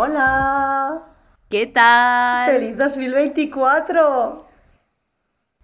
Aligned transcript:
Hola. 0.00 1.02
¿Qué 1.50 1.66
tal? 1.66 2.52
¡Feliz 2.52 2.78
2024! 2.78 4.46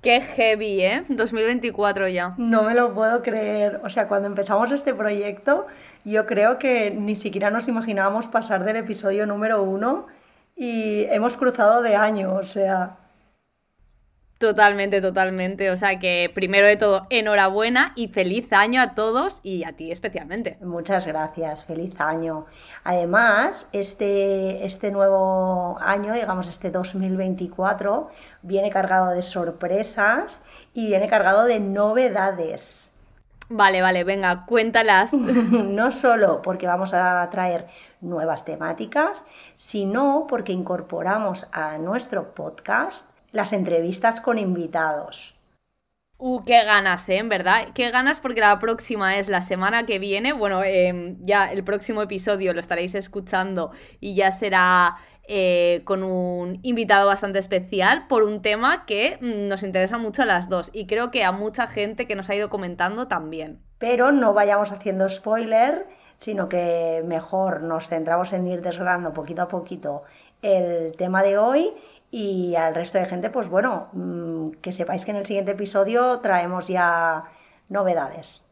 Qué 0.03 0.21
heavy, 0.23 0.81
¿eh? 0.83 1.05
2024 1.09 2.09
ya. 2.09 2.35
No 2.37 2.65
me 2.65 2.75
lo 2.75 2.93
puedo 2.93 3.23
creer. 3.23 3.81
O 3.85 3.91
sea, 3.91 4.09
cuando 4.09 4.27
empezamos 4.27 4.73
este 4.73 4.93
proyecto, 4.93 5.69
yo 6.05 6.27
creo 6.27 6.59
que 6.59 6.91
ni 6.91 7.15
siquiera 7.15 7.53
nos 7.53 7.69
imaginábamos 7.69 8.27
pasar 8.27 8.65
del 8.65 8.75
episodio 8.75 9.25
número 9.25 9.63
uno 9.63 10.09
y 10.57 11.05
hemos 11.11 11.37
cruzado 11.37 11.81
de 11.81 11.95
año, 11.95 12.35
o 12.35 12.43
sea. 12.43 12.97
Totalmente, 14.45 15.01
totalmente. 15.01 15.71
O 15.71 15.77
sea 15.77 15.99
que 15.99 16.31
primero 16.35 16.67
de 16.67 16.77
todo, 16.77 17.07
enhorabuena 17.09 17.93
y 17.97 18.09
feliz 18.09 18.53
año 18.53 18.83
a 18.83 18.95
todos 18.95 19.41
y 19.43 19.65
a 19.65 19.73
ti 19.73 19.91
especialmente. 19.91 20.59
Muchas 20.61 21.07
gracias, 21.07 21.65
feliz 21.65 21.99
año. 21.99 22.45
Además, 22.85 23.67
este, 23.73 24.67
este 24.67 24.91
nuevo 24.91 25.79
año, 25.81 26.13
digamos 26.13 26.47
este 26.49 26.71
2024, 26.71 28.11
viene 28.43 28.69
cargado 28.69 29.13
de 29.13 29.23
sorpresas 29.23 30.45
y 30.75 30.89
viene 30.89 31.09
cargado 31.09 31.47
de 31.47 31.59
novedades. 31.59 32.93
Vale, 33.49 33.81
vale, 33.81 34.05
venga, 34.05 34.45
cuéntalas. 34.45 35.11
no 35.15 35.91
solo 35.93 36.43
porque 36.43 36.67
vamos 36.67 36.93
a 36.93 37.27
traer 37.31 37.67
nuevas 38.03 38.45
temáticas, 38.45 39.25
sino 39.57 40.27
porque 40.29 40.53
incorporamos 40.53 41.47
a 41.51 41.79
nuestro 41.79 42.35
podcast 42.35 43.14
las 43.35 43.53
entrevistas 43.53 44.21
con 44.21 44.39
invitados. 44.39 45.35
Uh, 46.17 46.45
qué 46.45 46.65
ganas, 46.65 47.09
¿eh? 47.09 47.19
En 47.19 47.29
verdad, 47.29 47.67
qué 47.75 47.91
ganas 47.91 48.21
porque 48.21 48.41
la 48.41 48.59
próxima 48.61 49.19
es 49.19 49.29
la 49.29 49.43
semana 49.43 49.85
que 49.85 49.99
viene. 49.99 50.33
Bueno, 50.33 50.63
em, 50.63 51.19
ya 51.21 51.53
el 51.53 51.65
próximo 51.65 52.01
episodio 52.01 52.55
lo 52.55 52.61
estaréis 52.61 52.95
escuchando 52.95 53.73
y 54.01 54.15
ya 54.15 54.31
será 54.31 54.97
eh, 55.27 55.83
con 55.85 56.05
un 56.05 56.61
invitado 56.63 57.09
bastante 57.09 57.41
especial 57.41 58.07
por 58.07 58.23
un 58.23 58.41
tema 58.41 58.87
que 58.87 59.19
mm, 59.21 59.49
nos 59.49 59.65
interesa 59.65 59.99
mucho 59.99 60.23
a 60.23 60.27
las 60.27 60.49
dos 60.49 60.71
y 60.73 60.87
creo 60.87 61.11
que 61.11 61.25
a 61.25 61.33
mucha 61.33 61.67
gente 61.67 62.07
que 62.07 62.15
nos 62.15 62.31
ha 62.31 62.37
ido 62.37 62.49
comentando 62.49 63.09
también. 63.09 63.59
Pero 63.79 64.13
no 64.13 64.33
vayamos 64.33 64.71
haciendo 64.71 65.09
spoiler, 65.11 65.89
sino 66.21 66.49
que 66.49 67.03
mejor 67.05 67.63
nos 67.63 67.89
centramos 67.89 68.33
en 68.33 68.47
ir 68.47 68.63
desgranando 68.63 69.13
poquito 69.13 69.43
a 69.43 69.49
poquito 69.49 70.05
el 70.45 70.95
tema 70.97 71.23
de 71.23 71.39
hoy 71.39 71.73
y 72.17 72.55
al 72.55 72.77
resto 72.77 72.99
de 72.99 73.07
gente, 73.07 73.29
pues 73.29 73.49
bueno, 73.49 73.89
mm, 73.93 74.51
que 74.63 74.71
sepáis 74.71 75.05
que 75.05 75.11
en 75.11 75.17
el 75.17 75.27
siguiente 75.27 75.51
episodio 75.51 76.21
traemos 76.21 76.69
ya 76.69 77.25
novedades. 77.69 78.45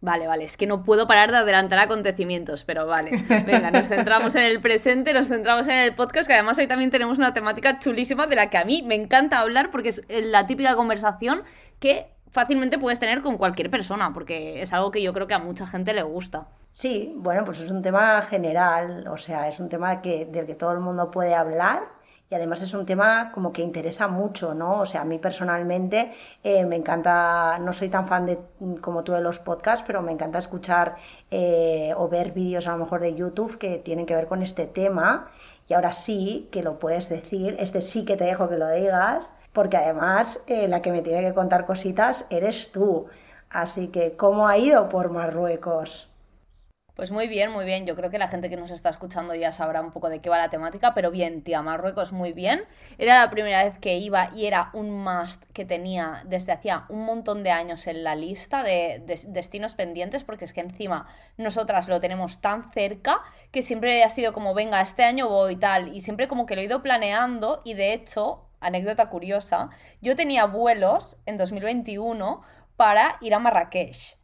Vale, 0.00 0.26
vale, 0.26 0.42
es 0.42 0.56
que 0.56 0.66
no 0.66 0.82
puedo 0.82 1.06
parar 1.06 1.30
de 1.30 1.36
adelantar 1.36 1.78
acontecimientos, 1.78 2.64
pero 2.64 2.88
vale. 2.88 3.24
Venga, 3.46 3.70
nos 3.70 3.86
centramos 3.86 4.34
en 4.34 4.42
el 4.42 4.60
presente, 4.60 5.14
nos 5.14 5.28
centramos 5.28 5.68
en 5.68 5.78
el 5.78 5.94
podcast, 5.94 6.26
que 6.26 6.34
además 6.34 6.58
hoy 6.58 6.66
también 6.66 6.90
tenemos 6.90 7.16
una 7.16 7.32
temática 7.32 7.78
chulísima 7.78 8.26
de 8.26 8.34
la 8.34 8.50
que 8.50 8.58
a 8.58 8.64
mí 8.64 8.82
me 8.82 8.96
encanta 8.96 9.38
hablar 9.38 9.70
porque 9.70 9.90
es 9.90 10.02
la 10.08 10.48
típica 10.48 10.74
conversación 10.74 11.44
que 11.78 12.08
fácilmente 12.32 12.76
puedes 12.76 12.98
tener 12.98 13.22
con 13.22 13.38
cualquier 13.38 13.70
persona, 13.70 14.12
porque 14.12 14.62
es 14.62 14.72
algo 14.72 14.90
que 14.90 15.00
yo 15.00 15.12
creo 15.12 15.28
que 15.28 15.34
a 15.34 15.38
mucha 15.38 15.64
gente 15.64 15.94
le 15.94 16.02
gusta. 16.02 16.48
Sí, 16.72 17.12
bueno, 17.14 17.44
pues 17.44 17.60
es 17.60 17.70
un 17.70 17.82
tema 17.82 18.20
general, 18.22 19.06
o 19.06 19.16
sea, 19.16 19.46
es 19.46 19.60
un 19.60 19.68
tema 19.68 20.02
que, 20.02 20.24
del 20.24 20.46
que 20.46 20.56
todo 20.56 20.72
el 20.72 20.80
mundo 20.80 21.12
puede 21.12 21.34
hablar 21.34 21.99
y 22.30 22.34
además 22.36 22.62
es 22.62 22.72
un 22.74 22.86
tema 22.86 23.32
como 23.32 23.52
que 23.52 23.60
interesa 23.62 24.06
mucho, 24.06 24.54
¿no? 24.54 24.80
O 24.80 24.86
sea, 24.86 25.00
a 25.00 25.04
mí 25.04 25.18
personalmente 25.18 26.14
eh, 26.44 26.64
me 26.64 26.76
encanta, 26.76 27.58
no 27.58 27.72
soy 27.72 27.88
tan 27.88 28.06
fan 28.06 28.26
de, 28.26 28.38
como 28.80 29.02
tú 29.02 29.12
de 29.12 29.20
los 29.20 29.40
podcasts, 29.40 29.84
pero 29.84 30.00
me 30.00 30.12
encanta 30.12 30.38
escuchar 30.38 30.96
eh, 31.30 31.92
o 31.96 32.08
ver 32.08 32.30
vídeos 32.30 32.68
a 32.68 32.72
lo 32.72 32.78
mejor 32.78 33.00
de 33.00 33.14
YouTube 33.16 33.58
que 33.58 33.78
tienen 33.78 34.06
que 34.06 34.14
ver 34.14 34.28
con 34.28 34.42
este 34.42 34.66
tema. 34.66 35.30
Y 35.68 35.74
ahora 35.74 35.92
sí 35.92 36.48
que 36.52 36.62
lo 36.62 36.78
puedes 36.78 37.08
decir, 37.08 37.56
este 37.58 37.80
sí 37.80 38.04
que 38.04 38.16
te 38.16 38.24
dejo 38.24 38.48
que 38.48 38.56
lo 38.58 38.68
digas, 38.70 39.32
porque 39.52 39.76
además 39.76 40.42
eh, 40.46 40.68
la 40.68 40.82
que 40.82 40.92
me 40.92 41.02
tiene 41.02 41.22
que 41.22 41.34
contar 41.34 41.66
cositas 41.66 42.26
eres 42.30 42.70
tú. 42.72 43.06
Así 43.50 43.88
que, 43.88 44.16
¿cómo 44.16 44.46
ha 44.46 44.56
ido 44.58 44.88
por 44.88 45.10
Marruecos? 45.10 46.09
Pues 46.94 47.10
muy 47.12 47.28
bien, 47.28 47.50
muy 47.50 47.64
bien. 47.64 47.86
Yo 47.86 47.96
creo 47.96 48.10
que 48.10 48.18
la 48.18 48.28
gente 48.28 48.50
que 48.50 48.56
nos 48.56 48.70
está 48.70 48.90
escuchando 48.90 49.34
ya 49.34 49.52
sabrá 49.52 49.80
un 49.80 49.92
poco 49.92 50.08
de 50.08 50.20
qué 50.20 50.28
va 50.28 50.38
la 50.38 50.50
temática, 50.50 50.92
pero 50.94 51.10
bien, 51.10 51.42
tía, 51.42 51.62
Marruecos 51.62 52.12
muy 52.12 52.32
bien. 52.32 52.64
Era 52.98 53.20
la 53.20 53.30
primera 53.30 53.64
vez 53.64 53.78
que 53.78 53.98
iba 53.98 54.30
y 54.34 54.46
era 54.46 54.70
un 54.72 55.02
must 55.02 55.44
que 55.52 55.64
tenía 55.64 56.22
desde 56.26 56.52
hacía 56.52 56.84
un 56.88 57.04
montón 57.04 57.42
de 57.42 57.50
años 57.50 57.86
en 57.86 58.04
la 58.04 58.14
lista 58.16 58.62
de, 58.62 59.02
destinos 59.28 59.74
pendientes, 59.74 60.24
porque 60.24 60.44
es 60.44 60.52
que 60.52 60.60
encima 60.60 61.06
nosotras 61.36 61.88
lo 61.88 62.00
tenemos 62.00 62.40
tan 62.40 62.70
cerca 62.72 63.22
que 63.50 63.62
siempre 63.62 64.02
ha 64.04 64.08
sido 64.08 64.32
como, 64.32 64.52
venga, 64.54 64.80
este 64.80 65.04
año 65.04 65.28
voy 65.28 65.54
y 65.54 65.56
tal, 65.56 65.94
y 65.94 66.00
siempre 66.00 66.28
como 66.28 66.46
que 66.46 66.54
lo 66.54 66.60
he 66.60 66.64
ido 66.64 66.82
planeando 66.82 67.62
y 67.64 67.74
de 67.74 67.92
hecho, 67.92 68.46
anécdota 68.60 69.08
curiosa, 69.08 69.70
yo 70.00 70.16
tenía 70.16 70.46
vuelos 70.46 71.18
en 71.26 71.36
2021 71.36 72.42
para 72.76 73.16
ir 73.20 73.34
a 73.34 73.38
Marrakech, 73.38 74.18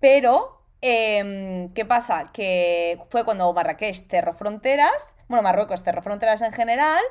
pero 0.00 0.57
Em, 0.80 1.72
¿Qué 1.74 1.84
pasa? 1.84 2.30
Que 2.32 2.98
fue 3.10 3.24
cuando 3.24 3.52
Marrakech 3.52 4.06
cerró 4.08 4.32
fronteras, 4.34 5.16
bueno, 5.28 5.42
Marruecos 5.42 5.82
cerró 5.82 6.02
fronteras 6.02 6.40
en 6.42 6.52
general 6.52 7.02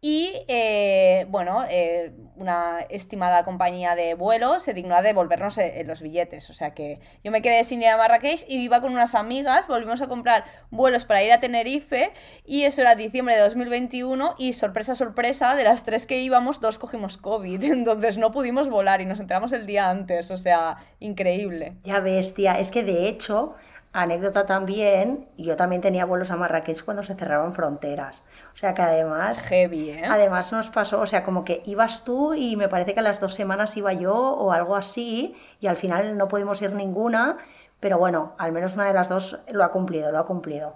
y 0.00 0.44
eh, 0.46 1.26
bueno, 1.28 1.64
eh, 1.68 2.12
una 2.36 2.80
estimada 2.88 3.44
compañía 3.44 3.96
de 3.96 4.14
vuelos 4.14 4.62
se 4.62 4.72
dignó 4.72 4.94
a 4.94 5.02
devolvernos 5.02 5.58
eh, 5.58 5.82
los 5.84 6.02
billetes. 6.02 6.48
O 6.50 6.52
sea 6.52 6.72
que 6.72 7.00
yo 7.24 7.32
me 7.32 7.42
quedé 7.42 7.64
sin 7.64 7.82
ir 7.82 7.88
a 7.88 7.96
Marrakech 7.96 8.44
y 8.48 8.58
iba 8.60 8.80
con 8.80 8.92
unas 8.92 9.16
amigas, 9.16 9.66
volvimos 9.66 10.00
a 10.00 10.06
comprar 10.06 10.44
vuelos 10.70 11.04
para 11.04 11.24
ir 11.24 11.32
a 11.32 11.40
Tenerife 11.40 12.12
y 12.44 12.62
eso 12.62 12.82
era 12.82 12.94
diciembre 12.94 13.34
de 13.34 13.40
2021 13.40 14.36
y 14.38 14.52
sorpresa, 14.52 14.94
sorpresa, 14.94 15.56
de 15.56 15.64
las 15.64 15.84
tres 15.84 16.06
que 16.06 16.20
íbamos, 16.20 16.60
dos 16.60 16.78
cogimos 16.78 17.16
COVID. 17.16 17.64
Entonces 17.64 18.18
no 18.18 18.30
pudimos 18.30 18.68
volar 18.68 19.00
y 19.00 19.04
nos 19.04 19.18
enteramos 19.18 19.50
el 19.52 19.66
día 19.66 19.90
antes. 19.90 20.30
O 20.30 20.36
sea, 20.36 20.76
increíble. 21.00 21.74
Ya 21.82 21.98
ves, 21.98 22.34
tía, 22.34 22.60
es 22.60 22.70
que 22.70 22.84
de 22.84 23.08
hecho 23.08 23.56
anécdota 23.92 24.46
también, 24.46 25.26
yo 25.36 25.56
también 25.56 25.82
tenía 25.82 26.04
vuelos 26.04 26.30
a 26.30 26.36
Marrakech 26.36 26.84
cuando 26.84 27.02
se 27.02 27.14
cerraron 27.14 27.54
fronteras. 27.54 28.22
O 28.58 28.60
sea 28.60 28.74
que 28.74 28.82
además... 28.82 29.38
Heavy, 29.46 29.90
¿eh? 29.90 30.02
Además 30.04 30.50
nos 30.50 30.68
pasó, 30.68 31.00
o 31.00 31.06
sea, 31.06 31.22
como 31.22 31.44
que 31.44 31.62
ibas 31.64 32.02
tú 32.02 32.34
y 32.34 32.56
me 32.56 32.68
parece 32.68 32.92
que 32.92 32.98
a 32.98 33.04
las 33.04 33.20
dos 33.20 33.34
semanas 33.34 33.76
iba 33.76 33.92
yo 33.92 34.16
o 34.16 34.50
algo 34.50 34.74
así 34.74 35.36
y 35.60 35.68
al 35.68 35.76
final 35.76 36.18
no 36.18 36.26
pudimos 36.26 36.60
ir 36.60 36.72
ninguna, 36.72 37.38
pero 37.78 37.98
bueno, 37.98 38.34
al 38.36 38.50
menos 38.50 38.74
una 38.74 38.86
de 38.86 38.94
las 38.94 39.08
dos 39.08 39.38
lo 39.52 39.62
ha 39.62 39.70
cumplido, 39.70 40.10
lo 40.10 40.18
ha 40.18 40.26
cumplido. 40.26 40.74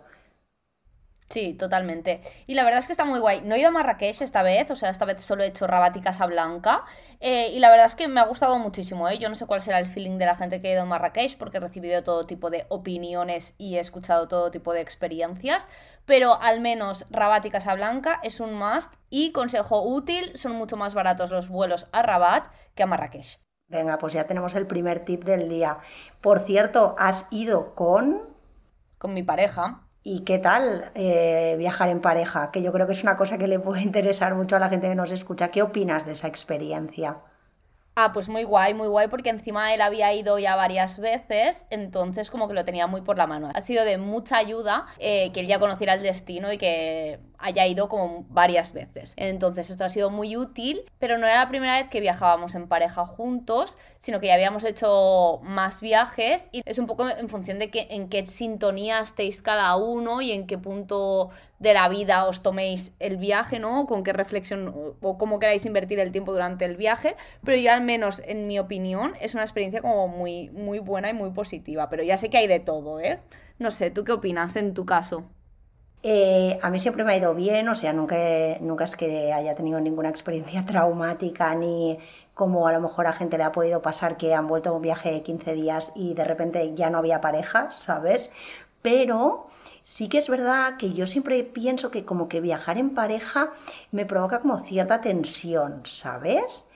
Sí, 1.33 1.55
totalmente. 1.55 2.21
Y 2.47 2.53
la 2.53 2.63
verdad 2.63 2.81
es 2.81 2.87
que 2.87 2.93
está 2.93 3.07
muy 3.07 3.19
guay. 3.19 3.41
No 3.41 3.55
he 3.55 3.59
ido 3.59 3.69
a 3.69 3.71
Marrakech 3.71 4.21
esta 4.21 4.43
vez, 4.43 4.71
o 4.71 4.77
sea, 4.77 4.91
esta 4.91 5.07
vez 5.07 5.25
solo 5.25 5.43
he 5.43 5.47
hecho 5.47 5.67
Rabat 5.67 5.97
y 5.97 6.03
Casablanca. 6.03 6.85
Eh, 7.21 7.53
y 7.55 7.59
la 7.59 7.71
verdad 7.71 7.87
es 7.87 7.95
que 7.95 8.07
me 8.07 8.21
ha 8.21 8.27
gustado 8.27 8.59
muchísimo, 8.59 9.09
¿eh? 9.09 9.17
Yo 9.17 9.31
no 9.31 9.35
sé 9.35 9.47
cuál 9.47 9.63
será 9.63 9.79
el 9.79 9.87
feeling 9.87 10.19
de 10.19 10.27
la 10.27 10.35
gente 10.35 10.61
que 10.61 10.69
ha 10.69 10.73
ido 10.73 10.83
a 10.83 10.85
Marrakech, 10.85 11.39
porque 11.39 11.57
he 11.57 11.61
recibido 11.61 12.03
todo 12.05 12.27
tipo 12.27 12.51
de 12.51 12.67
opiniones 12.69 13.55
y 13.57 13.77
he 13.77 13.81
escuchado 13.81 14.29
todo 14.29 14.51
tipo 14.51 14.75
de 14.75 14.83
experiencias. 14.83 15.71
Pero 16.05 16.39
al 16.39 16.61
menos 16.61 17.07
Rabat 17.09 17.47
y 17.47 17.51
Casablanca 17.51 18.21
es 18.23 18.39
un 18.39 18.53
must. 18.53 18.93
Y 19.09 19.33
consejo 19.33 19.81
útil, 19.81 20.37
son 20.37 20.53
mucho 20.53 20.77
más 20.77 20.93
baratos 20.93 21.31
los 21.31 21.49
vuelos 21.49 21.89
a 21.93 22.03
Rabat 22.03 22.45
que 22.75 22.83
a 22.83 22.87
Marrakech. 22.87 23.41
Venga, 23.69 23.97
pues 23.97 24.13
ya 24.13 24.27
tenemos 24.27 24.55
el 24.55 24.67
primer 24.67 25.07
tip 25.07 25.25
del 25.25 25.49
día. 25.49 25.79
Por 26.21 26.41
cierto, 26.41 26.95
¿has 26.99 27.27
ido 27.31 27.75
con...? 27.75 28.37
Con 28.99 29.15
mi 29.15 29.23
pareja. 29.23 29.89
¿Y 30.05 30.25
qué 30.25 30.39
tal 30.39 30.91
eh, 30.95 31.55
viajar 31.59 31.89
en 31.89 32.01
pareja? 32.01 32.51
Que 32.51 32.63
yo 32.63 32.73
creo 32.73 32.87
que 32.87 32.93
es 32.93 33.03
una 33.03 33.17
cosa 33.17 33.39
que 33.39 33.47
le 33.47 33.61
puede 33.61 33.83
interesar 33.91 34.35
mucho 34.35 34.57
a 34.57 34.59
la 34.59 34.69
gente 34.69 34.89
que 34.89 34.95
nos 34.95 35.11
escucha. 35.13 35.51
¿Qué 35.51 35.63
opinas 35.63 36.07
de 36.07 36.13
esa 36.13 36.29
experiencia? 36.29 37.19
Ah, 37.95 38.13
pues 38.15 38.31
muy 38.31 38.45
guay, 38.45 38.73
muy 38.73 38.89
guay, 38.89 39.09
porque 39.09 39.29
encima 39.29 39.75
él 39.75 39.83
había 39.83 40.15
ido 40.15 40.39
ya 40.39 40.57
varias 40.57 40.99
veces, 40.99 41.67
entonces 41.69 42.31
como 42.31 42.49
que 42.49 42.55
lo 42.55 42.65
tenía 42.65 42.87
muy 42.87 43.03
por 43.03 43.19
la 43.19 43.27
mano. 43.27 43.51
Ha 43.55 43.61
sido 43.61 43.85
de 43.85 43.99
mucha 43.99 44.39
ayuda 44.39 44.87
eh, 44.99 45.31
que 45.35 45.41
él 45.41 45.47
ya 45.47 45.59
conociera 45.59 45.93
el 45.93 46.03
destino 46.03 46.51
y 46.51 46.57
que 46.57 47.21
haya 47.37 47.67
ido 47.67 47.91
como 47.91 48.25
varias 48.31 48.73
veces. 48.73 49.13
Entonces 49.19 49.69
esto 49.69 49.85
ha 49.85 49.91
sido 49.91 50.09
muy 50.09 50.39
útil, 50.39 50.81
pero 50.99 51.19
no 51.19 51.27
era 51.27 51.41
la 51.45 51.51
primera 51.51 51.79
vez 51.79 51.91
que 51.91 52.01
viajábamos 52.01 52.55
en 52.55 52.67
pareja 52.67 53.05
juntos, 53.05 53.77
sino 54.03 54.19
que 54.19 54.27
ya 54.27 54.35
habíamos 54.35 54.65
hecho 54.65 55.39
más 55.45 55.81
viajes 55.81 56.49
y 56.51 56.63
es 56.65 56.81
un 56.81 56.89
poco 56.89 57.09
en 57.09 57.29
función 57.29 57.61
de 57.61 57.71
que, 57.71 57.87
en 57.89 58.09
qué 58.09 58.27
sintonía 58.27 58.99
estéis 58.99 59.43
cada 59.43 59.77
uno 59.77 60.21
y 60.21 60.33
en 60.33 60.49
qué 60.49 60.59
punto 60.59 61.31
de 61.61 61.73
la 61.73 61.89
vida 61.89 62.27
os 62.27 62.43
toméis 62.43 62.97
el 62.99 63.17
viaje, 63.17 63.61
¿no? 63.61 63.87
Con 63.87 64.03
qué 64.03 64.13
reflexión 64.13 64.75
o 65.01 65.19
cómo 65.19 65.39
queráis 65.39 65.65
invertir 65.67 66.01
el 66.01 66.11
tiempo 66.11 66.33
durante 66.33 66.65
el 66.65 66.77
viaje, 66.77 67.15
pero 67.45 67.57
yo 67.57 67.73
al 67.73 67.83
menos 67.83 68.21
en 68.27 68.49
mi 68.49 68.59
opinión 68.59 69.15
es 69.21 69.35
una 69.35 69.45
experiencia 69.45 69.81
como 69.81 70.09
muy, 70.09 70.51
muy 70.51 70.81
buena 70.81 71.09
y 71.09 71.15
muy 71.15 71.31
positiva, 71.31 71.89
pero 71.89 72.03
ya 72.03 72.19
sé 72.19 72.29
que 72.29 72.39
hay 72.39 72.49
de 72.49 72.59
todo, 72.59 72.99
¿eh? 72.99 73.21
No 73.61 73.71
sé, 73.71 73.93
¿tú 73.93 74.03
qué 74.03 74.11
opinas 74.11 74.57
en 74.57 74.75
tu 74.75 74.85
caso? 74.85 75.29
Eh, 76.05 76.59
a 76.61 76.71
mí 76.71 76.81
siempre 76.81 77.05
me 77.05 77.13
ha 77.13 77.17
ido 77.17 77.33
bien, 77.33 77.69
o 77.69 77.77
sea, 77.77 77.93
nunca, 77.93 78.17
nunca 78.61 78.83
es 78.83 78.97
que 78.97 79.33
haya 79.33 79.55
tenido 79.55 79.79
ninguna 79.79 80.09
experiencia 80.09 80.65
traumática 80.67 81.55
ni 81.55 81.99
como 82.35 82.67
a 82.67 82.73
lo 82.73 82.81
mejor 82.81 83.07
a 83.07 83.13
gente 83.13 83.39
le 83.39 83.45
ha 83.45 83.53
podido 83.53 83.83
pasar 83.83 84.17
que 84.17 84.35
han 84.35 84.49
vuelto 84.49 84.71
a 84.71 84.73
un 84.73 84.83
viaje 84.83 85.11
de 85.13 85.23
15 85.23 85.53
días 85.55 85.93
y 85.95 86.15
de 86.15 86.25
repente 86.25 86.75
ya 86.75 86.91
no 86.91 86.99
había 86.99 87.21
pareja, 87.21 87.71
¿sabes? 87.71 88.31
pero 88.83 89.47
sí 89.85 90.09
que 90.09 90.19
es 90.19 90.29
verdad 90.29 90.77
que 90.77 90.93
yo 90.93 91.07
siempre 91.07 91.43
pienso 91.45 91.91
que 91.91 92.05
como 92.05 92.29
que 92.29 92.41
viajar 92.41 92.79
en 92.79 92.91
pareja 92.91 93.53
me 93.93 94.05
provoca 94.05 94.41
como 94.41 94.61
cierta 94.65 95.01
tensión, 95.01 95.83
¿sabes? 95.87 96.69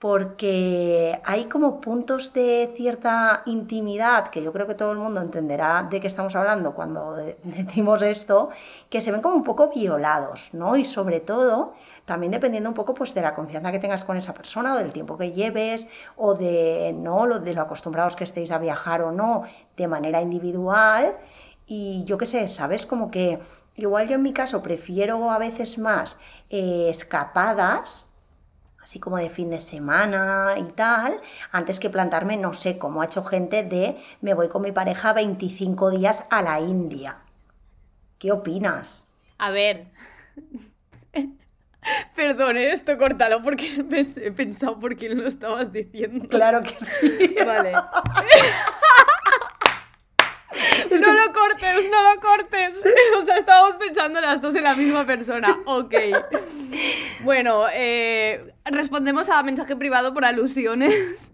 porque 0.00 1.20
hay 1.24 1.44
como 1.44 1.78
puntos 1.82 2.32
de 2.32 2.72
cierta 2.74 3.42
intimidad, 3.44 4.28
que 4.30 4.42
yo 4.42 4.50
creo 4.50 4.66
que 4.66 4.74
todo 4.74 4.92
el 4.92 4.98
mundo 4.98 5.20
entenderá 5.20 5.86
de 5.90 6.00
qué 6.00 6.06
estamos 6.06 6.34
hablando 6.34 6.72
cuando 6.74 7.16
decimos 7.44 8.00
esto, 8.00 8.48
que 8.88 9.02
se 9.02 9.12
ven 9.12 9.20
como 9.20 9.36
un 9.36 9.44
poco 9.44 9.68
violados, 9.68 10.48
¿no? 10.54 10.74
Y 10.76 10.86
sobre 10.86 11.20
todo, 11.20 11.74
también 12.04 12.32
dependiendo 12.32 12.68
un 12.68 12.74
poco 12.74 12.94
pues, 12.94 13.14
de 13.14 13.22
la 13.22 13.34
confianza 13.34 13.72
que 13.72 13.78
tengas 13.78 14.04
con 14.04 14.16
esa 14.16 14.34
persona 14.34 14.74
o 14.74 14.78
del 14.78 14.92
tiempo 14.92 15.16
que 15.16 15.32
lleves 15.32 15.86
o 16.16 16.34
de, 16.34 16.94
¿no? 16.96 17.26
lo, 17.26 17.38
de 17.40 17.54
lo 17.54 17.62
acostumbrados 17.62 18.16
que 18.16 18.24
estéis 18.24 18.50
a 18.50 18.58
viajar 18.58 19.02
o 19.02 19.12
no 19.12 19.44
de 19.76 19.88
manera 19.88 20.20
individual. 20.20 21.16
Y 21.66 22.04
yo 22.04 22.18
qué 22.18 22.26
sé, 22.26 22.48
¿sabes? 22.48 22.86
Como 22.86 23.10
que 23.10 23.38
igual 23.76 24.08
yo 24.08 24.16
en 24.16 24.22
mi 24.22 24.32
caso 24.32 24.62
prefiero 24.62 25.30
a 25.30 25.38
veces 25.38 25.78
más 25.78 26.20
eh, 26.50 26.88
escapadas, 26.90 28.14
así 28.82 28.98
como 28.98 29.18
de 29.18 29.30
fin 29.30 29.50
de 29.50 29.60
semana 29.60 30.56
y 30.58 30.64
tal, 30.72 31.20
antes 31.52 31.78
que 31.80 31.90
plantarme, 31.90 32.36
no 32.36 32.54
sé, 32.54 32.78
como 32.78 33.02
ha 33.02 33.06
hecho 33.06 33.22
gente 33.22 33.62
de 33.64 33.96
me 34.20 34.34
voy 34.34 34.48
con 34.48 34.62
mi 34.62 34.72
pareja 34.72 35.12
25 35.12 35.90
días 35.90 36.26
a 36.30 36.42
la 36.42 36.60
India. 36.60 37.18
¿Qué 38.18 38.32
opinas? 38.32 39.06
A 39.38 39.50
ver. 39.50 39.86
Perdón, 42.14 42.56
¿eh? 42.56 42.72
esto 42.72 42.96
córtalo 42.98 43.42
porque 43.42 43.66
he 44.16 44.30
pensado 44.32 44.78
por 44.78 44.96
quién 44.96 45.18
lo 45.18 45.26
estabas 45.26 45.72
diciendo. 45.72 46.28
Claro 46.28 46.62
que 46.62 46.84
sí. 46.84 47.34
Vale. 47.46 47.72
No 50.90 51.12
lo 51.12 51.32
cortes, 51.32 51.90
no 51.90 52.14
lo 52.14 52.20
cortes. 52.20 52.74
O 53.18 53.22
sea, 53.22 53.36
estábamos 53.36 53.76
pensando 53.76 54.20
las 54.20 54.42
dos 54.42 54.54
en 54.54 54.64
la 54.64 54.74
misma 54.74 55.06
persona. 55.06 55.56
Ok. 55.64 55.94
Bueno, 57.22 57.64
eh, 57.72 58.52
respondemos 58.64 59.28
a 59.28 59.42
mensaje 59.42 59.76
privado 59.76 60.12
por 60.12 60.24
alusiones. 60.24 61.32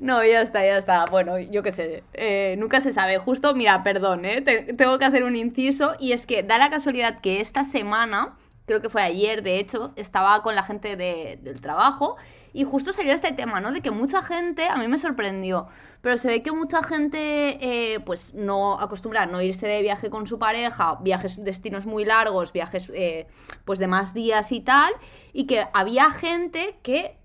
No, 0.00 0.22
ya 0.24 0.42
está, 0.42 0.64
ya 0.64 0.76
está. 0.76 1.04
Bueno, 1.06 1.38
yo 1.38 1.62
qué 1.62 1.72
sé, 1.72 2.04
eh, 2.14 2.54
nunca 2.58 2.80
se 2.80 2.92
sabe. 2.92 3.18
Justo, 3.18 3.54
mira, 3.54 3.82
perdón, 3.82 4.24
¿eh? 4.24 4.42
tengo 4.42 4.98
que 4.98 5.04
hacer 5.04 5.24
un 5.24 5.36
inciso 5.36 5.94
y 5.98 6.12
es 6.12 6.26
que 6.26 6.42
da 6.42 6.58
la 6.58 6.70
casualidad 6.70 7.20
que 7.20 7.40
esta 7.40 7.64
semana, 7.64 8.36
creo 8.66 8.82
que 8.82 8.90
fue 8.90 9.02
ayer, 9.02 9.42
de 9.42 9.58
hecho, 9.58 9.92
estaba 9.96 10.42
con 10.42 10.54
la 10.54 10.62
gente 10.62 10.96
del 10.96 11.60
trabajo 11.60 12.16
y 12.52 12.64
justo 12.64 12.92
salió 12.92 13.12
este 13.12 13.32
tema, 13.32 13.60
¿no? 13.60 13.72
De 13.72 13.80
que 13.80 13.90
mucha 13.90 14.22
gente, 14.22 14.66
a 14.66 14.76
mí 14.76 14.88
me 14.88 14.98
sorprendió, 14.98 15.68
pero 16.02 16.16
se 16.16 16.28
ve 16.28 16.42
que 16.42 16.52
mucha 16.52 16.82
gente, 16.82 17.58
eh, 17.60 18.00
pues 18.00 18.34
no 18.34 18.78
acostumbra 18.80 19.22
a 19.22 19.26
no 19.26 19.40
irse 19.40 19.66
de 19.66 19.82
viaje 19.82 20.10
con 20.10 20.26
su 20.26 20.38
pareja, 20.38 20.98
viajes, 21.00 21.42
destinos 21.42 21.86
muy 21.86 22.04
largos, 22.04 22.52
viajes, 22.52 22.90
eh, 22.94 23.26
pues 23.64 23.78
de 23.78 23.86
más 23.86 24.14
días 24.14 24.52
y 24.52 24.60
tal, 24.60 24.92
y 25.32 25.46
que 25.46 25.64
había 25.72 26.10
gente 26.10 26.78
que 26.82 27.18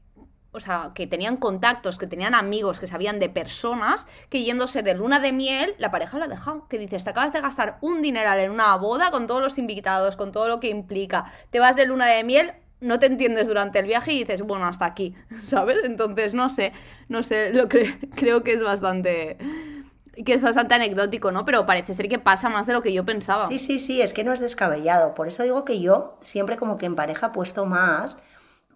o 0.54 0.60
sea, 0.60 0.92
que 0.94 1.08
tenían 1.08 1.38
contactos, 1.38 1.98
que 1.98 2.08
tenían 2.08 2.36
amigos, 2.36 2.80
que 2.80 2.88
sabían 2.88 3.20
de 3.20 3.30
personas, 3.30 4.08
que 4.30 4.44
yéndose 4.44 4.84
de 4.84 4.94
luna 4.94 5.20
de 5.20 5.32
miel, 5.32 5.76
la 5.78 5.92
pareja 5.92 6.18
la 6.18 6.26
ha 6.26 6.28
dejado. 6.28 6.68
Que 6.68 6.78
dices, 6.78 7.04
te 7.04 7.10
acabas 7.12 7.34
de 7.34 7.42
gastar 7.42 7.78
un 7.82 8.02
dineral 8.02 8.40
en 8.40 8.52
una 8.52 8.76
boda 8.76 9.12
con 9.12 9.28
todos 9.28 9.42
los 9.42 9.58
invitados, 9.58 10.18
con 10.18 10.32
todo 10.32 10.48
lo 10.48 10.60
que 10.60 10.70
implica. 10.70 11.32
Te 11.52 11.60
vas 11.60 11.76
de 11.76 11.86
luna 11.86 12.08
de 12.08 12.24
miel, 12.24 12.52
no 12.82 13.00
te 13.00 13.06
entiendes 13.06 13.48
durante 13.48 13.80
el 13.80 13.86
viaje 13.86 14.12
y 14.12 14.20
dices, 14.20 14.42
bueno, 14.42 14.66
hasta 14.66 14.86
aquí, 14.86 15.16
¿sabes? 15.44 15.78
Entonces, 15.84 16.34
no 16.34 16.50
sé, 16.50 16.74
no 17.08 17.24
sé, 17.24 17.54
lo 17.54 17.70
creo 18.16 18.44
que 18.44 18.54
es 18.54 18.64
bastante 18.64 19.38
que 20.26 20.34
es 20.34 20.42
bastante 20.42 20.76
anecdótico, 20.76 21.32
¿no? 21.32 21.46
Pero 21.46 21.66
parece 21.66 21.94
ser 21.94 22.10
que 22.10 22.20
pasa 22.20 22.50
más 22.50 22.68
de 22.68 22.74
lo 22.74 22.82
que 22.82 22.92
yo 22.92 23.06
pensaba. 23.06 23.48
Sí, 23.48 23.58
sí, 23.58 23.80
sí, 23.80 24.02
es 24.02 24.12
que 24.12 24.26
no 24.26 24.34
es 24.34 24.42
descabellado. 24.42 25.16
Por 25.16 25.30
eso 25.30 25.42
digo 25.44 25.64
que 25.64 25.80
yo 25.80 26.18
siempre 26.22 26.58
como 26.58 26.78
que 26.78 26.86
en 26.86 26.96
pareja 26.96 27.32
puesto 27.32 27.66
más 27.66 28.22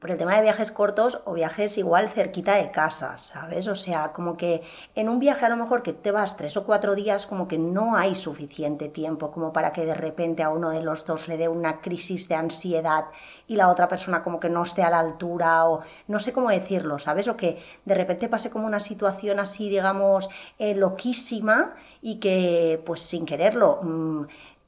por 0.06 0.12
el 0.12 0.20
tema 0.20 0.36
de 0.36 0.44
viajes 0.44 0.72
cortos 0.72 1.20
o 1.26 1.34
viajes 1.34 1.80
igual 1.80 2.12
cerquita 2.12 2.58
de 2.58 2.70
casa, 2.70 3.18
¿sabes? 3.18 3.68
O 3.68 3.76
sea, 3.76 4.14
como 4.14 4.38
que 4.38 4.62
en 4.94 5.10
un 5.10 5.18
viaje 5.18 5.48
a 5.48 5.50
lo 5.50 5.58
mejor 5.58 5.82
que 5.82 5.94
te 5.94 6.12
vas 6.12 6.38
tres 6.38 6.56
o 6.58 6.64
cuatro 6.64 6.94
días, 6.94 7.26
como 7.26 7.48
que 7.48 7.58
no 7.58 7.98
hay 7.98 8.14
suficiente 8.14 8.88
tiempo 8.88 9.32
como 9.32 9.52
para 9.52 9.74
que 9.74 9.84
de 9.84 9.96
repente 9.96 10.44
a 10.44 10.52
uno 10.52 10.70
de 10.70 10.84
los 10.84 11.08
dos 11.08 11.28
le 11.28 11.38
dé 11.38 11.48
una 11.48 11.82
crisis 11.82 12.28
de 12.28 12.36
ansiedad 12.36 13.06
y 13.48 13.56
la 13.56 13.68
otra 13.72 13.88
persona 13.88 14.24
como 14.24 14.40
que 14.40 14.48
no 14.48 14.62
esté 14.62 14.84
a 14.84 14.92
la 14.92 15.00
altura 15.00 15.66
o 15.66 15.82
no 16.08 16.20
sé 16.20 16.32
cómo 16.32 16.52
decirlo, 16.52 17.00
¿sabes? 17.00 17.28
O 17.28 17.36
que 17.36 17.60
de 17.84 17.96
repente 17.96 18.30
pase 18.30 18.52
como 18.52 18.68
una 18.68 18.80
situación 18.80 19.40
así, 19.40 19.72
digamos, 19.72 20.30
eh, 20.60 20.76
loquísima 20.76 21.74
y 22.04 22.20
que 22.20 22.80
pues 22.86 23.00
sin 23.00 23.26
quererlo... 23.26 23.80
Mm, 23.82 24.26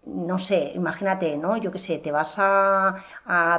no 0.08 0.40
sé, 0.40 0.72
imagínate, 0.76 1.38
¿no? 1.38 1.58
Yo 1.58 1.72
qué 1.72 1.80
sé, 1.80 1.98
te 2.00 2.12
vas 2.12 2.36
a, 2.38 2.96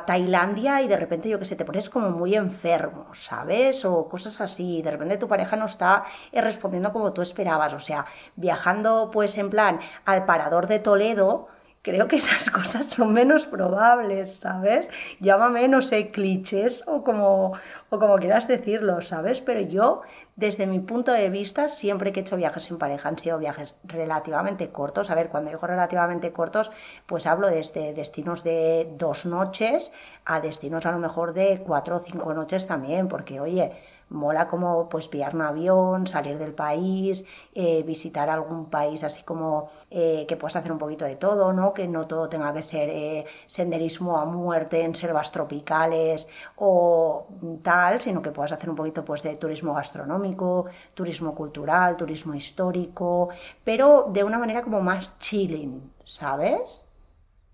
Tailandia 0.07 0.83
y 0.83 0.89
de 0.89 0.97
repente, 0.97 1.29
yo 1.29 1.39
qué 1.39 1.45
sé, 1.45 1.57
te 1.57 1.65
pones 1.65 1.91
como 1.91 2.11
muy 2.11 2.35
enfermo, 2.35 3.15
¿sabes? 3.15 3.85
O 3.85 4.09
cosas 4.09 4.41
así, 4.41 4.83
de 4.83 4.91
repente 4.91 5.19
tu 5.19 5.29
pareja 5.29 5.57
no 5.57 5.67
está 5.67 6.05
eh, 6.33 6.41
respondiendo 6.41 6.93
como 6.93 7.13
tú 7.13 7.23
esperabas, 7.23 7.73
o 7.75 7.81
sea, 7.81 8.07
viajando 8.37 9.11
pues 9.13 9.37
en 9.39 9.51
plan 9.51 9.81
al 10.05 10.25
parador 10.25 10.67
de 10.69 10.79
Toledo, 10.79 11.49
creo 11.83 12.09
que 12.09 12.17
esas 12.17 12.51
cosas 12.59 12.87
son 12.87 13.13
menos 13.13 13.47
probables, 13.47 14.37
¿sabes? 14.37 14.91
Llámame, 15.21 15.69
no 15.69 15.83
sé, 15.83 16.11
clichés 16.11 16.85
o 16.87 17.03
como, 17.05 17.55
o 17.91 17.99
como 17.99 18.19
quieras 18.19 18.49
decirlo, 18.49 19.01
¿sabes? 19.03 19.41
Pero 19.41 19.61
yo 19.61 20.03
desde 20.37 20.67
mi 20.67 20.79
punto 20.79 21.13
de 21.13 21.31
vista, 21.31 21.69
siempre 21.69 22.13
que 22.13 22.21
he 22.21 22.23
hecho 22.23 22.37
viajes 22.37 22.71
en 22.71 22.79
pareja 22.79 23.09
han 23.09 23.19
sido 23.19 23.39
viajes 23.39 23.79
relativamente 23.85 24.71
cortos. 24.71 25.11
A 25.11 25.15
ver, 25.15 25.29
cuando 25.31 25.51
digo 25.51 25.67
relativamente 25.67 26.33
cortos, 26.33 26.71
pues 27.07 27.27
hablo 27.27 27.49
desde 27.49 27.95
destinos 27.95 28.45
de 28.45 28.89
dos 28.97 29.27
noches 29.27 29.93
a 30.25 30.41
destinos 30.41 30.87
a 30.87 30.93
lo 30.93 30.99
mejor 30.99 31.33
de 31.33 31.63
cuatro 31.67 31.97
o 31.97 32.01
cinco 32.01 32.35
noches 32.35 32.67
también, 32.67 33.09
porque 33.09 33.41
oye, 33.41 33.73
mola 34.11 34.49
como 34.49 34.89
pues 34.89 35.09
pillar 35.09 35.35
un 35.35 35.43
avión, 35.43 36.07
salir 36.07 36.39
del 36.39 36.55
país, 36.55 37.25
eh, 37.55 37.83
visitar 37.83 38.31
algún 38.31 38.67
país 38.71 39.03
así 39.05 39.23
como 39.23 39.71
eh, 39.91 40.25
que 40.29 40.37
puedas 40.37 40.57
hacer 40.57 40.73
un 40.73 40.79
poquito 40.79 41.05
de 41.05 41.17
todo, 41.17 41.53
¿no? 41.53 41.73
Que 41.75 41.87
no 41.89 42.07
todo 42.07 42.29
tenga 42.29 42.53
que 42.53 42.63
ser 42.63 42.89
eh, 42.91 43.27
senderismo 43.47 44.19
a 44.19 44.25
muerte 44.25 44.83
en 44.83 44.95
selvas 44.95 45.31
tropicales 45.33 46.29
o 46.57 47.27
tal, 47.63 48.01
sino 48.01 48.23
que 48.23 48.31
puedas 48.31 48.53
hacer 48.53 48.71
un 48.71 48.77
poquito 48.77 49.05
pues 49.05 49.23
de 49.23 49.37
turismo 49.37 49.75
gastronómico, 49.75 50.67
turismo 50.95 51.35
cultural, 51.35 51.97
turismo 51.97 52.35
histórico, 52.35 53.29
pero 53.65 54.07
de 54.13 54.25
una 54.25 54.39
manera 54.39 54.63
como 54.63 54.81
más 54.81 55.19
chilling, 55.19 55.93
¿sabes? 56.05 56.85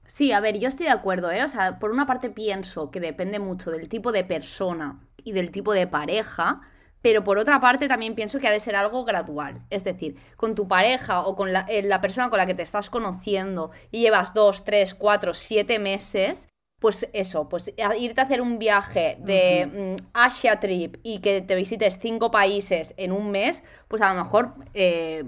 Sí, 0.06 0.32
a 0.32 0.40
ver, 0.40 0.58
yo 0.58 0.68
estoy 0.68 0.86
de 0.86 0.92
acuerdo, 0.92 1.30
¿eh? 1.30 1.42
O 1.44 1.48
sea, 1.48 1.78
por 1.78 1.90
una 1.90 2.06
parte 2.06 2.30
pienso 2.30 2.90
que 2.90 3.00
depende 3.00 3.38
mucho 3.38 3.70
del 3.70 3.88
tipo 3.88 4.12
de 4.12 4.24
persona 4.24 5.03
y 5.24 5.32
del 5.32 5.50
tipo 5.50 5.72
de 5.72 5.86
pareja, 5.86 6.60
pero 7.04 7.22
por 7.22 7.36
otra 7.36 7.60
parte 7.60 7.86
también 7.86 8.14
pienso 8.14 8.38
que 8.38 8.48
ha 8.48 8.50
de 8.50 8.60
ser 8.60 8.76
algo 8.76 9.04
gradual. 9.04 9.60
Es 9.68 9.84
decir, 9.84 10.16
con 10.38 10.54
tu 10.54 10.66
pareja 10.66 11.20
o 11.20 11.36
con 11.36 11.52
la, 11.52 11.66
eh, 11.68 11.86
persona 12.00 12.30
con 12.30 12.38
la 12.38 12.46
que 12.46 12.54
te 12.54 12.62
estás 12.62 12.88
conociendo 12.88 13.72
y 13.90 14.00
llevas 14.00 14.32
dos, 14.32 14.64
tres, 14.64 14.94
cuatro, 14.94 15.34
siete 15.34 15.78
meses, 15.78 16.48
pues 16.80 17.10
eso, 17.12 17.46
pues 17.46 17.74
irte 17.98 18.20
a 18.22 18.24
hacer 18.24 18.40
un 18.40 18.58
viaje 18.58 19.18
de 19.20 19.98
mm, 20.00 20.06
Asia 20.14 20.60
Trip 20.60 20.96
y 21.02 21.18
que 21.18 21.42
te 21.42 21.54
visites 21.56 21.98
cinco 22.00 22.30
países 22.30 22.94
en 22.96 23.12
un 23.12 23.30
mes, 23.30 23.62
pues 23.88 24.00
a 24.00 24.14
lo 24.14 24.22
mejor... 24.22 24.54
Eh, 24.72 25.24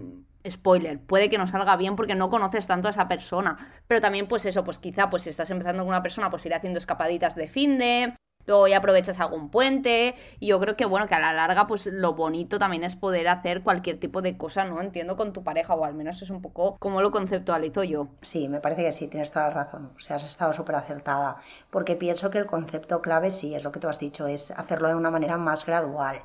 spoiler, 0.49 1.01
puede 1.01 1.29
que 1.29 1.39
no 1.39 1.49
salga 1.49 1.77
bien 1.77 1.97
porque 1.97 2.15
no 2.15 2.31
conoces 2.31 2.69
tanto 2.69 2.87
a 2.87 2.93
esa 2.93 3.09
persona. 3.09 3.57
Pero 3.89 4.01
también, 4.01 4.29
pues 4.29 4.45
eso, 4.47 4.63
pues 4.63 4.79
quizá, 4.79 5.11
pues 5.11 5.25
si 5.25 5.31
estás 5.31 5.51
empezando 5.51 5.83
con 5.83 5.89
una 5.89 6.05
persona, 6.05 6.31
pues 6.31 6.47
ir 6.47 6.55
haciendo 6.55 6.79
escapaditas 6.79 7.35
de 7.35 7.49
fin 7.49 7.79
de, 7.79 8.15
luego 8.47 8.69
ya 8.69 8.79
aprovechas 8.79 9.21
algún 9.21 9.51
puente 9.51 10.15
y 10.41 10.49
yo 10.49 10.61
creo 10.61 10.77
que 10.77 10.87
bueno, 10.87 11.09
que 11.09 11.15
a 11.15 11.21
la 11.21 11.33
larga 11.33 11.67
pues 11.67 11.87
lo 11.87 12.15
bonito 12.15 12.59
también 12.59 12.85
es 12.85 12.97
poder 12.97 13.29
hacer 13.29 13.63
cualquier 13.63 13.99
tipo 13.99 14.23
de 14.23 14.37
cosa, 14.37 14.65
¿no? 14.65 14.81
Entiendo 14.81 15.17
con 15.17 15.33
tu 15.33 15.43
pareja 15.45 15.75
o 15.75 15.85
al 15.85 15.95
menos 15.95 16.23
es 16.23 16.31
un 16.31 16.43
poco 16.43 16.77
como 16.79 17.03
lo 17.03 17.11
conceptualizo 17.11 17.85
yo. 17.85 18.09
Sí, 18.23 18.49
me 18.49 18.61
parece 18.61 18.85
que 18.85 18.93
sí, 18.93 19.09
tienes 19.09 19.31
toda 19.31 19.49
la 19.49 19.55
razón, 19.55 19.91
o 19.97 20.01
sea, 20.01 20.17
has 20.17 20.25
estado 20.25 20.53
súper 20.53 20.77
acertada, 20.77 21.37
porque 21.71 21.97
pienso 21.97 22.31
que 22.31 22.39
el 22.39 22.47
concepto 22.47 23.03
clave 23.03 23.31
sí, 23.31 23.55
es 23.55 23.65
lo 23.65 23.73
que 23.73 23.81
tú 23.81 23.89
has 23.89 23.99
dicho, 23.99 24.27
es 24.27 24.51
hacerlo 24.51 24.89
de 24.89 24.95
una 24.95 25.11
manera 25.11 25.37
más 25.37 25.67
gradual 25.67 26.23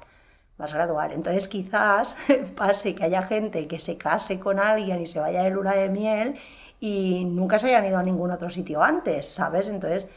más 0.57 0.73
gradual. 0.73 1.11
Entonces 1.11 1.47
quizás 1.47 2.15
pase 2.55 2.95
que 2.95 3.03
haya 3.03 3.23
gente 3.23 3.67
que 3.67 3.79
se 3.79 3.97
case 3.97 4.39
con 4.39 4.59
alguien 4.59 5.01
y 5.01 5.07
se 5.07 5.19
vaya 5.19 5.43
de 5.43 5.49
luna 5.49 5.73
de 5.73 5.89
miel 5.89 6.39
y 6.79 7.25
nunca 7.25 7.57
se 7.59 7.67
hayan 7.67 7.85
ido 7.85 7.97
a 7.97 8.03
ningún 8.03 8.31
otro 8.31 8.49
sitio 8.49 8.81
antes, 8.81 9.27
¿sabes? 9.27 9.67
Entonces 9.69 10.07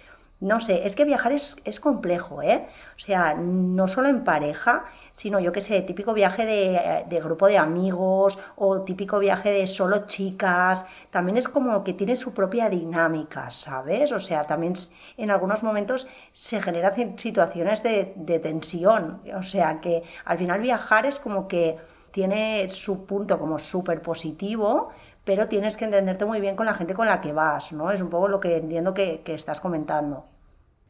no 0.40 0.60
sé, 0.60 0.86
es 0.86 0.94
que 0.94 1.04
viajar 1.04 1.32
es, 1.32 1.80
complejo, 1.80 2.42
¿eh? 2.42 2.66
O 2.96 2.98
sea, 2.98 3.34
no 3.34 3.88
solo 3.88 4.08
en 4.08 4.24
pareja, 4.24 4.84
sino 5.12 5.40
yo 5.40 5.52
qué 5.52 5.60
sé, 5.60 5.80
típico 5.82 6.12
viaje 6.12 6.44
de, 6.44 7.20
grupo 7.20 7.46
de 7.46 7.56
amigos 7.56 8.38
o 8.56 8.82
típico 8.82 9.18
viaje 9.18 9.50
de 9.50 9.66
solo 9.66 10.06
chicas, 10.06 10.86
también 11.10 11.38
es 11.38 11.48
como 11.48 11.82
que 11.84 11.94
tiene 11.94 12.16
su 12.16 12.34
propia 12.34 12.68
dinámica, 12.68 13.50
¿sabes? 13.50 14.12
O 14.12 14.20
sea, 14.20 14.44
también 14.44 14.74
en 15.16 15.30
algunos 15.30 15.62
momentos 15.62 16.08
se 16.32 16.60
generan 16.60 17.18
situaciones 17.18 17.82
de, 17.82 18.12
de 18.16 18.38
tensión, 18.38 19.22
o 19.34 19.42
sea, 19.42 19.80
que 19.80 20.02
al 20.24 20.38
final 20.38 20.60
viajar 20.60 21.06
es 21.06 21.18
como 21.18 21.48
que 21.48 21.78
tiene 22.12 22.68
su 22.70 23.06
punto 23.06 23.38
como 23.38 23.58
súper 23.58 24.00
positivo, 24.00 24.92
pero 25.24 25.48
tienes 25.48 25.76
que 25.76 25.86
entenderte 25.86 26.24
muy 26.24 26.40
bien 26.40 26.56
con 26.56 26.66
la 26.66 26.74
gente 26.74 26.94
con 26.94 27.06
la 27.06 27.20
que 27.20 27.32
vas, 27.32 27.72
¿no? 27.72 27.90
Es 27.90 28.00
un 28.00 28.10
poco 28.10 28.28
lo 28.28 28.40
que 28.40 28.56
entiendo 28.56 28.94
que, 28.94 29.22
estás 29.26 29.60
comentando. 29.60 30.26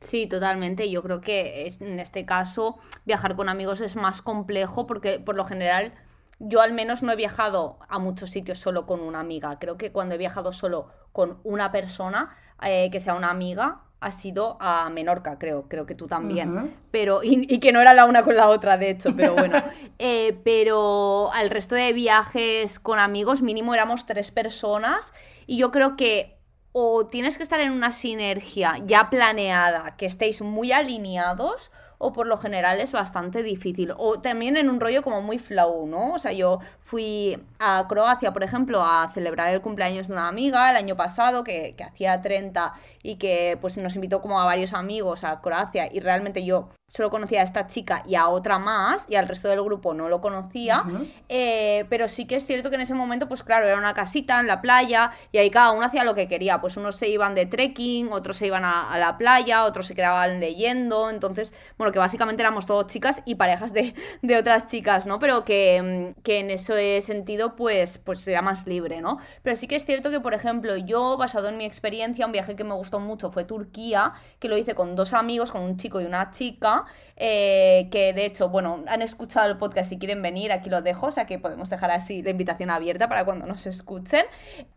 Sí, 0.01 0.27
totalmente. 0.27 0.91
Yo 0.91 1.03
creo 1.03 1.21
que 1.21 1.69
en 1.81 2.01
este 2.01 2.27
caso 2.27 2.79
viajar 3.07 3.37
con 3.37 3.49
amigos 3.49 3.81
es 3.81 3.97
más 3.97 4.21
complejo 4.21 4.87
porque 4.87 5.19
por 5.19 5.35
lo 5.35 5.45
general 5.45 5.95
yo 6.41 6.61
al 6.61 6.73
menos 6.73 7.03
no 7.03 7.13
he 7.13 7.17
viajado 7.17 7.79
a 7.89 7.99
muchos 7.99 8.31
sitios 8.31 8.59
solo 8.59 8.87
con 8.87 9.01
una 9.01 9.21
amiga. 9.21 9.59
Creo 9.59 9.79
que 9.79 9.93
cuando 9.93 10.17
he 10.17 10.19
viajado 10.19 10.53
solo 10.53 10.89
con 11.13 11.39
una 11.45 11.71
persona, 11.71 12.37
eh, 12.61 12.91
que 12.91 13.01
sea 13.01 13.15
una 13.15 13.31
amiga, 13.31 13.83
ha 14.05 14.13
sido 14.13 14.59
a 14.61 14.91
Menorca, 14.91 15.39
creo, 15.39 15.67
creo 15.67 15.87
que 15.87 15.95
tú 15.95 16.07
también. 16.07 16.77
Pero, 16.91 17.21
y, 17.23 17.59
que 17.59 17.73
no 17.73 17.81
era 17.81 17.95
la 17.95 18.05
una 18.05 18.23
con 18.23 18.37
la 18.37 18.51
otra, 18.51 18.77
de 18.77 18.91
hecho, 18.91 19.17
pero 19.17 19.35
bueno. 19.35 19.63
Eh, 19.99 20.41
pero 20.45 21.33
al 21.33 21.51
resto 21.51 21.77
de 21.77 21.93
viajes 21.93 22.81
con 22.81 22.99
amigos, 22.99 23.43
mínimo 23.43 23.73
éramos 23.73 24.07
tres 24.07 24.33
personas. 24.33 25.15
Y 25.47 25.57
yo 25.57 25.71
creo 25.71 25.97
que 25.97 26.37
o 26.73 27.07
tienes 27.07 27.37
que 27.37 27.45
estar 27.45 27.61
en 27.61 27.71
una 27.71 27.93
sinergia 27.93 28.79
ya 28.85 29.09
planeada, 29.09 29.97
que 29.97 30.07
estéis 30.07 30.43
muy 30.43 30.73
alineados, 30.73 31.71
o 32.05 32.13
por 32.13 32.27
lo 32.27 32.37
general 32.37 32.81
es 32.81 32.93
bastante 32.93 33.43
difícil. 33.43 33.95
O 33.97 34.21
también 34.21 34.59
en 34.59 34.69
un 34.69 34.79
rollo 34.79 35.03
como 35.03 35.23
muy 35.23 35.39
flow, 35.39 35.87
¿no? 35.87 36.13
O 36.13 36.19
sea, 36.19 36.33
yo 36.33 36.61
fui 36.83 37.43
a 37.59 37.87
Croacia, 37.89 38.33
por 38.33 38.43
ejemplo, 38.43 38.83
a 38.85 39.11
celebrar 39.15 39.55
el 39.55 39.63
cumpleaños 39.63 40.09
de 40.09 40.13
una 40.13 40.29
amiga 40.29 40.71
el 40.71 40.77
año 40.77 40.97
pasado, 40.97 41.45
que, 41.45 41.75
que 41.77 41.85
hacía 41.85 42.21
30 42.21 42.75
y 43.03 43.17
que 43.17 43.57
pues 43.61 43.79
nos 43.79 43.95
invitó 43.95 44.21
como 44.21 44.39
a 44.39 44.45
varios 44.45 44.75
amigos 44.75 45.25
a 45.25 45.41
Croacia 45.41 45.91
y 45.91 46.01
realmente 46.01 46.45
yo 46.45 46.69
solo 46.95 47.11
conocía 47.11 47.41
a 47.41 47.45
esta 47.45 47.67
chica 47.67 48.05
y 48.07 48.15
a 48.15 48.29
otra 48.29 48.61
más, 48.61 49.07
y 49.11 49.17
al 49.17 49.27
resto 49.27 49.49
del 49.49 49.61
grupo 49.63 49.95
no 49.95 50.09
lo 50.09 50.21
conocía, 50.21 50.85
eh, 51.29 51.87
pero 51.91 52.07
sí 52.07 52.25
que 52.25 52.37
es 52.37 52.47
cierto 52.47 52.71
que 52.71 52.77
en 52.77 52.83
ese 52.83 52.95
momento, 52.95 53.27
pues 53.27 53.43
claro, 53.43 53.67
era 53.67 53.77
una 53.77 53.95
casita 53.95 54.39
en 54.39 54.47
la 54.47 54.63
playa, 54.63 55.11
y 55.33 55.39
ahí 55.39 55.51
cada 55.51 55.73
uno 55.73 55.85
hacía 55.85 56.05
lo 56.05 56.15
que 56.15 56.29
quería, 56.29 56.61
pues 56.61 56.77
unos 56.77 56.95
se 56.95 57.09
iban 57.09 57.35
de 57.35 57.47
trekking, 57.47 58.13
otros 58.13 58.37
se 58.37 58.47
iban 58.47 58.65
a, 58.65 58.97
la 58.97 59.19
playa, 59.19 59.65
otros 59.65 59.89
se 59.89 59.97
quedaban 59.97 60.39
leyendo, 60.39 61.11
entonces, 61.11 61.53
bueno, 61.77 61.93
que 61.93 61.99
básicamente 61.99 62.43
éramos 62.45 62.65
todos 62.65 62.87
chicas 62.87 63.23
y 63.25 63.35
parejas 63.35 63.73
de, 63.73 63.93
otras 64.39 64.69
chicas, 64.69 65.05
¿no? 65.05 65.19
Pero 65.19 65.45
que, 65.45 66.15
que, 66.23 66.39
en 66.39 66.51
ese 66.51 67.01
sentido, 67.01 67.57
pues, 67.57 67.99
pues 67.99 68.27
era 68.29 68.41
más 68.41 68.69
libre, 68.69 69.01
¿no? 69.01 69.19
Pero 69.43 69.57
sí 69.57 69.67
que 69.67 69.75
es 69.75 69.85
cierto 69.85 70.13
que, 70.13 70.21
por 70.21 70.33
ejemplo, 70.33 70.77
yo, 70.77 71.17
basado 71.17 71.49
en 71.49 71.57
mi 71.57 71.65
experiencia, 71.65 72.25
un 72.25 72.31
viaje 72.31 72.55
que 72.55 72.63
me 72.63 72.75
gustó 72.75 73.01
mucho 73.01 73.33
fue 73.33 73.45
Turquía, 73.45 74.13
que 74.39 74.49
lo 74.49 74.57
hice 74.57 74.77
con 74.77 74.95
dos 74.95 75.13
amigos, 75.13 75.51
con 75.51 75.63
un 75.63 75.77
chico 75.77 76.01
y 76.01 76.05
una 76.05 76.31
chica, 76.31 76.84
eh, 77.17 77.89
que 77.91 78.13
de 78.13 78.25
hecho, 78.25 78.49
bueno, 78.49 78.85
han 78.89 79.03
escuchado 79.03 79.51
el 79.51 79.59
podcast 79.59 79.93
y 79.93 79.99
quieren 79.99 80.23
venir, 80.23 80.53
aquí 80.53 80.71
lo 80.71 80.83
dejo, 80.83 81.07
o 81.07 81.13
sea 81.13 81.27
que 81.27 81.39
podemos 81.39 81.71
dejar 81.71 81.91
así 81.91 82.23
la 82.23 82.31
invitación 82.31 82.71
abierta 82.71 83.09
para 83.09 83.25
cuando 83.25 83.47
nos 83.47 83.67
escuchen. 83.67 84.25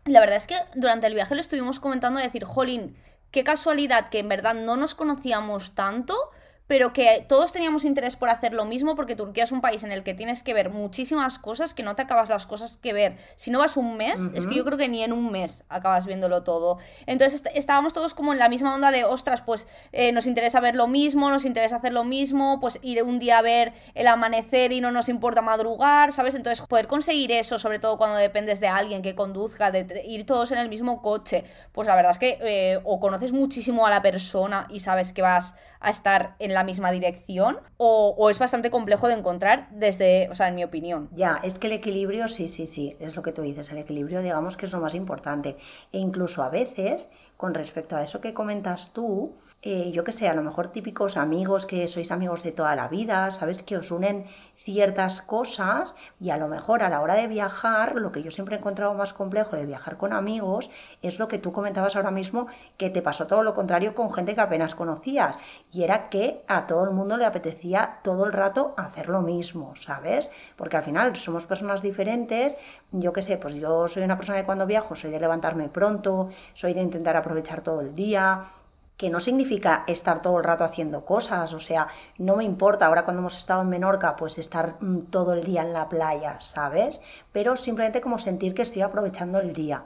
La 0.04 0.20
verdad 0.20 0.36
es 0.36 0.46
que 0.46 0.56
durante 0.74 1.06
el 1.06 1.14
viaje 1.14 1.34
lo 1.34 1.40
estuvimos 1.40 1.80
comentando 1.80 2.18
de 2.18 2.26
decir, 2.26 2.44
jolín, 2.44 2.96
qué 3.30 3.44
casualidad 3.44 4.08
que 4.10 4.20
en 4.20 4.28
verdad 4.28 4.54
no 4.54 4.76
nos 4.76 4.94
conocíamos 4.94 5.74
tanto 5.74 6.16
pero 6.68 6.92
que 6.92 7.24
todos 7.26 7.50
teníamos 7.50 7.84
interés 7.84 8.14
por 8.14 8.28
hacer 8.28 8.52
lo 8.52 8.66
mismo 8.66 8.94
porque 8.94 9.16
Turquía 9.16 9.44
es 9.44 9.52
un 9.52 9.60
país 9.60 9.82
en 9.82 9.90
el 9.90 10.04
que 10.04 10.14
tienes 10.14 10.42
que 10.42 10.54
ver 10.54 10.70
muchísimas 10.70 11.38
cosas, 11.38 11.74
que 11.74 11.82
no 11.82 11.96
te 11.96 12.02
acabas 12.02 12.28
las 12.28 12.46
cosas 12.46 12.76
que 12.76 12.92
ver. 12.92 13.16
Si 13.36 13.50
no 13.50 13.58
vas 13.58 13.76
un 13.76 13.96
mes, 13.96 14.20
es 14.34 14.46
que 14.46 14.54
yo 14.54 14.64
creo 14.64 14.76
que 14.76 14.88
ni 14.88 15.02
en 15.02 15.12
un 15.12 15.32
mes 15.32 15.64
acabas 15.70 16.06
viéndolo 16.06 16.44
todo. 16.44 16.78
Entonces 17.06 17.42
estábamos 17.54 17.94
todos 17.94 18.14
como 18.14 18.34
en 18.34 18.38
la 18.38 18.50
misma 18.50 18.74
onda 18.74 18.90
de, 18.90 19.04
ostras, 19.04 19.40
pues 19.40 19.66
eh, 19.92 20.12
nos 20.12 20.26
interesa 20.26 20.60
ver 20.60 20.76
lo 20.76 20.86
mismo, 20.86 21.30
nos 21.30 21.46
interesa 21.46 21.76
hacer 21.76 21.94
lo 21.94 22.04
mismo, 22.04 22.60
pues 22.60 22.78
ir 22.82 23.02
un 23.02 23.18
día 23.18 23.38
a 23.38 23.42
ver 23.42 23.72
el 23.94 24.06
amanecer 24.06 24.70
y 24.72 24.82
no 24.82 24.90
nos 24.90 25.08
importa 25.08 25.40
madrugar, 25.40 26.12
¿sabes? 26.12 26.34
Entonces 26.34 26.66
poder 26.66 26.86
conseguir 26.86 27.32
eso, 27.32 27.58
sobre 27.58 27.78
todo 27.78 27.96
cuando 27.96 28.16
dependes 28.16 28.60
de 28.60 28.68
alguien 28.68 29.00
que 29.00 29.14
conduzca, 29.14 29.70
de 29.70 30.04
ir 30.06 30.26
todos 30.26 30.52
en 30.52 30.58
el 30.58 30.68
mismo 30.68 31.00
coche, 31.00 31.44
pues 31.72 31.88
la 31.88 31.96
verdad 31.96 32.12
es 32.12 32.18
que 32.18 32.38
eh, 32.42 32.80
o 32.84 33.00
conoces 33.00 33.32
muchísimo 33.32 33.86
a 33.86 33.90
la 33.90 34.02
persona 34.02 34.66
y 34.68 34.80
sabes 34.80 35.14
que 35.14 35.22
vas 35.22 35.54
a 35.80 35.90
estar 35.90 36.36
en 36.38 36.54
la 36.54 36.64
misma 36.64 36.90
dirección 36.90 37.58
o, 37.76 38.28
es 38.30 38.38
bastante 38.38 38.70
complejo 38.70 39.08
de 39.08 39.14
encontrar 39.14 39.68
desde, 39.70 40.28
o 40.30 40.34
sea, 40.34 40.48
en 40.48 40.54
mi 40.54 40.64
opinión. 40.64 41.08
Ya, 41.12 41.40
es 41.42 41.58
que 41.58 41.68
el 41.68 41.74
equilibrio, 41.74 42.28
sí, 42.28 42.48
sí, 42.48 42.66
sí, 42.66 42.96
es 43.00 43.16
lo 43.16 43.22
que 43.22 43.32
tú 43.32 43.42
dices, 43.42 43.70
el 43.70 43.78
equilibrio 43.78 44.22
digamos 44.22 44.56
que 44.56 44.66
es 44.66 44.72
lo 44.72 44.80
más 44.80 44.94
importante. 44.94 45.56
E 45.92 45.98
incluso 45.98 46.42
a 46.42 46.50
veces, 46.50 47.10
con 47.36 47.54
respecto 47.54 47.96
a 47.96 48.02
eso 48.02 48.20
que 48.20 48.34
comentas 48.34 48.92
tú, 48.92 49.36
eh, 49.60 49.90
yo 49.90 50.04
que 50.04 50.12
sé, 50.12 50.28
a 50.28 50.34
lo 50.34 50.42
mejor 50.42 50.68
típicos 50.68 51.16
amigos 51.16 51.66
que 51.66 51.88
sois 51.88 52.12
amigos 52.12 52.44
de 52.44 52.52
toda 52.52 52.76
la 52.76 52.86
vida, 52.86 53.30
sabes 53.32 53.64
que 53.64 53.76
os 53.76 53.90
unen 53.90 54.26
ciertas 54.56 55.20
cosas 55.20 55.96
y 56.20 56.30
a 56.30 56.36
lo 56.36 56.46
mejor 56.46 56.84
a 56.84 56.88
la 56.88 57.00
hora 57.00 57.14
de 57.14 57.26
viajar, 57.26 57.96
lo 57.96 58.12
que 58.12 58.22
yo 58.22 58.30
siempre 58.30 58.54
he 58.54 58.58
encontrado 58.58 58.94
más 58.94 59.12
complejo 59.12 59.56
de 59.56 59.66
viajar 59.66 59.96
con 59.96 60.12
amigos 60.12 60.70
es 61.02 61.18
lo 61.18 61.26
que 61.26 61.38
tú 61.38 61.52
comentabas 61.52 61.96
ahora 61.96 62.12
mismo, 62.12 62.46
que 62.76 62.90
te 62.90 63.02
pasó 63.02 63.26
todo 63.26 63.42
lo 63.42 63.54
contrario 63.54 63.96
con 63.96 64.12
gente 64.12 64.36
que 64.36 64.40
apenas 64.40 64.76
conocías 64.76 65.36
y 65.72 65.82
era 65.82 66.08
que 66.08 66.44
a 66.46 66.68
todo 66.68 66.84
el 66.84 66.90
mundo 66.90 67.16
le 67.16 67.24
apetecía 67.24 67.98
todo 68.04 68.26
el 68.26 68.32
rato 68.32 68.74
hacer 68.76 69.08
lo 69.08 69.22
mismo, 69.22 69.74
¿sabes? 69.74 70.30
Porque 70.56 70.76
al 70.76 70.84
final 70.84 71.16
somos 71.16 71.46
personas 71.46 71.82
diferentes, 71.82 72.56
yo 72.92 73.12
que 73.12 73.22
sé, 73.22 73.38
pues 73.38 73.54
yo 73.54 73.88
soy 73.88 74.04
una 74.04 74.16
persona 74.16 74.38
que 74.38 74.46
cuando 74.46 74.66
viajo 74.66 74.94
soy 74.94 75.10
de 75.10 75.20
levantarme 75.20 75.68
pronto, 75.68 76.28
soy 76.54 76.74
de 76.74 76.80
intentar 76.80 77.16
aprovechar 77.16 77.62
todo 77.62 77.80
el 77.80 77.94
día, 77.94 78.44
que 78.98 79.10
no 79.10 79.20
significa 79.20 79.84
estar 79.86 80.20
todo 80.20 80.38
el 80.38 80.44
rato 80.44 80.64
haciendo 80.64 81.04
cosas, 81.06 81.54
o 81.54 81.60
sea, 81.60 81.88
no 82.18 82.36
me 82.36 82.44
importa, 82.44 82.86
ahora 82.86 83.04
cuando 83.04 83.20
hemos 83.20 83.38
estado 83.38 83.62
en 83.62 83.70
Menorca, 83.70 84.16
pues 84.16 84.38
estar 84.38 84.76
mm, 84.80 85.06
todo 85.10 85.32
el 85.34 85.44
día 85.44 85.62
en 85.62 85.72
la 85.72 85.88
playa, 85.88 86.40
¿sabes? 86.40 87.00
Pero 87.32 87.56
simplemente 87.56 88.00
como 88.00 88.18
sentir 88.18 88.54
que 88.54 88.62
estoy 88.62 88.82
aprovechando 88.82 89.40
el 89.40 89.52
día. 89.54 89.84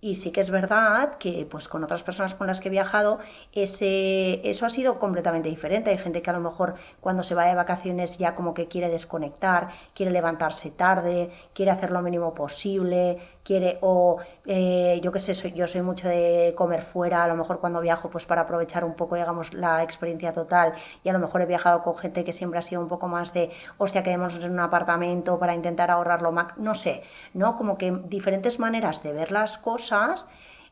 Y 0.00 0.14
sí 0.14 0.30
que 0.30 0.40
es 0.40 0.50
verdad 0.50 1.16
que 1.16 1.44
pues 1.50 1.66
con 1.66 1.82
otras 1.82 2.04
personas 2.04 2.34
con 2.34 2.46
las 2.46 2.60
que 2.60 2.68
he 2.68 2.70
viajado 2.70 3.18
ese, 3.52 4.48
eso 4.48 4.64
ha 4.64 4.68
sido 4.68 5.00
completamente 5.00 5.48
diferente. 5.48 5.90
Hay 5.90 5.98
gente 5.98 6.22
que 6.22 6.30
a 6.30 6.34
lo 6.34 6.40
mejor 6.40 6.76
cuando 7.00 7.24
se 7.24 7.34
va 7.34 7.46
de 7.46 7.56
vacaciones 7.56 8.16
ya 8.16 8.36
como 8.36 8.54
que 8.54 8.68
quiere 8.68 8.90
desconectar, 8.90 9.70
quiere 9.94 10.12
levantarse 10.12 10.70
tarde, 10.70 11.32
quiere 11.52 11.72
hacer 11.72 11.90
lo 11.90 12.00
mínimo 12.02 12.32
posible, 12.32 13.18
quiere, 13.48 13.78
o 13.80 14.18
eh, 14.44 15.00
yo 15.02 15.10
qué 15.10 15.18
sé, 15.18 15.32
soy, 15.34 15.52
yo 15.52 15.66
soy 15.66 15.80
mucho 15.80 16.06
de 16.06 16.52
comer 16.54 16.82
fuera, 16.82 17.24
a 17.24 17.28
lo 17.28 17.34
mejor 17.34 17.60
cuando 17.60 17.80
viajo, 17.80 18.10
pues 18.10 18.26
para 18.26 18.42
aprovechar 18.42 18.84
un 18.84 18.94
poco, 18.94 19.16
digamos, 19.16 19.54
la 19.54 19.82
experiencia 19.82 20.34
total, 20.34 20.74
y 21.02 21.08
a 21.08 21.14
lo 21.14 21.18
mejor 21.18 21.40
he 21.40 21.46
viajado 21.46 21.82
con 21.82 21.96
gente 21.96 22.24
que 22.24 22.34
siempre 22.34 22.58
ha 22.58 22.62
sido 22.62 22.82
un 22.82 22.88
poco 22.88 23.08
más 23.08 23.32
de, 23.32 23.50
hostia, 23.78 24.02
quedémonos 24.02 24.36
en 24.44 24.52
un 24.52 24.60
apartamento 24.60 25.38
para 25.38 25.54
intentar 25.54 25.90
ahorrarlo 25.90 26.30
más, 26.30 26.58
no 26.58 26.74
sé, 26.74 27.02
¿no? 27.32 27.56
Como 27.56 27.78
que 27.78 27.90
diferentes 27.90 28.58
maneras 28.58 29.02
de 29.02 29.14
ver 29.14 29.32
las 29.32 29.56
cosas 29.56 30.28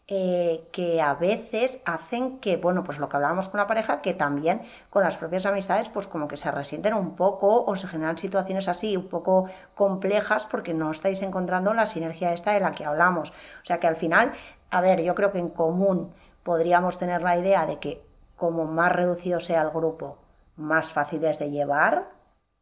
eh, 0.08 0.68
que 0.72 1.00
a 1.02 1.14
veces 1.14 1.80
hacen 1.84 2.38
que, 2.38 2.56
bueno, 2.56 2.84
pues 2.84 2.98
lo 2.98 3.08
que 3.08 3.16
hablábamos 3.16 3.48
con 3.48 3.58
la 3.58 3.66
pareja, 3.66 4.02
que 4.02 4.14
también 4.14 4.62
con 4.90 5.02
las 5.02 5.16
propias 5.16 5.46
amistades, 5.46 5.88
pues 5.88 6.06
como 6.06 6.28
que 6.28 6.36
se 6.36 6.50
resienten 6.50 6.94
un 6.94 7.16
poco 7.16 7.64
o 7.64 7.74
se 7.76 7.88
generan 7.88 8.16
situaciones 8.16 8.68
así 8.68 8.96
un 8.96 9.08
poco 9.08 9.48
complejas 9.74 10.46
porque 10.46 10.74
no 10.74 10.92
estáis 10.92 11.22
encontrando 11.22 11.74
la 11.74 11.86
sinergia 11.86 12.32
esta 12.32 12.52
de 12.52 12.60
la 12.60 12.72
que 12.72 12.84
hablamos. 12.84 13.30
O 13.30 13.64
sea 13.64 13.80
que 13.80 13.88
al 13.88 13.96
final, 13.96 14.32
a 14.70 14.80
ver, 14.80 15.02
yo 15.02 15.14
creo 15.16 15.32
que 15.32 15.38
en 15.38 15.50
común 15.50 16.12
podríamos 16.44 16.98
tener 16.98 17.22
la 17.22 17.36
idea 17.38 17.66
de 17.66 17.78
que 17.80 18.02
como 18.36 18.64
más 18.64 18.92
reducido 18.92 19.40
sea 19.40 19.62
el 19.62 19.70
grupo, 19.70 20.18
más 20.56 20.90
fácil 20.92 21.24
es 21.24 21.38
de 21.38 21.50
llevar 21.50 22.14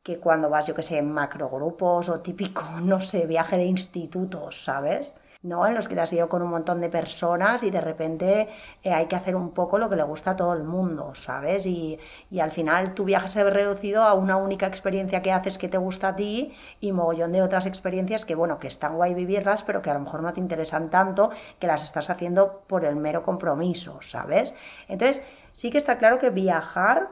que 0.03 0.19
cuando 0.19 0.51
vas, 0.51 0.67
yo 0.67 0.75
que 0.75 0.83
sé, 0.83 0.99
en 0.99 1.13
macrogrupos 1.13 2.09
o 2.09 2.21
típico, 2.21 2.63
no 2.83 3.01
sé, 3.01 3.27
viaje 3.27 3.57
de 3.59 3.65
institutos, 3.65 4.65
¿sabes? 4.65 5.15
¿No? 5.45 5.67
En 5.67 5.75
los 5.75 5.89
que 5.89 5.95
te 5.95 6.01
has 6.01 6.13
ido 6.13 6.29
con 6.29 6.43
un 6.43 6.49
montón 6.49 6.81
de 6.81 6.89
personas 6.89 7.63
y 7.63 7.71
de 7.71 7.81
repente 7.81 8.49
eh, 8.83 8.93
hay 8.93 9.07
que 9.07 9.15
hacer 9.15 9.37
un 9.37 9.51
poco 9.51 9.79
lo 9.79 9.91
que 9.91 9.97
le 9.97 10.03
gusta 10.03 10.31
a 10.33 10.37
todo 10.37 10.55
el 10.55 10.65
mundo, 10.65 11.15
¿sabes? 11.15 11.67
Y, 11.67 12.01
al 12.41 12.51
final 12.51 12.95
tu 12.95 13.05
viaje 13.05 13.31
se 13.31 13.45
ve 13.45 13.51
reducido 13.51 14.03
a 14.03 14.15
una 14.15 14.37
única 14.37 14.67
experiencia 14.67 15.23
que 15.23 15.33
haces 15.33 15.59
que 15.59 15.69
te 15.69 15.79
gusta 15.79 16.09
a 16.09 16.17
ti 16.17 16.55
y 16.81 16.93
mogollón 16.93 17.33
de 17.33 17.43
otras 17.43 17.67
experiencias 17.67 18.25
que, 18.25 18.35
bueno, 18.35 18.59
que 18.59 18.69
están 18.69 18.97
guay 18.97 19.15
vivirlas, 19.15 19.63
pero 19.63 19.83
que 19.83 19.91
a 19.91 19.95
lo 19.95 20.01
mejor 20.01 20.23
no 20.23 20.33
te 20.33 20.41
interesan 20.41 20.89
tanto, 20.91 21.31
que 21.59 21.67
las 21.67 21.85
estás 21.85 22.09
haciendo 22.11 22.63
por 22.67 22.85
el 22.85 22.97
mero 22.97 23.23
compromiso, 23.23 24.01
¿sabes? 24.03 24.55
Entonces, 24.89 25.23
sí 25.53 25.71
que 25.71 25.79
está 25.79 25.99
claro 25.99 26.19
que 26.19 26.31
viajar, 26.31 27.11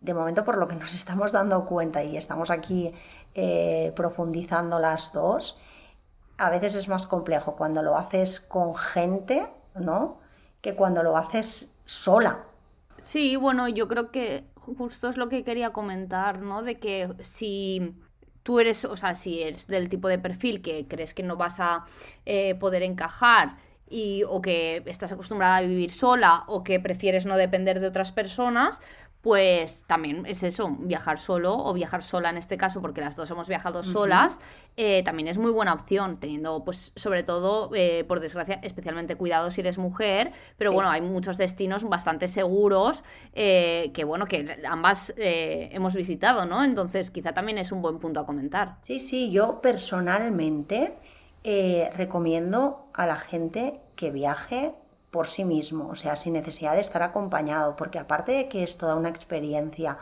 de 0.00 0.14
momento 0.14 0.44
por 0.44 0.56
lo 0.56 0.66
que 0.66 0.76
nos 0.82 0.94
estamos 0.94 1.30
dando 1.32 1.66
cuenta 1.66 2.02
y 2.02 2.16
estamos 2.16 2.50
aquí 2.50 2.94
eh, 3.34 3.92
profundizando 3.94 4.78
las 4.78 5.12
dos, 5.12 5.58
a 6.38 6.50
veces 6.50 6.74
es 6.74 6.88
más 6.88 7.06
complejo 7.06 7.56
cuando 7.56 7.82
lo 7.82 7.96
haces 7.96 8.40
con 8.40 8.74
gente, 8.74 9.46
¿no? 9.74 10.18
Que 10.60 10.74
cuando 10.74 11.02
lo 11.02 11.16
haces 11.16 11.72
sola. 11.84 12.44
Sí, 12.98 13.36
bueno, 13.36 13.68
yo 13.68 13.88
creo 13.88 14.10
que 14.10 14.44
justo 14.54 15.08
es 15.08 15.16
lo 15.16 15.28
que 15.28 15.44
quería 15.44 15.70
comentar, 15.72 16.40
¿no? 16.40 16.62
De 16.62 16.78
que 16.78 17.08
si 17.20 17.94
tú 18.42 18.60
eres, 18.60 18.84
o 18.84 18.96
sea, 18.96 19.14
si 19.14 19.42
eres 19.42 19.66
del 19.66 19.88
tipo 19.88 20.08
de 20.08 20.18
perfil 20.18 20.62
que 20.62 20.86
crees 20.88 21.14
que 21.14 21.22
no 21.22 21.36
vas 21.36 21.60
a 21.60 21.84
eh, 22.24 22.54
poder 22.54 22.82
encajar 22.82 23.58
y, 23.88 24.22
o 24.28 24.40
que 24.40 24.82
estás 24.86 25.12
acostumbrada 25.12 25.58
a 25.58 25.60
vivir 25.62 25.90
sola 25.90 26.44
o 26.48 26.64
que 26.64 26.80
prefieres 26.80 27.26
no 27.26 27.36
depender 27.36 27.80
de 27.80 27.88
otras 27.88 28.12
personas, 28.12 28.80
pues 29.26 29.82
también 29.88 30.24
es 30.24 30.44
eso, 30.44 30.70
viajar 30.78 31.18
solo 31.18 31.52
o 31.52 31.72
viajar 31.72 32.04
sola 32.04 32.30
en 32.30 32.36
este 32.36 32.56
caso, 32.56 32.80
porque 32.80 33.00
las 33.00 33.16
dos 33.16 33.28
hemos 33.28 33.48
viajado 33.48 33.82
solas, 33.82 34.38
eh, 34.76 35.02
también 35.02 35.26
es 35.26 35.36
muy 35.36 35.50
buena 35.50 35.74
opción, 35.74 36.20
teniendo 36.20 36.62
pues 36.62 36.92
sobre 36.94 37.24
todo, 37.24 37.72
eh, 37.74 38.04
por 38.06 38.20
desgracia, 38.20 38.60
especialmente 38.62 39.16
cuidado 39.16 39.50
si 39.50 39.62
eres 39.62 39.78
mujer, 39.78 40.30
pero 40.56 40.70
bueno, 40.70 40.90
hay 40.90 41.00
muchos 41.00 41.38
destinos 41.38 41.82
bastante 41.82 42.28
seguros 42.28 43.02
eh, 43.32 43.90
que 43.94 44.04
bueno, 44.04 44.26
que 44.26 44.58
ambas 44.64 45.12
hemos 45.16 45.96
visitado, 45.96 46.44
¿no? 46.44 46.62
Entonces 46.62 47.10
quizá 47.10 47.32
también 47.32 47.58
es 47.58 47.72
un 47.72 47.82
buen 47.82 47.98
punto 47.98 48.20
a 48.20 48.26
comentar. 48.26 48.76
Sí, 48.82 49.00
sí, 49.00 49.32
yo 49.32 49.60
personalmente 49.60 50.94
recomiendo 51.42 52.86
a 52.94 53.06
la 53.06 53.16
gente 53.16 53.80
que 53.96 54.12
viaje 54.12 54.72
por 55.16 55.28
sí 55.28 55.46
mismo, 55.46 55.88
o 55.88 55.96
sea, 55.96 56.14
sin 56.14 56.34
necesidad 56.34 56.74
de 56.74 56.82
estar 56.82 57.02
acompañado, 57.02 57.74
porque 57.74 57.98
aparte 57.98 58.32
de 58.32 58.48
que 58.50 58.62
es 58.62 58.76
toda 58.76 58.96
una 58.96 59.08
experiencia 59.08 59.96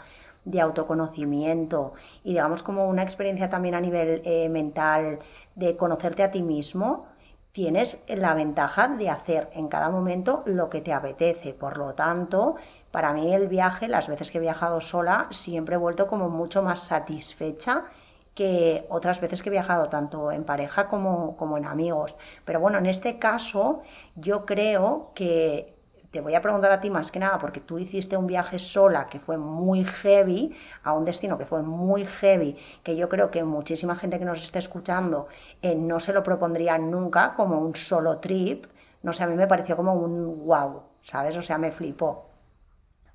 de 0.45 0.61
autoconocimiento 0.61 1.93
y 2.25 2.31
digamos 2.31 2.65
como 2.65 2.89
una 2.89 3.05
experiencia 3.05 3.49
también 3.49 3.77
a 3.77 3.81
nivel 3.81 4.23
eh, 4.25 4.49
mental 4.49 5.21
de 5.55 5.77
conocerte 5.77 6.25
a 6.25 6.33
ti 6.33 6.43
mismo, 6.43 7.07
tienes 7.53 7.97
la 8.09 8.35
ventaja 8.35 8.89
de 8.89 9.09
hacer 9.09 9.51
en 9.55 9.69
cada 9.69 9.89
momento 9.89 10.43
lo 10.47 10.69
que 10.69 10.81
te 10.81 10.93
apetece. 10.93 11.55
Por 11.55 11.79
lo 11.79 11.95
tanto, 11.95 12.57
para 12.91 13.13
mí 13.13 13.33
el 13.33 13.47
viaje, 13.47 13.87
las 13.87 14.09
veces 14.09 14.33
que 14.33 14.39
he 14.39 14.41
viajado 14.41 14.81
sola, 14.81 15.29
siempre 15.31 15.77
he 15.77 15.79
vuelto 15.79 16.09
como 16.09 16.29
mucho 16.29 16.61
más 16.61 16.81
satisfecha 16.81 17.85
que 18.35 18.87
otras 18.89 19.21
veces 19.21 19.43
que 19.43 19.49
he 19.49 19.53
viajado 19.53 19.89
tanto 19.89 20.33
en 20.33 20.45
pareja 20.45 20.89
como, 20.89 21.37
como 21.37 21.57
en 21.59 21.67
amigos. 21.67 22.17
Pero 22.45 22.61
bueno, 22.61 22.79
en 22.79 22.87
este 22.87 23.19
caso 23.19 23.83
yo 24.17 24.45
creo 24.45 25.13
que 25.15 25.75
te 26.11 26.21
voy 26.21 26.35
a 26.37 26.41
preguntar 26.41 26.71
a 26.71 26.81
ti 26.81 26.91
más 26.91 27.11
que 27.11 27.19
nada 27.19 27.39
porque 27.39 27.61
tú 27.61 27.79
hiciste 27.79 28.17
un 28.17 28.29
viaje 28.29 28.59
sola 28.61 29.07
que 29.09 29.19
fue 29.19 29.37
muy 29.37 29.85
heavy, 29.85 30.55
a 30.85 30.93
un 30.93 31.05
destino 31.05 31.37
que 31.39 31.45
fue 31.45 31.63
muy 31.63 32.07
heavy, 32.07 32.57
que 32.85 32.95
yo 32.97 33.09
creo 33.09 33.31
que 33.33 33.43
muchísima 33.43 33.97
gente 33.97 34.19
que 34.21 34.25
nos 34.25 34.43
esté 34.45 34.61
escuchando 34.61 35.27
eh, 35.61 35.75
no 35.75 35.99
se 35.99 36.13
lo 36.13 36.23
propondría 36.23 36.79
nunca 36.79 37.35
como 37.35 37.59
un 37.59 37.75
solo 37.75 38.19
trip. 38.19 38.67
No 39.03 39.13
sé, 39.13 39.25
a 39.25 39.27
mí 39.27 39.35
me 39.35 39.49
pareció 39.49 39.77
como 39.77 39.95
un 39.95 40.47
wow, 40.47 40.83
¿sabes? 41.03 41.37
O 41.37 41.43
sea, 41.43 41.59
me 41.59 41.73
flipó. 41.73 42.34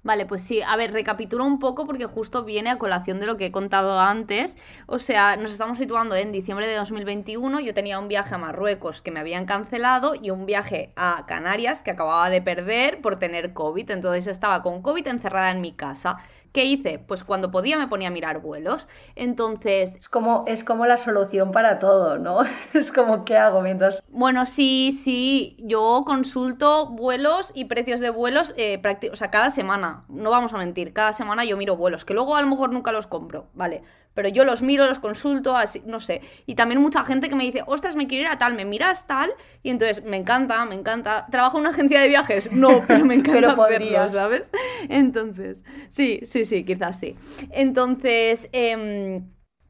Vale, 0.02 0.26
pues 0.26 0.42
sí, 0.42 0.62
a 0.62 0.78
ver, 0.78 0.94
recapitulo 0.94 1.44
un 1.44 1.60
poco 1.60 1.86
porque 1.86 2.06
justo 2.06 2.46
viene 2.46 2.70
a 2.70 2.78
colación 2.78 3.20
de 3.20 3.26
lo 3.26 3.36
que 3.36 3.48
he 3.48 3.52
contado 3.52 4.00
antes. 4.00 4.58
O 4.86 4.98
sea, 4.98 5.36
nos 5.36 5.52
estamos 5.52 5.78
situando 5.78 6.16
en 6.16 6.32
diciembre 6.32 6.68
de 6.68 6.76
2021, 6.76 7.60
yo 7.60 7.74
tenía 7.74 8.00
un 8.00 8.08
viaje 8.08 8.34
a 8.34 8.38
Marruecos 8.38 9.02
que 9.02 9.12
me 9.12 9.20
habían 9.20 9.46
cancelado 9.46 10.16
y 10.16 10.30
un 10.30 10.46
viaje 10.46 10.94
a 10.96 11.26
Canarias 11.28 11.84
que 11.84 11.92
acababa 11.92 12.30
de 12.30 12.42
perder 12.42 13.02
por 13.02 13.18
tener 13.18 13.52
COVID, 13.52 13.92
entonces 13.92 14.28
estaba 14.28 14.64
con 14.64 14.82
COVID 14.82 15.06
encerrada 15.06 15.52
en 15.52 15.60
mi 15.60 15.74
casa. 15.74 16.20
¿Qué 16.52 16.66
hice? 16.66 17.00
Pues 17.00 17.24
cuando 17.24 17.52
podía 17.52 17.78
me 17.78 17.88
ponía 17.88 18.08
a 18.08 18.12
mirar 18.12 18.42
vuelos. 18.42 18.88
Entonces. 19.16 19.96
Es 19.96 20.10
como, 20.10 20.44
es 20.48 20.64
como 20.64 20.86
la 20.86 20.98
solución 20.98 21.52
para 21.52 21.80
todo, 21.80 22.18
¿no? 22.18 22.40
es 22.74 22.92
como, 22.92 23.26
¿qué 23.26 23.38
hago 23.38 23.62
mientras.? 23.62 24.04
Bueno, 24.10 24.46
sí, 24.46 24.92
sí. 24.92 25.58
Yo 25.60 26.04
consulto 26.06 26.88
vuelos 26.88 27.52
y 27.54 27.66
precios 27.66 28.00
de 28.00 28.10
vuelos, 28.10 28.54
eh, 28.58 28.82
o 29.12 29.16
sea, 29.16 29.30
cada 29.30 29.52
semana. 29.52 30.06
No 30.10 30.32
vamos 30.32 30.54
a 30.54 30.58
mentir, 30.58 30.94
cada 30.94 31.14
semana 31.14 31.46
yo 31.46 31.58
miro 31.58 31.78
vuelos, 31.78 32.06
que 32.06 32.14
luego 32.14 32.36
a 32.36 32.42
lo 32.42 32.48
mejor 32.48 32.72
nunca 32.72 32.92
los 32.92 33.08
compro, 33.08 33.50
¿vale? 33.54 33.84
Pero 34.14 34.30
yo 34.30 34.44
los 34.44 34.62
miro, 34.62 34.86
los 34.88 35.00
consulto, 35.00 35.56
así, 35.56 35.82
no 35.86 36.00
sé. 36.00 36.22
Y 36.46 36.56
también 36.56 36.82
mucha 36.82 37.04
gente 37.04 37.30
que 37.30 37.36
me 37.36 37.44
dice, 37.44 37.64
ostras, 37.68 37.96
me 37.96 38.08
quiero 38.08 38.26
ir 38.26 38.32
a 38.32 38.38
tal, 38.38 38.54
me 38.54 38.66
miras 38.66 39.08
tal, 39.08 39.32
y 39.64 39.70
entonces 39.70 40.04
me 40.04 40.18
encanta, 40.18 40.66
me 40.66 40.76
encanta. 40.76 41.28
¿Trabajo 41.32 41.58
en 41.58 41.62
una 41.62 41.70
agencia 41.72 42.02
de 42.02 42.08
viajes? 42.08 42.52
No, 42.52 42.84
pero 42.88 43.06
me 43.06 43.16
encanta 43.16 43.52
hacerlo, 43.54 44.12
¿sabes? 44.12 44.52
Entonces, 44.90 45.64
sí, 45.90 46.20
sí, 46.24 46.46
sí, 46.46 46.64
quizás 46.64 47.00
sí. 47.00 47.16
Entonces, 47.52 48.50
eh, 48.52 49.22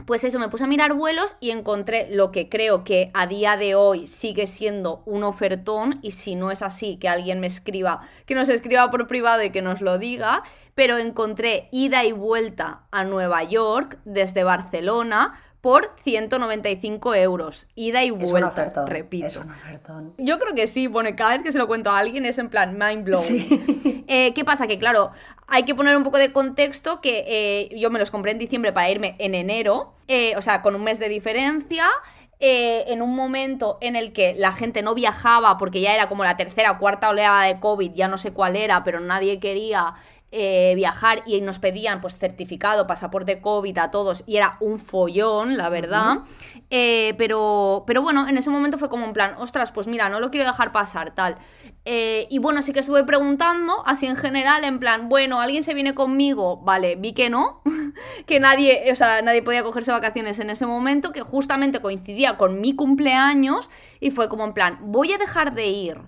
pues 0.05 0.23
eso, 0.23 0.39
me 0.39 0.49
puse 0.49 0.63
a 0.63 0.67
mirar 0.67 0.93
vuelos 0.93 1.35
y 1.39 1.51
encontré 1.51 2.07
lo 2.09 2.31
que 2.31 2.49
creo 2.49 2.83
que 2.83 3.11
a 3.13 3.27
día 3.27 3.57
de 3.57 3.75
hoy 3.75 4.07
sigue 4.07 4.47
siendo 4.47 5.03
un 5.05 5.23
ofertón 5.23 5.99
y 6.01 6.11
si 6.11 6.35
no 6.35 6.51
es 6.51 6.61
así, 6.61 6.97
que 6.97 7.09
alguien 7.09 7.39
me 7.39 7.47
escriba, 7.47 8.07
que 8.25 8.35
nos 8.35 8.49
escriba 8.49 8.89
por 8.89 9.07
privado 9.07 9.43
y 9.43 9.51
que 9.51 9.61
nos 9.61 9.81
lo 9.81 9.97
diga, 9.97 10.43
pero 10.73 10.97
encontré 10.97 11.67
ida 11.71 12.05
y 12.05 12.11
vuelta 12.11 12.83
a 12.91 13.03
Nueva 13.03 13.43
York 13.43 13.99
desde 14.05 14.43
Barcelona 14.43 15.39
por 15.61 15.93
195 16.03 17.15
euros. 17.15 17.67
Ida 17.75 18.03
y 18.03 18.11
vuelta, 18.11 18.85
repito. 18.85 19.27
Es 19.27 19.35
un. 19.35 20.13
Yo 20.17 20.39
creo 20.39 20.55
que 20.55 20.67
sí, 20.67 20.87
bueno, 20.87 21.09
cada 21.15 21.31
vez 21.31 21.41
que 21.41 21.51
se 21.51 21.57
lo 21.57 21.67
cuento 21.67 21.89
a 21.89 21.99
alguien 21.99 22.25
es 22.25 22.37
en 22.37 22.49
plan 22.49 22.77
mind 22.77 23.03
blowing. 23.03 23.99
Eh, 24.11 24.33
¿Qué 24.33 24.43
pasa? 24.43 24.65
Que 24.65 24.79
claro, 24.79 25.11
hay 25.45 25.63
que 25.63 25.75
poner 25.75 25.95
un 25.95 26.03
poco 26.03 26.17
de 26.17 26.33
contexto 26.33 26.99
que 26.99 27.25
eh, 27.27 27.77
yo 27.77 27.91
me 27.91 27.99
los 27.99 28.09
compré 28.09 28.31
en 28.31 28.39
diciembre 28.39 28.73
para 28.73 28.89
irme 28.89 29.15
en 29.19 29.35
enero, 29.35 29.93
eh, 30.07 30.35
o 30.35 30.41
sea, 30.41 30.63
con 30.63 30.73
un 30.73 30.83
mes 30.83 30.97
de 30.97 31.09
diferencia. 31.09 31.85
en 32.39 33.01
un 33.01 33.15
momento 33.15 33.77
en 33.81 33.95
el 33.95 34.13
que 34.13 34.33
la 34.35 34.51
gente 34.51 34.81
no 34.81 34.95
viajaba 34.95 35.57
porque 35.57 35.81
ya 35.81 35.93
era 35.93 36.07
como 36.09 36.23
la 36.23 36.37
tercera 36.37 36.71
o 36.71 36.79
cuarta 36.79 37.09
oleada 37.09 37.43
de 37.43 37.59
COVID, 37.59 37.91
ya 37.93 38.07
no 38.07 38.17
sé 38.17 38.31
cuál 38.31 38.55
era, 38.55 38.83
pero 38.83 38.99
nadie 38.99 39.39
quería 39.39 39.93
eh, 40.31 40.73
viajar 40.75 41.23
y 41.25 41.41
nos 41.41 41.57
pedían 41.57 42.01
pues 42.01 42.15
certificado, 42.15 42.85
pasaporte 42.85 43.41
COVID 43.41 43.75
a 43.79 43.89
todos 43.89 44.23
y 44.27 44.37
era 44.37 44.57
un 44.59 44.79
follón, 44.79 45.57
la 45.57 45.69
verdad. 45.69 46.19
Eh, 46.69 47.15
pero, 47.17 47.83
pero 47.87 48.03
bueno, 48.03 48.27
en 48.27 48.37
ese 48.37 48.51
momento 48.51 48.77
fue 48.77 48.89
como 48.89 49.05
en 49.05 49.13
plan, 49.13 49.35
ostras, 49.39 49.71
pues 49.71 49.87
mira, 49.87 50.07
no 50.09 50.19
lo 50.19 50.29
quiero 50.29 50.45
dejar 50.45 50.71
pasar, 50.71 51.15
tal. 51.15 51.37
Eh, 51.83 52.27
y 52.29 52.37
bueno, 52.37 52.61
sí 52.61 52.73
que 52.73 52.81
estuve 52.81 53.03
preguntando, 53.03 53.83
así 53.87 54.05
en 54.05 54.15
general, 54.15 54.63
en 54.63 54.77
plan, 54.77 55.09
bueno, 55.09 55.41
¿alguien 55.41 55.63
se 55.63 55.73
viene 55.73 55.95
conmigo? 55.95 56.57
Vale, 56.57 56.95
vi 56.95 57.13
que 57.13 57.31
no, 57.31 57.63
que 58.27 58.39
nadie, 58.39 58.91
o 58.91 58.95
sea, 58.95 59.23
nadie 59.23 59.41
podía 59.41 59.63
cogerse 59.63 59.91
vacaciones 59.91 60.37
en 60.39 60.51
ese 60.51 60.67
momento, 60.67 61.11
que 61.11 61.21
justamente 61.21 61.81
coincidía 61.81 62.37
con 62.37 62.61
mi 62.61 62.75
cumpleaños 62.75 63.71
y 63.99 64.11
fue 64.11 64.29
como 64.29 64.45
en 64.45 64.53
plan, 64.53 64.77
voy 64.81 65.11
a 65.11 65.17
dejar 65.17 65.55
de 65.55 65.67
ir 65.67 66.01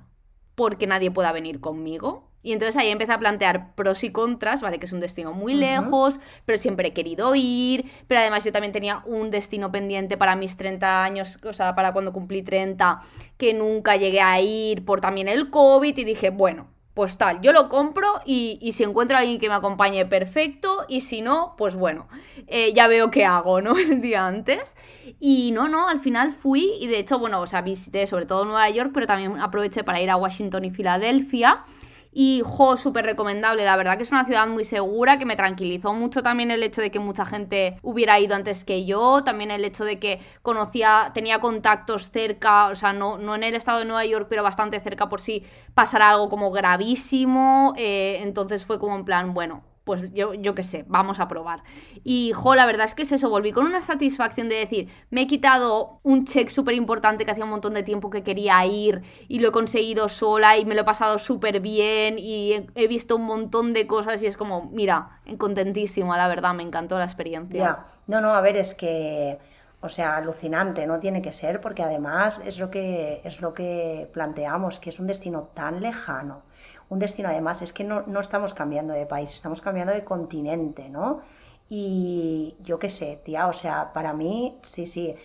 porque 0.53 0.85
nadie 0.85 1.09
pueda 1.09 1.31
venir 1.31 1.59
conmigo. 1.59 2.30
Y 2.43 2.53
entonces 2.53 2.75
ahí 2.77 2.89
empecé 2.89 3.11
a 3.11 3.19
plantear 3.19 3.75
pros 3.75 4.03
y 4.03 4.11
contras, 4.11 4.61
¿vale? 4.61 4.79
Que 4.79 4.85
es 4.85 4.93
un 4.93 4.99
destino 4.99 5.33
muy 5.33 5.53
lejos, 5.53 6.19
pero 6.45 6.57
siempre 6.57 6.89
he 6.89 6.93
querido 6.93 7.33
ir, 7.35 7.85
pero 8.07 8.19
además 8.21 8.43
yo 8.43 8.51
también 8.51 8.71
tenía 8.71 9.03
un 9.05 9.31
destino 9.31 9.71
pendiente 9.71 10.17
para 10.17 10.35
mis 10.35 10.57
30 10.57 11.03
años, 11.03 11.39
o 11.43 11.53
sea, 11.53 11.75
para 11.75 11.93
cuando 11.93 12.13
cumplí 12.13 12.41
30, 12.41 13.01
que 13.37 13.53
nunca 13.53 13.95
llegué 13.95 14.21
a 14.21 14.39
ir 14.41 14.85
por 14.85 15.01
también 15.01 15.27
el 15.27 15.49
COVID 15.49 15.97
y 15.97 16.03
dije, 16.03 16.31
bueno, 16.31 16.67
pues 16.93 17.17
tal, 17.17 17.39
yo 17.41 17.53
lo 17.53 17.69
compro 17.69 18.21
y, 18.25 18.69
si 18.73 18.83
encuentro 18.83 19.15
a 19.15 19.21
alguien 19.21 19.39
que 19.39 19.47
me 19.47 19.55
acompañe, 19.55 20.05
perfecto, 20.05 20.85
y 20.89 21.01
si 21.01 21.21
no, 21.21 21.55
pues 21.57 21.75
bueno, 21.75 22.07
eh, 22.47 22.73
ya 22.73 22.87
veo 22.87 23.11
qué 23.11 23.23
hago, 23.23 23.61
¿no? 23.61 23.75
El 23.77 24.01
día 24.01 24.27
antes. 24.27 24.75
Y 25.19 25.51
no, 25.51 25.67
no, 25.69 25.87
al 25.87 26.01
final 26.01 26.33
fui 26.33 26.73
y 26.81 26.87
de 26.87 26.99
hecho, 26.99 27.17
bueno, 27.17 27.39
o 27.39 27.47
sea, 27.47 27.61
visité 27.61 28.07
sobre 28.07 28.25
todo 28.25 28.43
Nueva 28.43 28.69
York, 28.69 28.91
pero 28.93 29.07
también 29.07 29.39
aproveché 29.39 29.83
para 29.83 30.01
ir 30.01 30.09
a 30.09 30.17
Washington 30.17 30.65
y 30.65 30.71
Filadelfia. 30.71 31.63
Y, 32.11 32.41
jo, 32.45 32.75
súper 32.77 33.05
recomendable. 33.05 33.63
La 33.63 33.77
verdad 33.77 33.97
que 33.97 34.03
es 34.03 34.11
una 34.11 34.25
ciudad 34.25 34.47
muy 34.47 34.65
segura, 34.65 35.17
que 35.17 35.25
me 35.25 35.35
tranquilizó 35.35 35.93
mucho 35.93 36.21
también 36.21 36.51
el 36.51 36.61
hecho 36.63 36.81
de 36.81 36.91
que 36.91 36.99
mucha 36.99 37.25
gente 37.25 37.77
hubiera 37.81 38.19
ido 38.19 38.35
antes 38.35 38.65
que 38.65 38.85
yo. 38.85 39.23
También 39.23 39.51
el 39.51 39.63
hecho 39.63 39.85
de 39.85 39.99
que 39.99 40.19
conocía, 40.41 41.11
tenía 41.13 41.39
contactos 41.39 42.11
cerca, 42.11 42.67
o 42.67 42.75
sea, 42.75 42.93
no, 42.93 43.17
no 43.17 43.35
en 43.35 43.43
el 43.43 43.55
estado 43.55 43.79
de 43.79 43.85
Nueva 43.85 44.05
York, 44.05 44.27
pero 44.29 44.43
bastante 44.43 44.79
cerca 44.81 45.09
por 45.09 45.21
si 45.21 45.45
pasara 45.73 46.09
algo 46.11 46.29
como 46.29 46.51
gravísimo. 46.51 47.73
Eh, 47.77 48.19
entonces 48.21 48.65
fue 48.65 48.79
como 48.79 48.95
en 48.95 49.05
plan, 49.05 49.33
bueno, 49.33 49.63
pues 49.91 50.13
yo, 50.13 50.33
yo 50.33 50.55
qué 50.55 50.63
sé, 50.63 50.85
vamos 50.87 51.19
a 51.19 51.27
probar. 51.27 51.63
Y, 52.05 52.31
jo, 52.31 52.55
la 52.55 52.65
verdad 52.65 52.85
es 52.85 52.95
que 52.95 53.01
es 53.01 53.11
eso, 53.11 53.29
volví 53.29 53.51
con 53.51 53.65
una 53.65 53.81
satisfacción 53.81 54.47
de 54.47 54.55
decir, 54.55 54.87
me 55.09 55.23
he 55.23 55.27
quitado 55.27 55.99
un 56.03 56.23
check 56.23 56.47
súper 56.47 56.75
importante 56.75 57.25
que 57.25 57.31
hacía 57.31 57.43
un 57.43 57.49
montón 57.49 57.73
de 57.73 57.83
tiempo 57.83 58.09
que 58.09 58.23
quería 58.23 58.65
ir 58.65 59.01
y 59.27 59.39
lo 59.39 59.49
he 59.49 59.51
conseguido 59.51 60.07
sola 60.07 60.55
y 60.55 60.63
me 60.63 60.75
lo 60.75 60.83
he 60.83 60.85
pasado 60.85 61.19
súper 61.19 61.59
bien 61.59 62.17
y 62.17 62.53
he, 62.73 62.87
visto 62.87 63.17
un 63.17 63.25
montón 63.25 63.73
de 63.73 63.85
cosas 63.85 64.23
y 64.23 64.27
es 64.27 64.37
como, 64.37 64.71
mira, 64.71 65.19
contentísima, 65.37 66.15
la 66.15 66.29
verdad, 66.29 66.53
me 66.53 66.63
encantó 66.63 66.97
la 66.97 67.03
experiencia. 67.03 67.79
No, 68.07 68.21
no, 68.21 68.33
a 68.33 68.39
ver, 68.39 68.55
es 68.55 68.73
que... 68.73 69.39
O 69.83 69.89
sea, 69.89 70.17
alucinante, 70.17 70.85
no 70.85 70.99
tiene 70.99 71.23
que 71.23 71.33
ser, 71.33 71.59
porque 71.59 71.81
además 71.81 72.39
es 72.45 72.59
lo 72.59 72.69
que, 72.69 73.19
es 73.23 73.41
lo 73.41 73.51
que 73.55 74.07
planteamos, 74.13 74.77
que 74.77 74.91
es 74.91 74.99
un 74.99 75.07
destino 75.07 75.49
tan 75.55 75.81
lejano, 75.81 76.43
un 76.91 76.99
destino 76.99 77.29
además, 77.29 77.61
es 77.61 77.71
que 77.71 77.85
no, 77.85 78.03
no 78.05 78.19
estamos 78.19 78.53
cambiando 78.53 78.93
de 78.93 79.05
país, 79.05 79.31
estamos 79.31 79.61
cambiando 79.61 79.93
de 79.93 80.03
continente, 80.03 80.89
¿no? 80.89 81.21
Y 81.69 82.55
yo 82.59 82.79
qué 82.79 82.89
sé, 82.89 83.21
tía, 83.23 83.47
o 83.47 83.53
sea, 83.53 83.93
para 83.93 84.13
mí, 84.13 84.59
sí, 84.63 84.85
sí. 84.85 85.15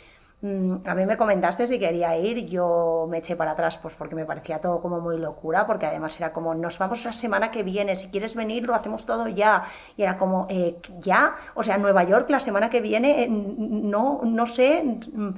Mm, 0.43 0.77
a 0.87 0.95
mí 0.95 1.07
me 1.07 1.17
comentaste 1.17 1.67
si 1.67 1.79
quería 1.81 2.17
ir, 2.19 2.47
yo 2.47 3.07
me 3.11 3.19
eché 3.19 3.35
para 3.35 3.53
atrás 3.53 3.79
pues 3.79 3.95
porque 3.97 4.15
me 4.15 4.25
parecía 4.27 4.61
todo 4.61 4.81
como 4.81 5.01
muy 5.01 5.19
locura, 5.19 5.67
porque 5.67 5.87
además 5.87 6.15
era 6.21 6.33
como, 6.33 6.55
nos 6.55 6.79
vamos 6.79 7.05
la 7.05 7.13
semana 7.13 7.51
que 7.51 7.65
viene, 7.65 7.97
si 7.97 8.09
quieres 8.11 8.37
venir 8.37 8.65
lo 8.65 8.75
hacemos 8.75 9.05
todo 9.05 9.27
ya. 9.29 9.67
Y 9.97 10.03
era 10.03 10.19
como, 10.19 10.47
eh, 10.49 10.77
ya, 11.01 11.35
o 11.57 11.65
sea, 11.65 11.79
Nueva 11.79 12.05
York 12.05 12.31
la 12.31 12.39
semana 12.41 12.71
que 12.71 12.81
viene, 12.81 13.25
eh, 13.25 13.29
no, 13.29 14.21
no 14.23 14.47
sé, 14.47 14.85
mm, 14.85 15.31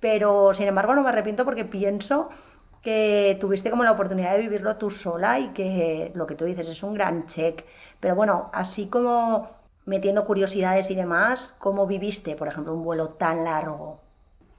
pero 0.00 0.52
sin 0.52 0.66
embargo 0.68 0.94
no 0.94 1.02
me 1.02 1.08
arrepiento 1.10 1.44
porque 1.46 1.64
pienso 1.64 2.28
que 2.82 3.36
tuviste 3.40 3.70
como 3.70 3.84
la 3.84 3.92
oportunidad 3.92 4.32
de 4.34 4.40
vivirlo 4.42 4.76
tú 4.76 4.90
sola 4.90 5.38
y 5.40 5.52
que 5.52 6.12
lo 6.14 6.26
que 6.26 6.34
tú 6.34 6.44
dices 6.44 6.68
es 6.68 6.82
un 6.82 6.94
gran 6.94 7.26
check. 7.26 7.64
Pero 8.00 8.14
bueno, 8.16 8.50
así 8.52 8.88
como 8.88 9.50
metiendo 9.86 10.26
curiosidades 10.26 10.90
y 10.90 10.94
demás, 10.94 11.56
¿cómo 11.58 11.86
viviste, 11.86 12.36
por 12.36 12.48
ejemplo, 12.48 12.74
un 12.74 12.84
vuelo 12.84 13.10
tan 13.10 13.44
largo? 13.44 14.01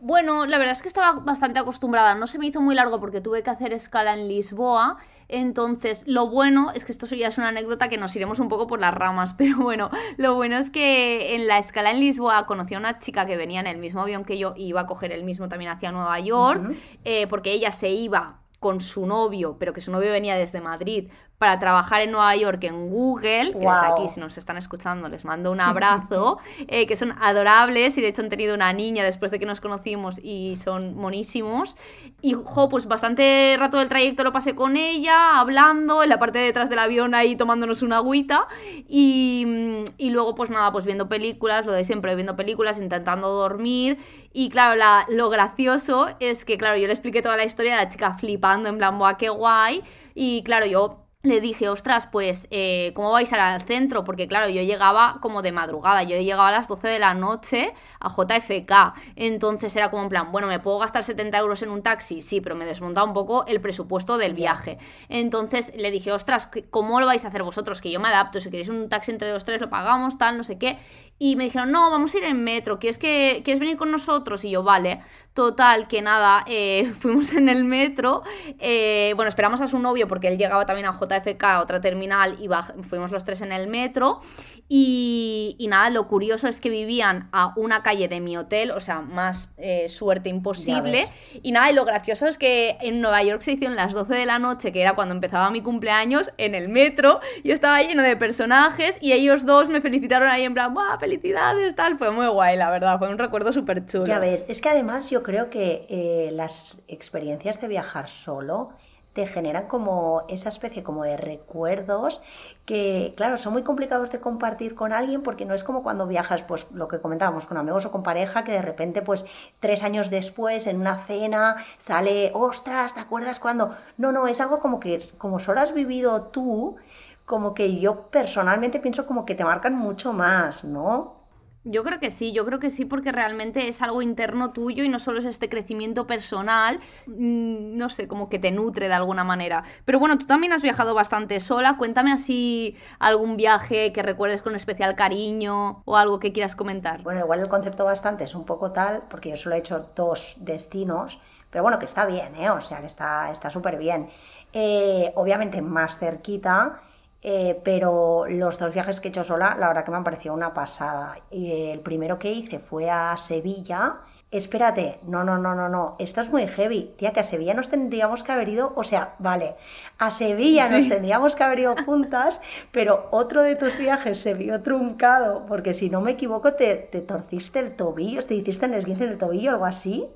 Bueno, 0.06 0.46
la 0.46 0.58
verdad 0.58 0.74
es 0.74 0.82
que 0.82 0.90
estaba 0.90 1.22
bastante 1.22 1.60
acostumbrada. 1.60 2.14
No 2.14 2.28
se 2.28 2.38
me 2.38 2.46
hizo 2.46 2.60
muy 2.60 2.76
largo 2.76 3.00
porque 3.00 3.22
tuve 3.22 3.42
que 3.42 3.50
hacer 3.50 3.72
escala 3.72 4.14
en 4.14 4.28
Lisboa. 4.28 4.98
Entonces, 5.30 6.06
lo 6.10 6.28
bueno 6.28 6.72
es 6.76 6.84
que 6.84 6.92
esto 6.92 7.06
ya 7.06 7.30
es 7.30 7.38
una 7.38 7.48
anécdota 7.48 7.88
que 7.88 7.98
nos 7.98 8.14
iremos 8.14 8.40
un 8.40 8.50
poco 8.50 8.68
por 8.68 8.82
las 8.82 8.94
ramas. 8.94 9.34
Pero 9.38 9.60
bueno, 9.60 9.90
lo 10.18 10.36
bueno 10.36 10.58
es 10.58 10.70
que 10.70 11.36
en 11.36 11.48
la 11.48 11.58
escala 11.58 11.92
en 11.92 12.02
Lisboa 12.02 12.46
conocí 12.48 12.76
a 12.76 12.80
una 12.80 13.00
chica 13.00 13.26
que 13.26 13.38
venía 13.38 13.62
en 13.62 13.68
el 13.68 13.78
mismo 13.78 14.02
avión 14.02 14.26
que 14.26 14.38
yo 14.38 14.54
y 14.58 14.66
iba 14.66 14.82
a 14.82 14.88
coger 14.88 15.14
el 15.14 15.24
mismo 15.24 15.48
también 15.48 15.72
hacia 15.72 15.94
Nueva 15.94 16.20
York. 16.20 16.76
Eh, 17.06 17.26
porque 17.28 17.54
ella 17.54 17.72
se 17.72 17.92
iba 17.92 18.42
con 18.60 18.82
su 18.82 19.06
novio, 19.06 19.56
pero 19.58 19.72
que 19.72 19.80
su 19.80 19.90
novio 19.90 20.12
venía 20.12 20.36
desde 20.36 20.60
Madrid 20.60 21.10
para 21.44 21.60
trabajar 21.60 22.00
en 22.00 22.12
Nueva 22.12 22.34
York 22.38 22.64
en 22.64 22.90
Google, 22.90 23.52
que 23.52 23.68
aquí 23.68 24.08
si 24.08 24.22
nos 24.22 24.38
están 24.38 24.56
escuchando 24.56 25.10
les 25.10 25.26
mando 25.26 25.52
un 25.52 25.60
abrazo, 25.60 26.40
eh, 26.70 26.88
que 26.88 26.96
son 26.96 27.14
adorables 27.20 27.98
y 27.98 28.02
de 28.02 28.08
hecho 28.08 28.22
han 28.22 28.30
tenido 28.30 28.56
una 28.56 28.72
niña 28.72 29.04
después 29.04 29.30
de 29.30 29.40
que 29.40 29.46
nos 29.46 29.60
conocimos 29.60 30.22
y 30.24 30.56
son 30.56 30.96
monísimos. 30.96 31.76
Y 32.22 32.32
jo, 32.32 32.70
pues 32.70 32.88
bastante 32.88 33.58
rato 33.60 33.78
del 33.78 33.90
trayecto 33.90 34.24
lo 34.24 34.32
pasé 34.32 34.56
con 34.56 34.78
ella, 34.78 35.38
hablando, 35.38 36.02
en 36.02 36.08
la 36.08 36.18
parte 36.18 36.40
de 36.40 36.46
detrás 36.46 36.70
del 36.70 36.80
avión 36.80 37.14
ahí 37.14 37.36
tomándonos 37.36 37.82
una 37.82 37.98
agüita 37.98 38.48
y, 38.88 39.84
y 39.98 40.12
luego 40.12 40.36
pues 40.36 40.50
nada, 40.50 40.72
pues 40.72 40.86
viendo 40.86 41.10
películas, 41.10 41.66
lo 41.66 41.74
de 41.74 41.84
siempre, 41.84 42.16
viendo 42.16 42.38
películas, 42.38 42.80
intentando 42.80 43.28
dormir 43.28 43.98
y 44.32 44.50
claro, 44.50 44.78
la, 44.78 45.06
lo 45.10 45.30
gracioso 45.30 46.08
es 46.22 46.46
que, 46.46 46.58
claro, 46.58 46.78
yo 46.78 46.88
le 46.88 46.94
expliqué 46.94 47.22
toda 47.22 47.36
la 47.36 47.44
historia 47.44 47.78
a 47.78 47.84
la 47.84 47.90
chica 47.90 48.14
flipando, 48.14 48.70
en 48.70 48.78
plan, 48.78 48.98
¡buah, 48.98 49.18
qué 49.18 49.28
guay! 49.28 49.84
Y 50.16 50.42
claro, 50.44 50.66
yo 50.66 51.03
le 51.26 51.40
dije, 51.40 51.70
ostras, 51.70 52.06
pues, 52.06 52.50
eh, 52.52 52.92
¿cómo 52.96 53.12
vais 53.12 53.32
al 53.32 53.62
centro? 53.62 54.04
Porque 54.04 54.28
claro, 54.28 54.50
yo 54.50 54.62
llegaba 54.62 55.20
como 55.22 55.42
de 55.42 55.54
madrugada, 55.54 56.04
yo 56.04 56.18
llegaba 56.18 56.50
a 56.50 56.52
las 56.52 56.68
12 56.68 56.90
de 56.90 57.00
la 57.00 57.14
noche 57.14 57.74
a 58.02 58.10
JFK, 58.10 58.94
entonces 59.16 59.74
era 59.78 59.90
como 59.90 60.04
en 60.04 60.10
plan, 60.10 60.34
bueno, 60.34 60.48
¿me 60.50 60.60
puedo 60.60 60.80
gastar 60.80 61.06
70 61.06 61.38
euros 61.38 61.62
en 61.62 61.70
un 61.70 61.82
taxi? 61.82 62.22
Sí, 62.22 62.42
pero 62.42 62.56
me 62.56 62.66
desmonta 62.66 63.06
un 63.06 63.14
poco 63.14 63.46
el 63.48 63.62
presupuesto 63.62 64.18
del 64.18 64.34
viaje. 64.34 64.80
Entonces 65.08 65.72
le 65.78 65.92
dije, 65.92 66.12
ostras, 66.12 66.52
¿cómo 66.70 67.00
lo 67.00 67.06
vais 67.06 67.24
a 67.24 67.30
hacer 67.30 67.44
vosotros? 67.44 67.80
Que 67.80 67.90
yo 67.90 68.02
me 68.02 68.10
adapto, 68.10 68.42
si 68.42 68.50
queréis 68.50 68.68
un 68.68 68.90
taxi 68.90 69.12
entre 69.12 69.32
los 69.32 69.46
tres 69.46 69.62
lo 69.62 69.70
pagamos, 69.70 70.18
tal, 70.18 70.36
no 70.36 70.44
sé 70.44 70.58
qué. 70.58 70.78
Y 71.20 71.38
me 71.38 71.46
dijeron, 71.46 71.72
no, 71.72 71.90
vamos 71.90 72.14
a 72.14 72.18
ir 72.18 72.26
en 72.26 72.44
metro, 72.44 72.80
¿quieres, 72.80 72.98
que, 72.98 73.44
¿quieres 73.46 73.62
venir 73.62 73.78
con 73.78 73.92
nosotros? 73.92 74.44
Y 74.44 74.50
yo, 74.50 74.64
vale. 74.64 75.02
Total, 75.34 75.88
que 75.88 76.02
nada, 76.04 76.46
eh, 76.48 76.94
fuimos 77.00 77.34
en 77.34 77.50
el 77.50 77.64
metro, 77.64 78.22
eh, 78.60 79.14
bueno, 79.16 79.30
esperamos 79.30 79.62
a 79.62 79.68
su 79.68 79.80
novio 79.80 80.08
porque 80.08 80.28
él 80.28 80.38
llegaba 80.38 80.66
también 80.66 80.86
a 80.86 80.92
JFK, 80.92 81.44
a 81.44 81.62
otra 81.62 81.82
terminal, 81.82 82.38
y 82.40 82.48
fuimos 82.84 83.12
los 83.12 83.24
tres 83.24 83.42
en 83.42 83.52
el 83.52 83.68
metro. 83.68 84.22
Y, 84.70 85.68
nada, 85.70 85.90
lo 85.90 86.08
curioso 86.08 86.48
es 86.48 86.62
que 86.62 86.70
vivían 86.70 87.30
a 87.32 87.54
una 87.58 87.84
calle 87.84 88.08
de 88.08 88.20
mi 88.20 88.38
hotel, 88.38 88.72
o 88.72 88.80
sea, 88.80 89.02
más 89.02 89.54
eh, 89.58 89.90
suerte 89.90 90.30
imposible. 90.30 91.06
Y 91.42 91.52
nada, 91.52 91.72
y 91.72 91.76
lo 91.76 91.86
gracioso 91.86 92.28
es 92.28 92.38
que 92.38 92.78
en 92.82 93.02
Nueva 93.02 93.22
York 93.24 93.42
se 93.42 93.54
hicieron 93.54 93.76
las 93.76 93.94
12 93.94 94.16
de 94.16 94.26
la 94.26 94.40
noche, 94.40 94.72
que 94.72 94.82
era 94.82 94.94
cuando 94.94 95.14
empezaba 95.14 95.50
mi 95.52 95.62
cumpleaños, 95.62 96.32
en 96.38 96.56
el 96.56 96.70
metro. 96.70 97.20
Yo 97.44 97.54
estaba 97.54 97.82
lleno 97.82 98.02
de 98.04 98.16
personajes 98.16 98.98
y 99.02 99.12
ellos 99.14 99.46
dos 99.46 99.70
me 99.70 99.82
felicitaron 99.82 100.30
ahí 100.30 100.44
en 100.44 100.54
plan, 100.54 100.74
¡buah, 100.74 100.98
felicidades! 100.98 101.76
Tal, 101.76 101.98
fue 101.98 102.12
muy 102.12 102.28
guay, 102.28 102.58
la 102.58 102.70
verdad, 102.72 102.98
fue 102.98 103.10
un 103.10 103.18
recuerdo 103.18 103.54
súper 103.54 103.86
chulo. 103.86 104.06
Ya 104.06 104.20
ves, 104.20 104.46
es 104.48 104.62
que 104.62 104.70
además 104.70 105.10
yo 105.10 105.23
creo 105.24 105.50
que 105.50 105.86
eh, 105.90 106.32
las 106.34 106.84
experiencias 106.88 107.60
de 107.62 107.68
viajar 107.68 108.10
solo 108.10 108.72
te 109.14 109.28
generan 109.28 109.68
como 109.68 110.24
esa 110.28 110.50
especie 110.50 110.84
como 110.84 111.04
de 111.04 111.18
recuerdos 111.18 112.22
que, 112.66 113.14
claro, 113.16 113.38
son 113.38 113.54
muy 113.54 113.64
complicados 113.64 114.12
de 114.12 114.20
compartir 114.20 114.76
con 114.76 114.92
alguien 114.92 115.22
porque 115.22 115.46
no 115.46 115.54
es 115.54 115.64
como 115.64 115.84
cuando 115.84 116.08
viajas, 116.08 116.44
pues 116.44 116.70
lo 116.72 116.88
que 116.88 117.00
comentábamos, 117.00 117.46
con 117.46 117.58
amigos 117.58 117.86
o 117.86 117.92
con 117.92 118.04
pareja, 118.04 118.44
que 118.44 118.54
de 118.54 118.62
repente, 118.62 119.02
pues 119.02 119.26
tres 119.60 119.84
años 119.84 120.10
después, 120.10 120.66
en 120.68 120.80
una 120.80 121.06
cena, 121.06 121.58
sale, 121.78 122.32
ostras, 122.34 122.96
¿te 122.96 123.02
acuerdas 123.02 123.40
cuando? 123.40 123.76
No, 123.98 124.12
no, 124.12 124.28
es 124.28 124.42
algo 124.42 124.60
como 124.60 124.80
que, 124.80 125.00
como 125.18 125.40
solo 125.40 125.62
has 125.62 125.74
vivido 125.74 126.24
tú, 126.28 126.78
como 127.26 127.54
que 127.54 127.80
yo 127.80 128.10
personalmente 128.10 128.80
pienso 128.80 129.06
como 129.06 129.26
que 129.26 129.36
te 129.36 129.44
marcan 129.46 129.76
mucho 129.76 130.14
más, 130.14 130.64
¿no? 130.64 131.23
Yo 131.66 131.84
creo 131.86 132.00
que 132.00 132.12
sí, 132.12 132.34
yo 132.34 132.46
creo 132.46 132.60
que 132.60 132.70
sí, 132.70 132.84
porque 132.84 133.14
realmente 133.14 133.70
es 133.70 133.82
algo 133.82 134.02
interno 134.02 134.52
tuyo 134.52 134.84
y 134.84 134.90
no 134.90 135.00
solo 135.00 135.20
es 135.20 135.26
este 135.26 135.48
crecimiento 135.48 136.06
personal, 136.06 136.80
mm, 137.08 137.78
no 137.78 137.88
sé, 137.88 138.08
como 138.10 138.28
que 138.28 138.38
te 138.38 138.52
nutre 138.52 138.90
de 138.90 138.94
alguna 138.94 139.24
manera. 139.24 139.64
Pero 139.86 139.98
bueno, 139.98 140.18
tú 140.18 140.26
también 140.26 140.52
has 140.52 140.62
viajado 140.62 140.94
bastante 140.94 141.40
sola, 141.40 141.78
cuéntame 141.78 142.12
así 142.12 142.76
algún 143.00 143.38
viaje 143.38 143.94
que 143.94 144.04
recuerdes 144.04 144.42
con 144.42 144.56
especial 144.56 144.96
cariño 144.96 145.84
o 145.86 145.96
algo 145.96 146.20
que 146.20 146.34
quieras 146.34 146.56
comentar. 146.58 147.02
Bueno, 147.02 147.22
igual 147.22 147.40
el 147.40 147.48
concepto 147.48 147.86
bastante 147.86 148.26
es 148.26 148.36
un 148.36 148.44
poco 148.44 148.74
tal, 148.74 149.04
porque 149.10 149.30
yo 149.30 149.38
solo 149.38 149.56
he 149.56 149.60
hecho 149.60 149.90
dos 149.96 150.36
destinos, 150.42 151.22
pero 151.50 151.64
bueno, 151.64 151.80
que 151.80 151.86
está 151.86 152.06
bien, 152.06 152.36
¿eh? 152.36 152.50
O 152.50 152.60
sea, 152.60 152.82
que 152.82 152.88
está 152.88 153.50
súper 153.50 153.78
bien. 153.78 154.10
Eh, 154.52 155.14
obviamente 155.16 155.62
más 155.62 155.98
cerquita 155.98 156.82
eh, 157.26 157.58
pero 157.64 158.26
los 158.28 158.60
dos 158.60 158.74
viajes 158.74 159.00
que 159.00 159.08
he 159.08 159.12
hecho 159.12 159.24
sola, 159.24 159.56
la 159.58 159.70
verdad 159.70 159.86
que 159.86 159.92
me 159.92 159.98
han 159.98 160.04
parecido 160.04 160.34
una 160.36 160.54
pasada. 160.54 161.20
Y 161.32 161.70
el 161.72 161.80
primero 161.80 162.20
que 162.20 162.34
hice 162.34 162.60
fue 162.60 162.90
a 162.90 163.16
Sevilla. 163.16 163.96
Espérate, 164.30 165.00
no, 165.04 165.24
no, 165.24 165.38
no, 165.38 165.56
no, 165.56 165.70
no, 165.70 165.96
esto 166.00 166.20
es 166.20 166.30
muy 166.30 166.48
heavy. 166.48 166.96
Tía, 166.98 167.14
que 167.14 167.22
a 167.22 167.24
Sevilla 167.24 167.54
nos 167.54 167.70
tendríamos 167.70 168.24
que 168.24 168.32
haber 168.32 168.50
ido, 168.50 168.74
o 168.76 168.84
sea, 168.84 169.14
vale, 169.20 169.56
a 170.00 170.12
Sevilla 170.12 170.68
nos 170.70 170.90
tendríamos 170.90 171.36
que 171.36 171.44
haber 171.44 171.60
ido 171.60 171.76
juntas, 171.86 172.42
pero 172.72 173.08
otro 173.12 173.44
de 173.44 173.56
tus 173.56 173.78
viajes 173.78 174.20
se 174.20 174.34
vio 174.34 174.62
truncado, 174.62 175.46
porque 175.46 175.76
si 175.76 175.90
no 175.90 176.02
me 176.02 176.12
equivoco, 176.12 176.54
te, 176.54 176.76
te 176.76 177.02
torciste 177.02 177.60
el 177.60 177.76
tobillo, 177.76 178.26
te 178.26 178.34
hiciste 178.34 178.66
el 178.66 178.74
esguince 178.74 179.08
del 179.08 179.20
tobillo, 179.20 179.52
algo 179.52 179.66
así. 179.66 180.10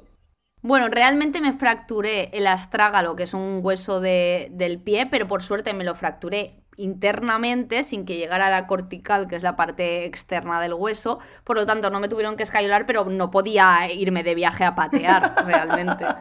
Bueno, 0.63 0.88
realmente 0.89 1.39
me 1.39 1.54
fracturé 1.54 2.30
el 2.34 2.48
astrágalo, 2.48 3.15
que 3.15 3.24
es 3.24 3.36
un 3.36 3.60
hueso 3.63 4.02
del 4.02 4.82
pie, 4.84 5.08
pero 5.10 5.28
por 5.28 5.43
suerte 5.43 5.74
me 5.74 5.84
lo 5.84 5.93
fracturé 5.93 6.56
internamente 6.78 7.84
sin 7.84 8.06
que 8.06 8.18
llegara 8.18 8.48
a 8.48 8.50
la 8.50 8.68
cortical, 8.68 9.28
que 9.28 9.36
es 9.36 9.44
la 9.44 9.56
parte 9.56 10.06
externa 10.06 10.62
del 10.62 10.74
hueso. 10.74 11.20
Por 11.44 11.58
lo 11.58 11.66
tanto, 11.66 11.90
no 11.90 12.00
me 12.00 12.08
tuvieron 12.08 12.38
que 12.38 12.44
escayolar, 12.44 12.86
pero 12.86 13.06
no 13.06 13.32
podía 13.32 13.92
irme 13.92 14.24
de 14.24 14.36
viaje 14.36 14.63
a 14.63 14.76
patear 14.76 15.34
realmente. 15.46 16.06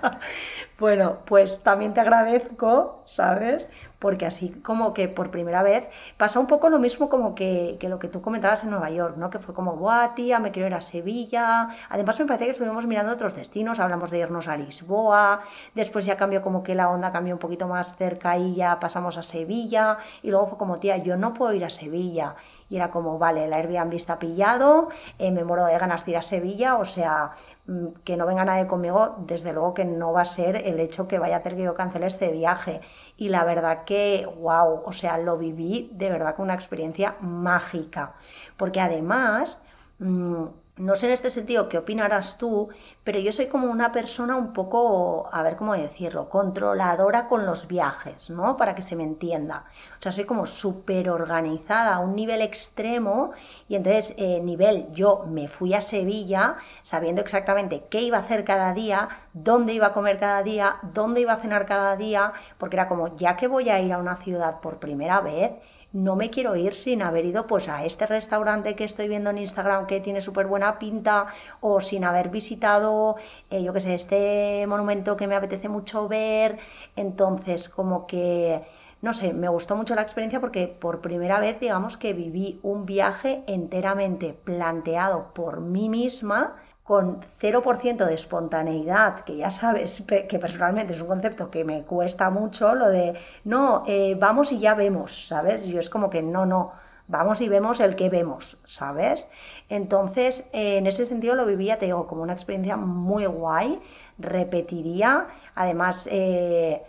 Bueno, 0.78 1.20
pues 1.24 1.62
también 1.62 1.94
te 1.94 2.00
agradezco, 2.00 3.02
¿sabes? 3.06 3.70
Porque 3.98 4.26
así 4.26 4.50
como 4.62 4.92
que 4.92 5.08
por 5.08 5.30
primera 5.30 5.62
vez 5.62 5.88
pasa 6.16 6.38
un 6.38 6.46
poco 6.46 6.68
lo 6.68 6.78
mismo 6.78 7.08
como 7.08 7.34
que, 7.34 7.78
lo 7.82 7.98
que 7.98 8.08
tú 8.08 8.20
comentabas 8.20 8.62
en 8.64 8.70
Nueva 8.70 8.90
York, 8.90 9.16
¿no? 9.16 9.30
Que 9.30 9.38
fue 9.38 9.54
como, 9.54 9.76
buah, 9.76 10.14
tía, 10.14 10.38
me 10.38 10.50
quiero 10.50 10.68
ir 10.68 10.74
a 10.74 10.80
Sevilla. 10.80 11.70
Además 11.88 12.18
me 12.20 12.26
parece 12.26 12.44
que 12.46 12.50
estuvimos 12.52 12.86
mirando 12.86 13.12
otros 13.12 13.34
destinos, 13.34 13.80
hablamos 13.80 14.10
de 14.10 14.18
irnos 14.18 14.48
a 14.48 14.56
Lisboa, 14.56 15.40
después 15.74 16.04
ya 16.04 16.16
cambió 16.16 16.42
como 16.42 16.62
que 16.62 16.74
la 16.74 16.90
onda 16.90 17.12
cambió 17.12 17.34
un 17.34 17.40
poquito 17.40 17.66
más 17.68 17.96
cerca 17.96 18.36
y 18.36 18.54
ya 18.54 18.78
pasamos 18.80 19.16
a 19.16 19.22
Sevilla, 19.22 19.98
y 20.22 20.30
luego 20.30 20.46
fue 20.46 20.58
como, 20.58 20.78
tía, 20.78 20.98
yo 20.98 21.16
no 21.16 21.32
puedo 21.34 21.52
ir 21.54 21.64
a 21.64 21.70
Sevilla. 21.70 22.36
Y 22.68 22.76
era 22.76 22.90
como, 22.90 23.18
vale, 23.18 23.44
el 23.44 23.52
Airbnb 23.52 23.94
está 23.94 24.18
pillado, 24.18 24.88
eh, 25.18 25.30
me 25.30 25.44
muero 25.44 25.66
de 25.66 25.78
ganas 25.78 26.04
de 26.04 26.10
ir 26.12 26.16
a 26.16 26.22
Sevilla, 26.22 26.76
o 26.76 26.84
sea, 26.84 27.32
mm, 27.66 27.86
que 28.04 28.16
no 28.16 28.26
venga 28.26 28.44
nadie 28.44 28.66
conmigo, 28.66 29.14
desde 29.20 29.52
luego 29.52 29.72
que 29.72 29.84
no 29.84 30.12
va 30.12 30.22
a 30.22 30.24
ser 30.24 30.56
el 30.56 30.80
hecho 30.80 31.06
que 31.06 31.18
vaya 31.20 31.36
a 31.36 31.38
hacer 31.38 31.54
que 31.54 31.62
yo 31.62 31.74
cancele 31.74 32.06
este 32.06 32.32
viaje 32.32 32.80
y 33.16 33.28
la 33.28 33.44
verdad 33.44 33.84
que, 33.84 34.26
wow, 34.38 34.82
o 34.84 34.92
sea, 34.92 35.18
lo 35.18 35.38
viví 35.38 35.90
de 35.94 36.10
verdad 36.10 36.36
con 36.36 36.44
una 36.44 36.54
experiencia 36.54 37.16
mágica, 37.20 38.14
porque 38.56 38.80
además... 38.80 39.62
Mm, 39.98 40.46
no 40.76 40.94
sé 40.94 41.06
en 41.06 41.12
este 41.12 41.30
sentido 41.30 41.68
qué 41.68 41.78
opinarás 41.78 42.36
tú, 42.36 42.68
pero 43.02 43.18
yo 43.18 43.32
soy 43.32 43.46
como 43.46 43.70
una 43.70 43.92
persona 43.92 44.36
un 44.36 44.52
poco, 44.52 45.28
a 45.32 45.42
ver 45.42 45.56
cómo 45.56 45.74
decirlo, 45.74 46.28
controladora 46.28 47.28
con 47.28 47.46
los 47.46 47.66
viajes, 47.66 48.28
¿no? 48.28 48.58
Para 48.58 48.74
que 48.74 48.82
se 48.82 48.94
me 48.94 49.02
entienda. 49.02 49.64
O 49.98 50.02
sea, 50.02 50.12
soy 50.12 50.24
como 50.24 50.46
súper 50.46 51.08
organizada 51.08 51.94
a 51.94 52.00
un 52.00 52.14
nivel 52.14 52.42
extremo 52.42 53.32
y 53.68 53.76
entonces, 53.76 54.14
eh, 54.18 54.40
nivel, 54.42 54.92
yo 54.92 55.24
me 55.26 55.48
fui 55.48 55.72
a 55.72 55.80
Sevilla 55.80 56.56
sabiendo 56.82 57.22
exactamente 57.22 57.84
qué 57.88 58.02
iba 58.02 58.18
a 58.18 58.22
hacer 58.22 58.44
cada 58.44 58.74
día, 58.74 59.08
dónde 59.32 59.72
iba 59.72 59.88
a 59.88 59.92
comer 59.94 60.18
cada 60.18 60.42
día, 60.42 60.76
dónde 60.82 61.22
iba 61.22 61.32
a 61.32 61.40
cenar 61.40 61.64
cada 61.64 61.96
día, 61.96 62.34
porque 62.58 62.76
era 62.76 62.88
como, 62.88 63.16
ya 63.16 63.36
que 63.36 63.48
voy 63.48 63.70
a 63.70 63.80
ir 63.80 63.92
a 63.94 63.98
una 63.98 64.16
ciudad 64.16 64.60
por 64.60 64.78
primera 64.78 65.20
vez, 65.22 65.52
no 65.92 66.16
me 66.16 66.30
quiero 66.30 66.56
ir 66.56 66.74
sin 66.74 67.02
haber 67.02 67.24
ido 67.24 67.46
pues 67.46 67.68
a 67.68 67.84
este 67.84 68.06
restaurante 68.06 68.74
que 68.76 68.84
estoy 68.84 69.08
viendo 69.08 69.30
en 69.30 69.38
Instagram 69.38 69.86
que 69.86 70.00
tiene 70.00 70.20
súper 70.20 70.46
buena 70.46 70.78
pinta 70.78 71.26
o 71.60 71.80
sin 71.80 72.04
haber 72.04 72.28
visitado, 72.28 73.16
eh, 73.50 73.62
yo 73.62 73.72
qué 73.72 73.80
sé, 73.80 73.94
este 73.94 74.66
monumento 74.66 75.16
que 75.16 75.26
me 75.26 75.36
apetece 75.36 75.68
mucho 75.68 76.08
ver. 76.08 76.58
Entonces, 76.96 77.68
como 77.68 78.06
que, 78.06 78.62
no 79.02 79.12
sé, 79.12 79.32
me 79.32 79.48
gustó 79.48 79.76
mucho 79.76 79.94
la 79.94 80.02
experiencia 80.02 80.40
porque 80.40 80.66
por 80.68 81.00
primera 81.00 81.40
vez, 81.40 81.58
digamos 81.60 81.96
que 81.96 82.12
viví 82.12 82.60
un 82.62 82.86
viaje 82.86 83.42
enteramente 83.46 84.34
planteado 84.44 85.32
por 85.34 85.60
mí 85.60 85.88
misma 85.88 86.56
con 86.86 87.20
0% 87.40 88.06
de 88.06 88.14
espontaneidad, 88.14 89.24
que 89.24 89.36
ya 89.36 89.50
sabes 89.50 90.04
que 90.06 90.38
personalmente 90.38 90.94
es 90.94 91.00
un 91.00 91.08
concepto 91.08 91.50
que 91.50 91.64
me 91.64 91.82
cuesta 91.82 92.30
mucho, 92.30 92.76
lo 92.76 92.88
de, 92.88 93.14
no, 93.44 93.82
eh, 93.88 94.16
vamos 94.18 94.52
y 94.52 94.60
ya 94.60 94.74
vemos, 94.74 95.26
¿sabes? 95.26 95.66
Yo 95.66 95.80
es 95.80 95.90
como 95.90 96.10
que 96.10 96.22
no, 96.22 96.46
no, 96.46 96.72
vamos 97.08 97.40
y 97.40 97.48
vemos 97.48 97.80
el 97.80 97.96
que 97.96 98.08
vemos, 98.08 98.58
¿sabes? 98.66 99.26
Entonces, 99.68 100.48
en 100.52 100.86
ese 100.86 101.06
sentido 101.06 101.34
lo 101.34 101.44
vivía, 101.44 101.78
te 101.80 101.86
digo, 101.86 102.06
como 102.06 102.22
una 102.22 102.34
experiencia 102.34 102.76
muy 102.76 103.26
guay, 103.26 103.80
repetiría, 104.18 105.26
además... 105.56 106.08
Eh, 106.10 106.82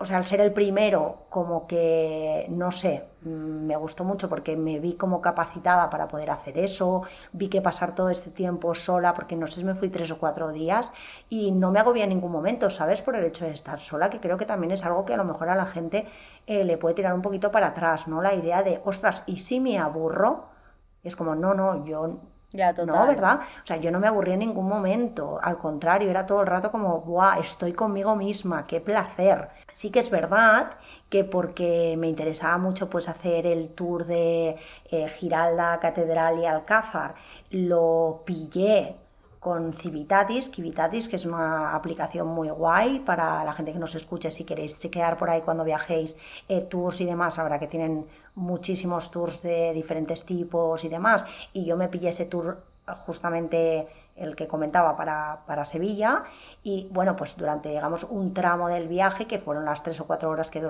o 0.00 0.06
sea, 0.06 0.16
al 0.16 0.24
ser 0.24 0.40
el 0.40 0.52
primero, 0.54 1.26
como 1.28 1.66
que, 1.66 2.46
no 2.48 2.72
sé, 2.72 3.04
mm, 3.20 3.66
me 3.66 3.76
gustó 3.76 4.02
mucho 4.02 4.30
porque 4.30 4.56
me 4.56 4.78
vi 4.80 4.94
como 4.94 5.20
capacitada 5.20 5.90
para 5.90 6.08
poder 6.08 6.30
hacer 6.30 6.56
eso, 6.56 7.02
vi 7.32 7.50
que 7.50 7.60
pasar 7.60 7.94
todo 7.94 8.08
este 8.08 8.30
tiempo 8.30 8.74
sola, 8.74 9.12
porque 9.12 9.36
no 9.36 9.46
sé 9.46 9.60
si 9.60 9.66
me 9.66 9.74
fui 9.74 9.90
tres 9.90 10.10
o 10.10 10.18
cuatro 10.18 10.52
días 10.52 10.90
y 11.28 11.52
no 11.52 11.70
me 11.70 11.80
agobié 11.80 12.04
en 12.04 12.08
ningún 12.08 12.32
momento, 12.32 12.70
¿sabes? 12.70 13.02
Por 13.02 13.14
el 13.14 13.26
hecho 13.26 13.44
de 13.44 13.52
estar 13.52 13.78
sola, 13.78 14.08
que 14.08 14.20
creo 14.20 14.38
que 14.38 14.46
también 14.46 14.72
es 14.72 14.86
algo 14.86 15.04
que 15.04 15.12
a 15.12 15.18
lo 15.18 15.24
mejor 15.24 15.50
a 15.50 15.54
la 15.54 15.66
gente 15.66 16.06
eh, 16.46 16.64
le 16.64 16.78
puede 16.78 16.94
tirar 16.94 17.12
un 17.12 17.20
poquito 17.20 17.52
para 17.52 17.68
atrás, 17.68 18.08
¿no? 18.08 18.22
La 18.22 18.34
idea 18.34 18.62
de, 18.62 18.80
ostras, 18.86 19.22
¿y 19.26 19.40
si 19.40 19.60
me 19.60 19.78
aburro? 19.78 20.46
Es 21.04 21.14
como, 21.14 21.34
no, 21.34 21.52
no, 21.52 21.84
yo 21.84 22.20
ya, 22.52 22.74
total. 22.74 22.94
No, 22.94 23.06
¿verdad? 23.06 23.40
O 23.62 23.66
sea, 23.66 23.76
yo 23.76 23.90
no 23.90 24.00
me 24.00 24.08
aburrí 24.08 24.32
en 24.32 24.40
ningún 24.40 24.68
momento. 24.68 25.38
Al 25.40 25.56
contrario, 25.58 26.10
era 26.10 26.26
todo 26.26 26.40
el 26.40 26.48
rato 26.48 26.70
como, 26.70 27.00
¡buah! 27.00 27.38
Estoy 27.38 27.72
conmigo 27.72 28.16
misma, 28.16 28.66
qué 28.66 28.80
placer. 28.80 29.48
Sí 29.70 29.90
que 29.90 30.00
es 30.00 30.10
verdad 30.10 30.72
que 31.08 31.24
porque 31.24 31.96
me 31.98 32.08
interesaba 32.08 32.58
mucho 32.58 32.88
pues 32.90 33.08
hacer 33.08 33.46
el 33.46 33.70
tour 33.70 34.06
de 34.06 34.56
eh, 34.90 35.08
Giralda, 35.08 35.78
Catedral 35.80 36.38
y 36.38 36.46
Alcázar, 36.46 37.14
lo 37.50 38.22
pillé 38.24 38.96
con 39.40 39.72
Civitatis, 39.72 40.50
Civitatis, 40.52 41.08
que 41.08 41.16
es 41.16 41.24
una 41.24 41.74
aplicación 41.74 42.26
muy 42.28 42.50
guay 42.50 43.00
para 43.00 43.42
la 43.42 43.54
gente 43.54 43.72
que 43.72 43.78
nos 43.78 43.94
escuche, 43.94 44.30
si 44.30 44.44
queréis 44.44 44.78
chequear 44.78 45.16
por 45.16 45.30
ahí 45.30 45.40
cuando 45.40 45.64
viajéis, 45.64 46.16
eh, 46.48 46.60
tours 46.60 47.00
y 47.00 47.06
demás, 47.06 47.38
ahora 47.38 47.58
que 47.58 47.66
tienen 47.66 48.06
muchísimos 48.34 49.10
tours 49.10 49.42
de 49.42 49.72
diferentes 49.72 50.24
tipos 50.26 50.84
y 50.84 50.88
demás, 50.88 51.24
y 51.54 51.64
yo 51.64 51.76
me 51.76 51.88
pillé 51.88 52.10
ese 52.10 52.26
tour 52.26 52.62
justamente 53.06 53.88
el 54.20 54.36
que 54.36 54.46
comentaba 54.46 54.96
para, 54.96 55.40
para, 55.46 55.64
Sevilla. 55.64 56.24
Y 56.62 56.88
bueno 56.92 57.16
pues 57.16 57.36
durante 57.36 57.70
digamos 57.70 58.04
un 58.04 58.32
tramo 58.34 58.68
del 58.68 58.86
viaje 58.86 59.26
que 59.26 59.38
fueron 59.38 59.64
las 59.64 59.82
tres 59.82 60.00
o 60.00 60.06
cuatro 60.06 60.30
horas 60.30 60.50
que, 60.50 60.62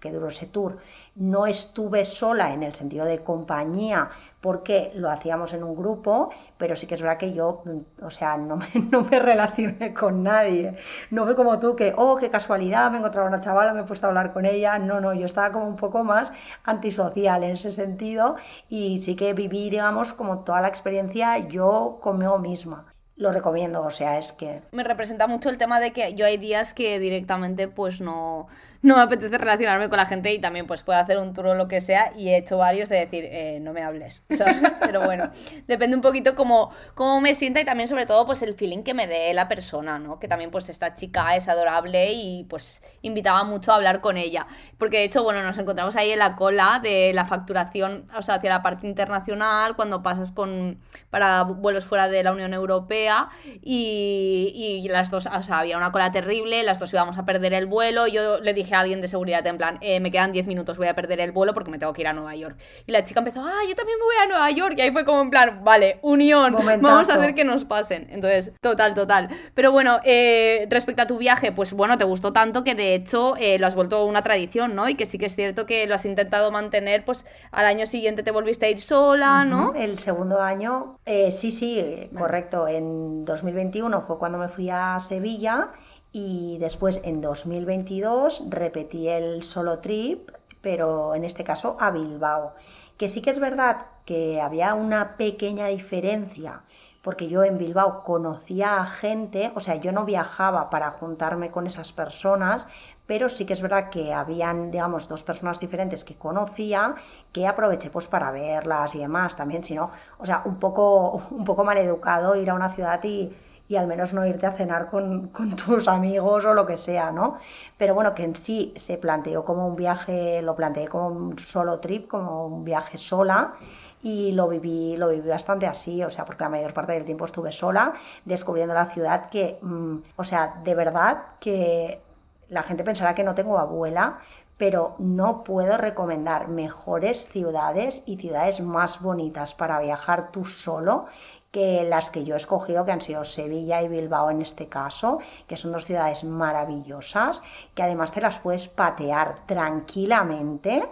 que 0.00 0.12
duró 0.12 0.28
ese 0.28 0.46
tour 0.46 0.78
no 1.14 1.46
estuve 1.46 2.04
sola 2.04 2.52
en 2.52 2.62
el 2.62 2.74
sentido 2.74 3.04
de 3.04 3.22
compañía 3.22 4.10
porque 4.40 4.92
lo 4.94 5.10
hacíamos 5.10 5.52
en 5.52 5.64
un 5.64 5.74
grupo, 5.74 6.30
pero 6.56 6.76
sí 6.76 6.86
que 6.86 6.94
es 6.94 7.02
verdad 7.02 7.18
que 7.18 7.32
yo, 7.32 7.62
mm, 7.64 8.04
o 8.04 8.10
sea, 8.10 8.36
no 8.36 8.56
me, 8.56 8.68
no 8.90 9.02
me 9.02 9.18
relacioné 9.18 9.92
con 9.94 10.22
nadie. 10.22 10.76
No 11.10 11.24
fue 11.24 11.34
como 11.34 11.58
tú 11.58 11.74
que, 11.76 11.92
oh, 11.96 12.16
qué 12.16 12.30
casualidad, 12.30 12.90
me 12.90 12.96
he 12.96 13.00
encontrado 13.00 13.26
una 13.28 13.40
chavala, 13.40 13.72
me 13.72 13.80
he 13.80 13.84
puesto 13.84 14.06
a 14.06 14.10
hablar 14.10 14.32
con 14.32 14.44
ella. 14.44 14.78
No, 14.78 15.00
no, 15.00 15.14
yo 15.14 15.26
estaba 15.26 15.52
como 15.52 15.66
un 15.66 15.76
poco 15.76 16.04
más 16.04 16.32
antisocial 16.64 17.42
en 17.42 17.52
ese 17.52 17.72
sentido 17.72 18.36
y 18.68 19.00
sí 19.00 19.16
que 19.16 19.32
viví, 19.34 19.70
digamos, 19.70 20.12
como 20.12 20.40
toda 20.40 20.60
la 20.60 20.68
experiencia 20.68 21.38
yo 21.38 21.98
conmigo 22.00 22.38
misma 22.38 22.86
lo 23.18 23.32
recomiendo, 23.32 23.82
o 23.82 23.90
sea, 23.90 24.16
es 24.16 24.30
que... 24.30 24.62
Me 24.70 24.84
representa 24.84 25.26
mucho 25.26 25.50
el 25.50 25.58
tema 25.58 25.80
de 25.80 25.92
que 25.92 26.14
yo 26.14 26.24
hay 26.24 26.36
días 26.36 26.72
que 26.72 27.00
directamente 27.00 27.66
pues 27.66 28.00
no, 28.00 28.46
no 28.80 28.96
me 28.96 29.02
apetece 29.02 29.36
relacionarme 29.36 29.88
con 29.88 29.96
la 29.96 30.06
gente 30.06 30.32
y 30.32 30.38
también 30.38 30.66
pues 30.66 30.82
puedo 30.82 30.98
hacer 30.98 31.18
un 31.18 31.34
tour 31.34 31.48
o 31.48 31.54
lo 31.54 31.66
que 31.66 31.80
sea 31.80 32.12
y 32.16 32.28
he 32.28 32.36
hecho 32.36 32.58
varios 32.58 32.88
de 32.88 32.96
decir, 32.96 33.24
eh, 33.26 33.58
no 33.60 33.72
me 33.72 33.82
hables. 33.82 34.24
Pero 34.80 35.02
bueno, 35.02 35.30
depende 35.66 35.96
un 35.96 36.02
poquito 36.02 36.36
cómo, 36.36 36.70
cómo 36.94 37.20
me 37.20 37.34
sienta 37.34 37.60
y 37.60 37.64
también 37.64 37.88
sobre 37.88 38.06
todo 38.06 38.24
pues 38.24 38.42
el 38.42 38.54
feeling 38.54 38.84
que 38.84 38.94
me 38.94 39.08
dé 39.08 39.34
la 39.34 39.48
persona, 39.48 39.98
¿no? 39.98 40.20
Que 40.20 40.28
también 40.28 40.50
pues 40.50 40.68
esta 40.68 40.94
chica 40.94 41.34
es 41.34 41.48
adorable 41.48 42.12
y 42.12 42.44
pues 42.44 42.82
invitaba 43.02 43.42
mucho 43.42 43.72
a 43.72 43.76
hablar 43.76 44.00
con 44.00 44.16
ella. 44.16 44.46
Porque 44.78 44.98
de 44.98 45.04
hecho, 45.04 45.24
bueno, 45.24 45.42
nos 45.42 45.58
encontramos 45.58 45.96
ahí 45.96 46.12
en 46.12 46.20
la 46.20 46.36
cola 46.36 46.78
de 46.80 47.12
la 47.14 47.24
facturación, 47.26 48.06
o 48.16 48.22
sea, 48.22 48.36
hacia 48.36 48.50
la 48.50 48.62
parte 48.62 48.86
internacional, 48.86 49.74
cuando 49.74 50.02
pasas 50.02 50.30
con 50.30 50.78
para 51.10 51.42
vuelos 51.42 51.84
fuera 51.84 52.08
de 52.08 52.22
la 52.22 52.32
Unión 52.32 52.52
Europea 52.54 53.28
y, 53.62 54.82
y 54.84 54.88
las 54.88 55.10
dos, 55.10 55.26
o 55.26 55.42
sea, 55.42 55.60
había 55.60 55.76
una 55.76 55.90
cola 55.90 56.12
terrible, 56.12 56.62
las 56.62 56.78
dos 56.78 56.92
íbamos 56.92 57.18
a 57.18 57.24
perder 57.24 57.54
el 57.54 57.66
vuelo, 57.66 58.06
yo 58.06 58.40
le 58.40 58.54
dije 58.54 58.67
a 58.74 58.80
alguien 58.80 59.00
de 59.00 59.08
seguridad 59.08 59.46
en 59.46 59.58
plan, 59.58 59.78
eh, 59.80 60.00
me 60.00 60.10
quedan 60.10 60.32
10 60.32 60.46
minutos, 60.46 60.78
voy 60.78 60.88
a 60.88 60.94
perder 60.94 61.20
el 61.20 61.32
vuelo 61.32 61.54
porque 61.54 61.70
me 61.70 61.78
tengo 61.78 61.92
que 61.92 62.02
ir 62.02 62.08
a 62.08 62.12
Nueva 62.12 62.34
York. 62.34 62.58
Y 62.86 62.92
la 62.92 63.04
chica 63.04 63.20
empezó, 63.20 63.42
ah, 63.42 63.62
yo 63.68 63.74
también 63.74 63.98
me 63.98 64.04
voy 64.04 64.14
a 64.22 64.26
Nueva 64.26 64.50
York. 64.50 64.74
Y 64.76 64.80
ahí 64.80 64.90
fue 64.90 65.04
como 65.04 65.22
en 65.22 65.30
plan, 65.30 65.60
vale, 65.64 65.98
unión, 66.02 66.54
vamos 66.54 67.08
a 67.08 67.14
hacer 67.14 67.34
que 67.34 67.44
nos 67.44 67.64
pasen. 67.64 68.08
Entonces, 68.10 68.52
total, 68.60 68.94
total. 68.94 69.28
Pero 69.54 69.72
bueno, 69.72 70.00
eh, 70.04 70.66
respecto 70.70 71.02
a 71.02 71.06
tu 71.06 71.18
viaje, 71.18 71.52
pues 71.52 71.72
bueno, 71.72 71.98
te 71.98 72.04
gustó 72.04 72.32
tanto 72.32 72.64
que 72.64 72.74
de 72.74 72.94
hecho 72.94 73.36
eh, 73.36 73.58
lo 73.58 73.66
has 73.66 73.74
vuelto 73.74 74.04
una 74.04 74.22
tradición, 74.22 74.74
¿no? 74.74 74.88
Y 74.88 74.94
que 74.94 75.06
sí 75.06 75.18
que 75.18 75.26
es 75.26 75.36
cierto 75.36 75.66
que 75.66 75.86
lo 75.86 75.94
has 75.94 76.04
intentado 76.04 76.50
mantener, 76.50 77.04
pues 77.04 77.26
al 77.50 77.66
año 77.66 77.86
siguiente 77.86 78.22
te 78.22 78.30
volviste 78.30 78.66
a 78.66 78.70
ir 78.70 78.80
sola, 78.80 79.44
¿no? 79.44 79.74
El 79.74 79.98
segundo 79.98 80.40
año, 80.40 80.98
sí, 81.30 81.52
sí, 81.52 82.08
correcto. 82.16 82.68
En 82.68 83.24
2021 83.24 84.02
fue 84.02 84.18
cuando 84.18 84.38
me 84.38 84.48
fui 84.48 84.70
a 84.70 84.98
Sevilla 85.00 85.70
y 86.12 86.58
después 86.58 87.00
en 87.04 87.20
2022 87.20 88.44
repetí 88.48 89.08
el 89.08 89.42
solo 89.42 89.78
trip, 89.80 90.30
pero 90.60 91.14
en 91.14 91.24
este 91.24 91.44
caso 91.44 91.76
a 91.80 91.90
Bilbao. 91.90 92.54
Que 92.96 93.08
sí 93.08 93.20
que 93.20 93.30
es 93.30 93.38
verdad 93.38 93.86
que 94.04 94.40
había 94.40 94.74
una 94.74 95.16
pequeña 95.16 95.66
diferencia, 95.66 96.62
porque 97.02 97.28
yo 97.28 97.44
en 97.44 97.58
Bilbao 97.58 98.02
conocía 98.02 98.80
a 98.80 98.86
gente, 98.86 99.52
o 99.54 99.60
sea, 99.60 99.76
yo 99.76 99.92
no 99.92 100.04
viajaba 100.04 100.68
para 100.70 100.90
juntarme 100.90 101.50
con 101.50 101.66
esas 101.66 101.92
personas, 101.92 102.66
pero 103.06 103.28
sí 103.28 103.46
que 103.46 103.52
es 103.54 103.62
verdad 103.62 103.88
que 103.88 104.12
habían, 104.12 104.70
digamos, 104.70 105.08
dos 105.08 105.22
personas 105.22 105.60
diferentes 105.60 106.04
que 106.04 106.16
conocía, 106.16 106.96
que 107.32 107.46
aproveché 107.46 107.90
pues 107.90 108.08
para 108.08 108.30
verlas 108.32 108.94
y 108.94 108.98
demás 108.98 109.36
también, 109.36 109.64
sino, 109.64 109.90
o 110.18 110.26
sea, 110.26 110.42
un 110.44 110.58
poco, 110.58 111.22
un 111.30 111.44
poco 111.44 111.64
mal 111.64 111.78
educado 111.78 112.34
ir 112.36 112.50
a 112.50 112.54
una 112.54 112.74
ciudad 112.74 113.02
y 113.04 113.32
y 113.68 113.76
al 113.76 113.86
menos 113.86 114.14
no 114.14 114.26
irte 114.26 114.46
a 114.46 114.52
cenar 114.52 114.88
con, 114.88 115.30
tus 115.56 115.88
amigos 115.88 116.44
o 116.44 116.54
lo 116.54 116.66
que 116.66 116.76
sea, 116.76 117.12
¿no? 117.12 117.38
Pero 117.76 117.94
bueno, 117.94 118.14
que 118.14 118.24
en 118.24 118.34
sí 118.34 118.72
se 118.76 118.96
planteó 118.96 119.44
como 119.44 119.68
un 119.68 119.76
viaje, 119.76 120.40
lo 120.42 120.56
planteé 120.56 120.88
como 120.88 121.08
un 121.08 121.38
solo 121.38 121.78
trip, 121.78 122.08
como 122.08 122.46
un 122.46 122.64
viaje 122.64 122.96
sola 122.96 123.54
y 124.02 124.32
lo 124.32 124.48
viví, 124.48 124.96
lo 124.96 125.08
viví 125.08 125.28
bastante 125.28 125.66
así, 125.66 126.02
o 126.02 126.10
sea, 126.10 126.24
porque 126.24 126.44
la 126.44 126.50
mayor 126.50 126.72
parte 126.72 126.92
del 126.92 127.04
tiempo 127.04 127.26
estuve 127.26 127.52
sola, 127.52 127.94
descubriendo 128.24 128.72
la 128.72 128.86
ciudad 128.86 129.28
que, 129.28 129.58
mm, 129.60 129.96
o 130.16 130.24
sea, 130.24 130.60
de 130.64 130.74
verdad 130.74 131.18
que 131.40 132.00
la 132.48 132.62
gente 132.62 132.84
pensará 132.84 133.14
que 133.14 133.24
no 133.24 133.34
tengo 133.34 133.58
abuela, 133.58 134.20
pero 134.56 134.96
no 134.98 135.44
puedo 135.44 135.76
recomendar 135.76 136.48
mejores 136.48 137.28
ciudades 137.28 138.02
y 138.06 138.16
ciudades 138.16 138.60
más 138.60 139.00
bonitas 139.00 139.54
para 139.54 139.78
viajar 139.78 140.32
tú 140.32 140.44
solo 140.44 141.06
que 141.50 141.84
las 141.84 142.10
que 142.10 142.24
yo 142.24 142.34
he 142.34 142.36
escogido, 142.36 142.84
que 142.84 142.92
han 142.92 143.00
sido 143.00 143.24
Sevilla 143.24 143.82
y 143.82 143.88
Bilbao 143.88 144.30
en 144.30 144.42
este 144.42 144.68
caso, 144.68 145.18
que 145.46 145.56
son 145.56 145.72
dos 145.72 145.86
ciudades 145.86 146.24
maravillosas, 146.24 147.42
que 147.74 147.82
además 147.82 148.12
te 148.12 148.20
las 148.20 148.38
puedes 148.38 148.68
patear 148.68 149.46
tranquilamente 149.46 150.86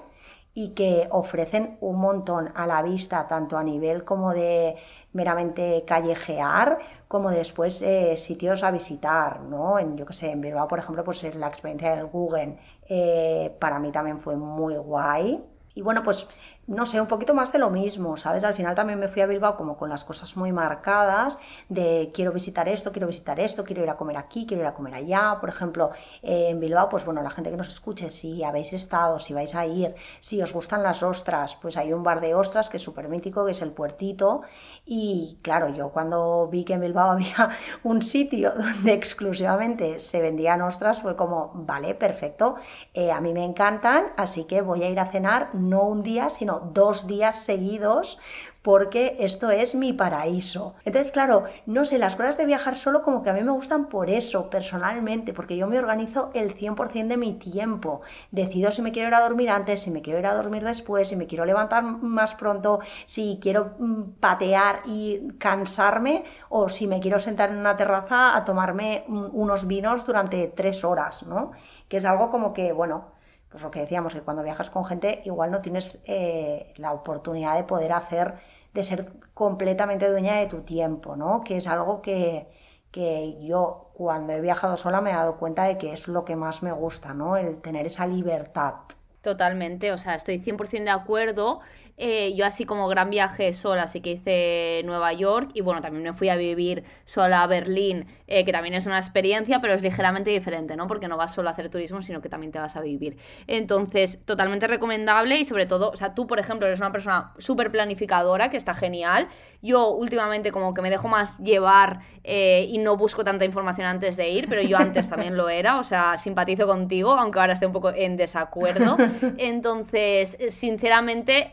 y 0.55 0.71
que 0.71 1.07
ofrecen 1.11 1.77
un 1.83 1.99
montón 1.99 2.51
a 2.55 2.66
la 2.66 2.81
vista, 2.81 3.29
tanto 3.29 3.59
a 3.59 3.62
nivel 3.62 4.05
como 4.05 4.33
de 4.33 4.77
meramente 5.12 5.85
callejear, 5.87 6.79
como 7.09 7.31
después 7.31 7.83
eh, 7.83 8.16
sitios 8.16 8.62
a 8.62 8.71
visitar, 8.71 9.40
¿no? 9.40 9.79
En, 9.79 9.97
yo 9.99 10.07
que 10.07 10.14
sé, 10.14 10.31
en 10.31 10.40
Bilbao, 10.40 10.66
por 10.66 10.79
ejemplo, 10.79 11.05
pues 11.05 11.23
la 11.35 11.49
experiencia 11.49 11.95
del 11.95 12.07
Google 12.07 12.59
eh, 12.88 13.55
para 13.61 13.79
mí 13.79 13.92
también 13.92 14.19
fue 14.21 14.37
muy 14.37 14.77
guay. 14.77 15.45
Y 15.75 15.83
bueno, 15.83 16.03
pues 16.03 16.27
no 16.66 16.85
sé, 16.85 17.00
un 17.00 17.07
poquito 17.07 17.33
más 17.33 17.52
de 17.52 17.61
lo 17.61 17.70
mismo, 17.70 18.16
¿sabes? 18.16 18.42
Al 18.42 18.55
final 18.55 18.74
también 18.74 18.98
me 18.98 19.07
fui 19.09 19.22
a 19.22 19.26
Bilbao 19.26 19.57
como 19.57 19.76
con 19.76 19.88
las 19.88 20.02
cosas 20.05 20.37
muy 20.37 20.50
marcadas 20.50 21.38
de 21.68 22.11
quiero 22.12 22.33
visitar 22.33 22.68
esto, 22.68 22.90
quiero 22.90 23.07
visitar 23.07 23.38
esto, 23.38 23.62
quiero 23.64 23.85
ir 23.85 23.90
a 23.90 23.96
comer 23.96 24.16
aquí, 24.16 24.46
quiero 24.46 24.64
ir 24.64 24.68
a 24.68 24.74
comer 24.74 24.94
allá. 24.94 25.38
Por 25.40 25.48
ejemplo, 25.48 25.92
eh, 26.22 26.48
en 26.50 26.59
Bilbao, 26.59 26.88
pues 26.88 27.05
bueno, 27.05 27.22
la 27.22 27.31
gente 27.31 27.50
que 27.50 27.57
nos 27.57 27.68
escuche, 27.68 28.11
si 28.11 28.42
habéis 28.42 28.72
estado, 28.72 29.18
si 29.20 29.33
vais 29.33 29.55
a 29.55 29.64
ir, 29.64 29.94
si 30.20 30.42
os 30.42 30.52
gustan 30.52 30.83
las 30.83 31.02
ostras, 31.05 31.57
pues 31.57 31.76
hay 31.76 31.92
un 31.92 32.02
bar 32.02 32.20
de 32.20 32.35
ostras 32.35 32.68
que 32.68 32.79
es 32.79 32.83
súper 32.83 33.09
mítico, 33.09 33.44
que 33.44 33.52
es 33.52 33.62
el 33.62 33.70
Puertito. 33.70 34.42
Y 34.88 35.40
claro, 35.42 35.68
yo 35.75 35.90
cuando 35.90 36.49
vi 36.49 36.64
que 36.64 36.75
en 36.75 36.81
Bilbao 36.81 37.11
había 37.12 37.51
un 37.83 38.03
sitio 38.03 38.53
donde 38.53 38.92
exclusivamente 38.94 39.99
se 39.99 40.22
vendían 40.22 40.62
ostras, 40.62 41.03
fue 41.03 41.16
como, 41.16 41.51
vale, 41.55 41.94
perfecto, 41.94 42.57
eh, 42.94 43.11
a 43.11 43.20
mí 43.20 43.33
me 43.35 43.44
encantan, 43.44 44.07
así 44.16 44.46
que 44.46 44.62
voy 44.62 44.85
a 44.85 44.88
ir 44.88 45.01
a 45.01 45.11
cenar 45.11 45.51
no 45.55 45.83
un 45.83 46.03
día, 46.05 46.29
sino 46.29 46.61
dos 46.72 47.07
días 47.09 47.37
seguidos 47.37 48.18
porque 48.66 49.16
esto 49.20 49.52
es 49.52 49.76
mi 49.76 49.92
paraíso. 49.92 50.74
Entonces, 50.85 51.12
claro, 51.12 51.44
no 51.66 51.85
sé, 51.85 51.98
las 51.98 52.16
cosas 52.16 52.37
de 52.37 52.46
viajar 52.46 52.74
solo 52.74 53.05
como 53.05 53.22
que 53.22 53.31
a 53.31 53.33
mí 53.33 53.40
me 53.44 53.52
gustan 53.52 53.88
por 53.88 54.11
eso, 54.11 54.50
personalmente, 54.50 55.33
porque 55.33 55.57
yo 55.57 55.68
me 55.68 55.79
organizo 55.79 56.33
el 56.35 56.52
100% 56.52 57.07
de 57.07 57.16
mi 57.16 57.35
tiempo. 57.35 58.00
Decido 58.33 58.72
si 58.72 58.83
me 58.83 58.90
quiero 58.90 59.07
ir 59.07 59.14
a 59.14 59.20
dormir 59.20 59.50
antes, 59.50 59.83
si 59.83 59.92
me 59.92 60.02
quiero 60.02 60.18
ir 60.18 60.26
a 60.26 60.35
dormir 60.35 60.64
después, 60.64 61.07
si 61.07 61.14
me 61.14 61.29
quiero 61.29 61.44
levantar 61.44 61.85
más 61.85 62.35
pronto, 62.35 62.81
si 63.05 63.38
quiero 63.40 63.76
mm, 63.79 64.14
patear 64.18 64.83
y 64.85 65.29
cansarme 65.38 66.24
o 66.48 66.68
si 66.68 66.88
me 66.88 66.98
quiero 66.98 67.20
sentar 67.20 67.50
en 67.50 67.59
una 67.59 67.76
terraza 67.76 68.37
a 68.37 68.44
tomarme 68.44 69.05
mm, 69.07 69.26
unos 69.33 69.68
vinos 69.68 70.05
durante 70.05 70.48
tres 70.48 70.83
horas, 70.83 71.24
¿no? 71.29 71.52
Que 71.88 71.98
es 71.98 72.05
algo 72.05 72.33
como 72.33 72.52
que, 72.52 72.72
bueno, 72.72 73.12
pues 73.48 73.62
lo 73.62 73.70
que 73.70 73.81
decíamos, 73.81 74.12
que 74.12 74.22
cuando 74.22 74.42
viajas 74.42 74.70
con 74.70 74.85
gente 74.85 75.22
igual 75.24 75.52
no 75.52 75.61
tienes 75.61 76.00
eh, 76.05 76.74
la 76.79 76.92
oportunidad 76.92 77.55
de 77.55 77.62
poder 77.62 77.92
hacer 77.92 78.35
de 78.77 78.85
ser 78.85 79.12
completamente 79.35 80.09
dueña 80.09 80.37
de 80.37 80.47
tu 80.47 80.62
tiempo, 80.62 81.17
¿no? 81.17 81.43
Que 81.43 81.57
es 81.57 81.67
algo 81.67 82.03
que, 82.03 82.47
que 82.91 83.39
yo 83.45 83.91
cuando 83.95 84.33
he 84.35 84.41
viajado 84.41 84.77
sola 84.77 85.01
me 85.01 85.11
he 85.11 85.15
dado 85.15 85.39
cuenta 85.39 85.65
de 85.65 85.79
que 85.79 85.93
es 85.93 86.09
lo 86.09 86.25
que 86.25 86.37
más 86.37 86.62
me 86.62 86.73
gusta, 86.73 87.15
¿no? 87.15 87.37
El 87.37 87.61
tener 87.61 87.87
esa 87.87 88.07
libertad. 88.07 88.75
Totalmente, 89.23 89.91
o 89.91 89.99
sea, 89.99 90.15
estoy 90.15 90.39
100% 90.39 90.85
de 90.85 90.91
acuerdo 90.91 91.61
eh, 91.98 92.35
yo 92.35 92.44
así 92.44 92.64
como 92.64 92.88
gran 92.88 93.09
viaje 93.09 93.52
sola, 93.54 93.85
así 93.85 94.00
que 94.00 94.12
hice 94.12 94.82
Nueva 94.85 95.12
York 95.14 95.50
y 95.54 95.62
bueno, 95.62 95.80
también 95.80 96.02
me 96.02 96.12
fui 96.12 96.28
a 96.28 96.37
vivir 96.37 96.85
sola 97.06 97.42
a 97.42 97.46
Berlín, 97.46 98.06
eh, 98.26 98.44
que 98.44 98.52
también 98.52 98.74
es 98.74 98.87
una 98.87 98.98
experiencia, 98.98 99.61
pero 99.61 99.72
es 99.72 99.82
ligeramente 99.82 100.30
diferente, 100.30 100.76
¿no? 100.76 100.88
Porque 100.88 101.09
no 101.09 101.16
vas 101.16 101.35
solo 101.35 101.48
a 101.48 101.52
hacer 101.52 101.70
turismo, 101.70 102.02
sino 102.02 102.20
que 102.20 102.28
también 102.28 102.52
te 102.52 102.59
vas 102.59 102.76
a 102.76 102.82
vivir. 102.82 103.16
Entonces, 103.46 104.18
totalmente 104.26 104.66
recomendable 104.66 105.38
y 105.38 105.44
sobre 105.46 105.64
todo, 105.64 105.90
o 105.90 105.96
sea, 105.96 106.14
tú, 106.14 106.26
por 106.26 106.38
ejemplo, 106.38 106.66
eres 106.66 106.80
una 106.80 106.92
persona 106.92 107.32
súper 107.38 107.70
planificadora, 107.70 108.50
que 108.50 108.59
está 108.59 108.74
genial. 108.74 109.28
Yo 109.62 109.90
últimamente 109.90 110.52
como 110.52 110.74
que 110.74 110.82
me 110.82 110.90
dejo 110.90 111.09
más 111.09 111.38
llevar 111.38 112.00
eh, 112.24 112.66
y 112.68 112.78
no 112.78 112.96
busco 112.96 113.24
tanta 113.24 113.44
información 113.44 113.87
antes 113.87 114.16
de 114.16 114.28
ir, 114.28 114.48
pero 114.48 114.61
yo 114.61 114.76
antes 114.76 115.09
también 115.09 115.37
lo 115.37 115.48
era, 115.48 115.78
o 115.78 115.85
sea, 115.85 116.18
simpatizo 116.18 116.66
contigo, 116.66 117.12
aunque 117.12 117.38
ahora 117.38 117.54
esté 117.54 117.66
un 117.66 117.72
poco 117.72 117.92
en 117.92 118.16
desacuerdo. 118.16 118.96
Entonces, 119.38 120.37
sinceramente, 120.50 121.50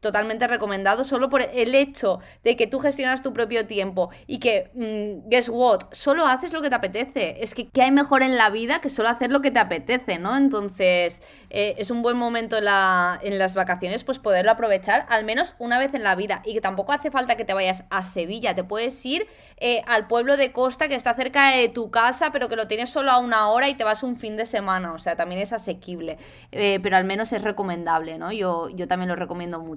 totalmente 0.00 0.46
recomendado 0.46 1.04
solo 1.04 1.28
por 1.28 1.42
el 1.42 1.74
hecho 1.74 2.20
de 2.44 2.56
que 2.56 2.66
tú 2.66 2.78
gestionas 2.78 3.22
tu 3.22 3.32
propio 3.32 3.66
tiempo 3.66 4.10
y 4.26 4.38
que, 4.38 4.70
mm, 4.74 5.28
guess 5.28 5.48
what, 5.48 5.80
solo 5.92 6.26
haces 6.26 6.52
lo 6.52 6.62
que 6.62 6.68
te 6.68 6.74
apetece. 6.76 7.42
Es 7.42 7.54
que 7.54 7.68
¿qué 7.68 7.82
hay 7.82 7.90
mejor 7.90 8.22
en 8.22 8.36
la 8.36 8.50
vida 8.50 8.80
que 8.80 8.90
solo 8.90 9.08
hacer 9.08 9.30
lo 9.30 9.40
que 9.42 9.50
te 9.50 9.58
apetece, 9.58 10.18
¿no? 10.18 10.36
Entonces, 10.36 11.22
eh, 11.50 11.74
es 11.78 11.90
un 11.90 12.02
buen 12.02 12.16
momento 12.16 12.58
en, 12.58 12.64
la, 12.66 13.18
en 13.22 13.38
las 13.38 13.54
vacaciones, 13.54 14.04
pues 14.04 14.18
poderlo 14.18 14.50
aprovechar 14.50 15.06
al 15.08 15.24
menos 15.24 15.54
una 15.58 15.78
vez 15.78 15.94
en 15.94 16.02
la 16.02 16.14
vida 16.14 16.42
y 16.44 16.54
que 16.54 16.60
tampoco 16.60 16.92
hace 16.92 17.10
falta 17.10 17.36
que 17.36 17.44
te 17.44 17.54
vayas 17.54 17.84
a 17.90 18.04
Sevilla, 18.04 18.54
te 18.54 18.64
puedes 18.64 19.04
ir 19.04 19.26
eh, 19.58 19.82
al 19.86 20.06
pueblo 20.06 20.36
de 20.36 20.52
Costa 20.52 20.88
que 20.88 20.94
está 20.94 21.14
cerca 21.14 21.50
de 21.50 21.68
tu 21.68 21.90
casa, 21.90 22.30
pero 22.32 22.48
que 22.48 22.56
lo 22.56 22.68
tienes 22.68 22.90
solo 22.90 23.10
a 23.10 23.18
una 23.18 23.48
hora 23.48 23.68
y 23.68 23.74
te 23.74 23.84
vas 23.84 24.02
un 24.02 24.16
fin 24.16 24.36
de 24.36 24.46
semana, 24.46 24.92
o 24.92 24.98
sea, 24.98 25.16
también 25.16 25.40
es 25.40 25.52
asequible, 25.52 26.18
eh, 26.52 26.78
pero 26.82 26.96
al 26.96 27.04
menos 27.04 27.32
es 27.32 27.42
recomendable, 27.42 28.18
¿no? 28.18 28.32
Yo, 28.32 28.68
yo 28.70 28.86
también 28.88 29.08
lo 29.08 29.16
recomiendo 29.16 29.58
mucho. 29.60 29.67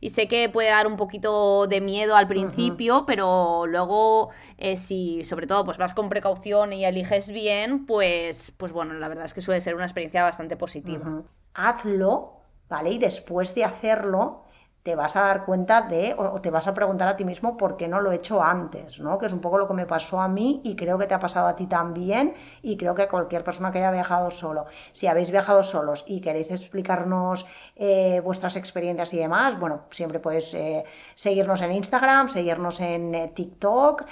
Y 0.00 0.10
sé 0.10 0.28
que 0.28 0.48
puede 0.48 0.68
dar 0.68 0.86
un 0.86 0.96
poquito 0.96 1.66
de 1.66 1.80
miedo 1.80 2.16
al 2.16 2.28
principio, 2.28 3.04
pero 3.06 3.66
luego, 3.66 4.30
eh, 4.56 4.76
si 4.76 5.24
sobre 5.24 5.46
todo 5.46 5.64
pues 5.64 5.78
vas 5.78 5.94
con 5.94 6.08
precaución 6.08 6.72
y 6.72 6.84
eliges 6.84 7.30
bien, 7.30 7.86
pues, 7.86 8.52
pues 8.56 8.72
bueno, 8.72 8.94
la 8.94 9.08
verdad 9.08 9.24
es 9.24 9.34
que 9.34 9.40
suele 9.40 9.60
ser 9.60 9.74
una 9.74 9.84
experiencia 9.84 10.22
bastante 10.22 10.56
positiva. 10.56 11.22
Hazlo, 11.54 12.40
¿vale? 12.68 12.90
Y 12.90 12.98
después 12.98 13.54
de 13.54 13.64
hacerlo, 13.64 14.44
te 14.88 14.96
vas 14.96 15.16
a 15.16 15.20
dar 15.20 15.44
cuenta 15.44 15.82
de, 15.82 16.14
o 16.16 16.40
te 16.40 16.48
vas 16.48 16.66
a 16.66 16.72
preguntar 16.72 17.08
a 17.08 17.14
ti 17.14 17.22
mismo 17.22 17.58
por 17.58 17.76
qué 17.76 17.86
no 17.88 18.00
lo 18.00 18.10
he 18.10 18.16
hecho 18.16 18.42
antes, 18.42 18.98
¿no? 19.00 19.18
Que 19.18 19.26
es 19.26 19.34
un 19.34 19.42
poco 19.42 19.58
lo 19.58 19.68
que 19.68 19.74
me 19.74 19.84
pasó 19.84 20.18
a 20.18 20.28
mí 20.28 20.62
y 20.64 20.76
creo 20.76 20.96
que 20.96 21.06
te 21.06 21.12
ha 21.12 21.18
pasado 21.18 21.46
a 21.46 21.56
ti 21.56 21.66
también 21.66 22.32
y 22.62 22.78
creo 22.78 22.94
que 22.94 23.02
a 23.02 23.08
cualquier 23.10 23.44
persona 23.44 23.70
que 23.70 23.80
haya 23.80 23.90
viajado 23.90 24.30
solo. 24.30 24.64
Si 24.92 25.06
habéis 25.06 25.30
viajado 25.30 25.62
solos 25.62 26.04
y 26.06 26.22
queréis 26.22 26.50
explicarnos 26.50 27.44
eh, 27.76 28.22
vuestras 28.24 28.56
experiencias 28.56 29.12
y 29.12 29.18
demás, 29.18 29.60
bueno, 29.60 29.82
siempre 29.90 30.20
podéis 30.20 30.54
eh, 30.54 30.84
seguirnos 31.14 31.60
en 31.60 31.72
Instagram, 31.72 32.30
seguirnos 32.30 32.80
en 32.80 33.14
eh, 33.14 33.32
TikTok, 33.34 34.06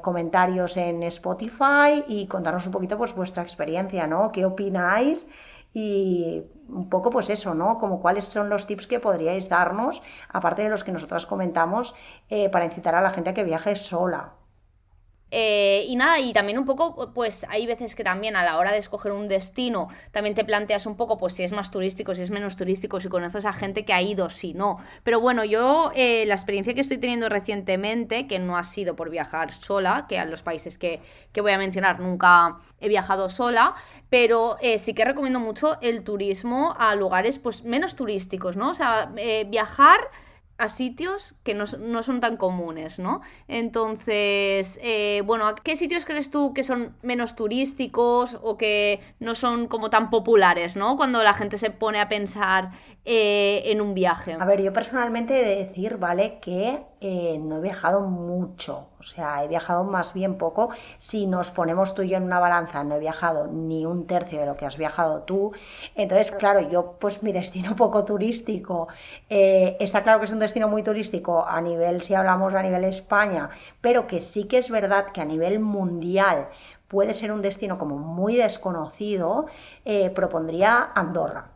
comentarios 0.00 0.78
en 0.78 1.02
Spotify 1.02 2.04
y 2.08 2.26
contarnos 2.26 2.64
un 2.64 2.72
poquito 2.72 2.96
pues 2.96 3.14
vuestra 3.14 3.42
experiencia, 3.42 4.06
¿no? 4.06 4.32
¿Qué 4.32 4.46
opináis? 4.46 5.26
Y 5.74 6.42
un 6.68 6.88
poco 6.88 7.10
pues 7.10 7.30
eso, 7.30 7.54
¿no? 7.54 7.78
Como 7.78 8.00
cuáles 8.00 8.24
son 8.24 8.48
los 8.48 8.66
tips 8.66 8.86
que 8.86 9.00
podríais 9.00 9.48
darnos, 9.48 10.02
aparte 10.28 10.62
de 10.62 10.70
los 10.70 10.84
que 10.84 10.92
nosotras 10.92 11.26
comentamos, 11.26 11.94
eh, 12.28 12.48
para 12.50 12.64
incitar 12.64 12.94
a 12.94 13.02
la 13.02 13.10
gente 13.10 13.30
a 13.30 13.34
que 13.34 13.44
viaje 13.44 13.76
sola. 13.76 14.34
Eh, 15.36 15.86
y 15.88 15.96
nada, 15.96 16.20
y 16.20 16.32
también 16.32 16.60
un 16.60 16.64
poco, 16.64 17.10
pues 17.12 17.44
hay 17.48 17.66
veces 17.66 17.96
que 17.96 18.04
también 18.04 18.36
a 18.36 18.44
la 18.44 18.56
hora 18.56 18.70
de 18.70 18.78
escoger 18.78 19.10
un 19.10 19.26
destino, 19.26 19.88
también 20.12 20.36
te 20.36 20.44
planteas 20.44 20.86
un 20.86 20.96
poco, 20.96 21.18
pues 21.18 21.34
si 21.34 21.42
es 21.42 21.50
más 21.50 21.72
turístico, 21.72 22.14
si 22.14 22.22
es 22.22 22.30
menos 22.30 22.54
turístico, 22.54 23.00
si 23.00 23.08
conoces 23.08 23.44
a 23.44 23.52
gente 23.52 23.84
que 23.84 23.92
ha 23.92 24.00
ido, 24.00 24.30
si 24.30 24.54
no. 24.54 24.78
Pero 25.02 25.18
bueno, 25.18 25.44
yo 25.44 25.90
eh, 25.96 26.24
la 26.26 26.34
experiencia 26.34 26.72
que 26.72 26.80
estoy 26.80 26.98
teniendo 26.98 27.28
recientemente, 27.28 28.28
que 28.28 28.38
no 28.38 28.56
ha 28.56 28.62
sido 28.62 28.94
por 28.94 29.10
viajar 29.10 29.52
sola, 29.52 30.06
que 30.08 30.20
a 30.20 30.24
los 30.24 30.42
países 30.42 30.78
que, 30.78 31.00
voy 31.34 31.50
a 31.50 31.58
mencionar 31.58 31.98
nunca 31.98 32.58
he 32.80 32.88
viajado 32.88 33.28
sola, 33.28 33.74
pero 34.10 34.56
eh, 34.62 34.78
sí 34.78 34.94
que 34.94 35.04
recomiendo 35.04 35.40
mucho 35.40 35.80
el 35.80 36.04
turismo 36.04 36.76
a 36.78 36.94
lugares 36.94 37.40
pues 37.40 37.64
menos 37.64 37.96
turísticos, 37.96 38.56
¿no? 38.56 38.70
O 38.70 38.74
sea, 38.76 39.10
viajar 39.48 39.98
a 40.56 40.68
sitios 40.68 41.34
que 41.42 41.54
no, 41.54 41.66
son 41.66 42.20
tan 42.20 42.36
comunes, 42.36 42.98
¿no? 42.98 43.22
Entonces, 43.48 44.78
eh, 44.82 45.22
bueno, 45.24 45.52
¿qué 45.62 45.74
sitios 45.74 46.04
crees 46.04 46.30
tú 46.30 46.54
que 46.54 46.62
son 46.62 46.94
menos 47.02 47.34
turísticos 47.34 48.38
o 48.40 48.56
que 48.56 49.00
no 49.18 49.34
son 49.34 49.66
como 49.66 49.90
tan 49.90 50.10
populares, 50.10 50.76
¿no? 50.76 50.96
Cuando 50.96 51.22
la 51.22 51.34
gente 51.34 51.58
se 51.58 51.70
pone 51.70 52.00
a 52.00 52.08
pensar 52.08 52.70
eh, 53.06 53.62
en 53.66 53.82
un 53.82 53.92
viaje. 53.92 54.34
A 54.40 54.46
ver, 54.46 54.62
yo 54.62 54.72
personalmente 54.72 55.38
he 55.38 55.44
de 55.44 55.66
decir, 55.66 55.98
¿vale? 55.98 56.38
Que 56.40 56.86
eh, 57.02 57.38
no 57.38 57.58
he 57.58 57.60
viajado 57.60 58.00
mucho, 58.00 58.88
o 58.98 59.02
sea, 59.02 59.44
he 59.44 59.48
viajado 59.48 59.84
más 59.84 60.14
bien 60.14 60.38
poco. 60.38 60.70
Si 60.96 61.26
nos 61.26 61.50
ponemos 61.50 61.94
tú 61.94 62.00
y 62.00 62.08
yo 62.08 62.16
en 62.16 62.22
una 62.22 62.38
balanza, 62.40 62.82
no 62.82 62.94
he 62.96 62.98
viajado 63.00 63.46
ni 63.46 63.84
un 63.84 64.06
tercio 64.06 64.40
de 64.40 64.46
lo 64.46 64.56
que 64.56 64.64
has 64.64 64.78
viajado 64.78 65.20
tú. 65.24 65.52
Entonces, 65.94 66.30
claro, 66.30 66.60
yo, 66.70 66.96
pues 66.98 67.22
mi 67.22 67.32
destino 67.32 67.76
poco 67.76 68.06
turístico, 68.06 68.88
eh, 69.28 69.76
está 69.80 70.02
claro 70.02 70.18
que 70.18 70.24
es 70.24 70.32
un 70.32 70.38
destino 70.38 70.68
muy 70.68 70.82
turístico 70.82 71.44
a 71.46 71.60
nivel, 71.60 72.00
si 72.00 72.14
hablamos 72.14 72.54
a 72.54 72.62
nivel 72.62 72.84
España, 72.84 73.50
pero 73.82 74.06
que 74.06 74.22
sí 74.22 74.44
que 74.44 74.56
es 74.58 74.70
verdad 74.70 75.12
que 75.12 75.20
a 75.20 75.26
nivel 75.26 75.60
mundial 75.60 76.48
puede 76.88 77.12
ser 77.12 77.32
un 77.32 77.42
destino 77.42 77.76
como 77.76 77.98
muy 77.98 78.36
desconocido, 78.36 79.46
propondría 80.14 80.90
Andorra. 80.94 81.53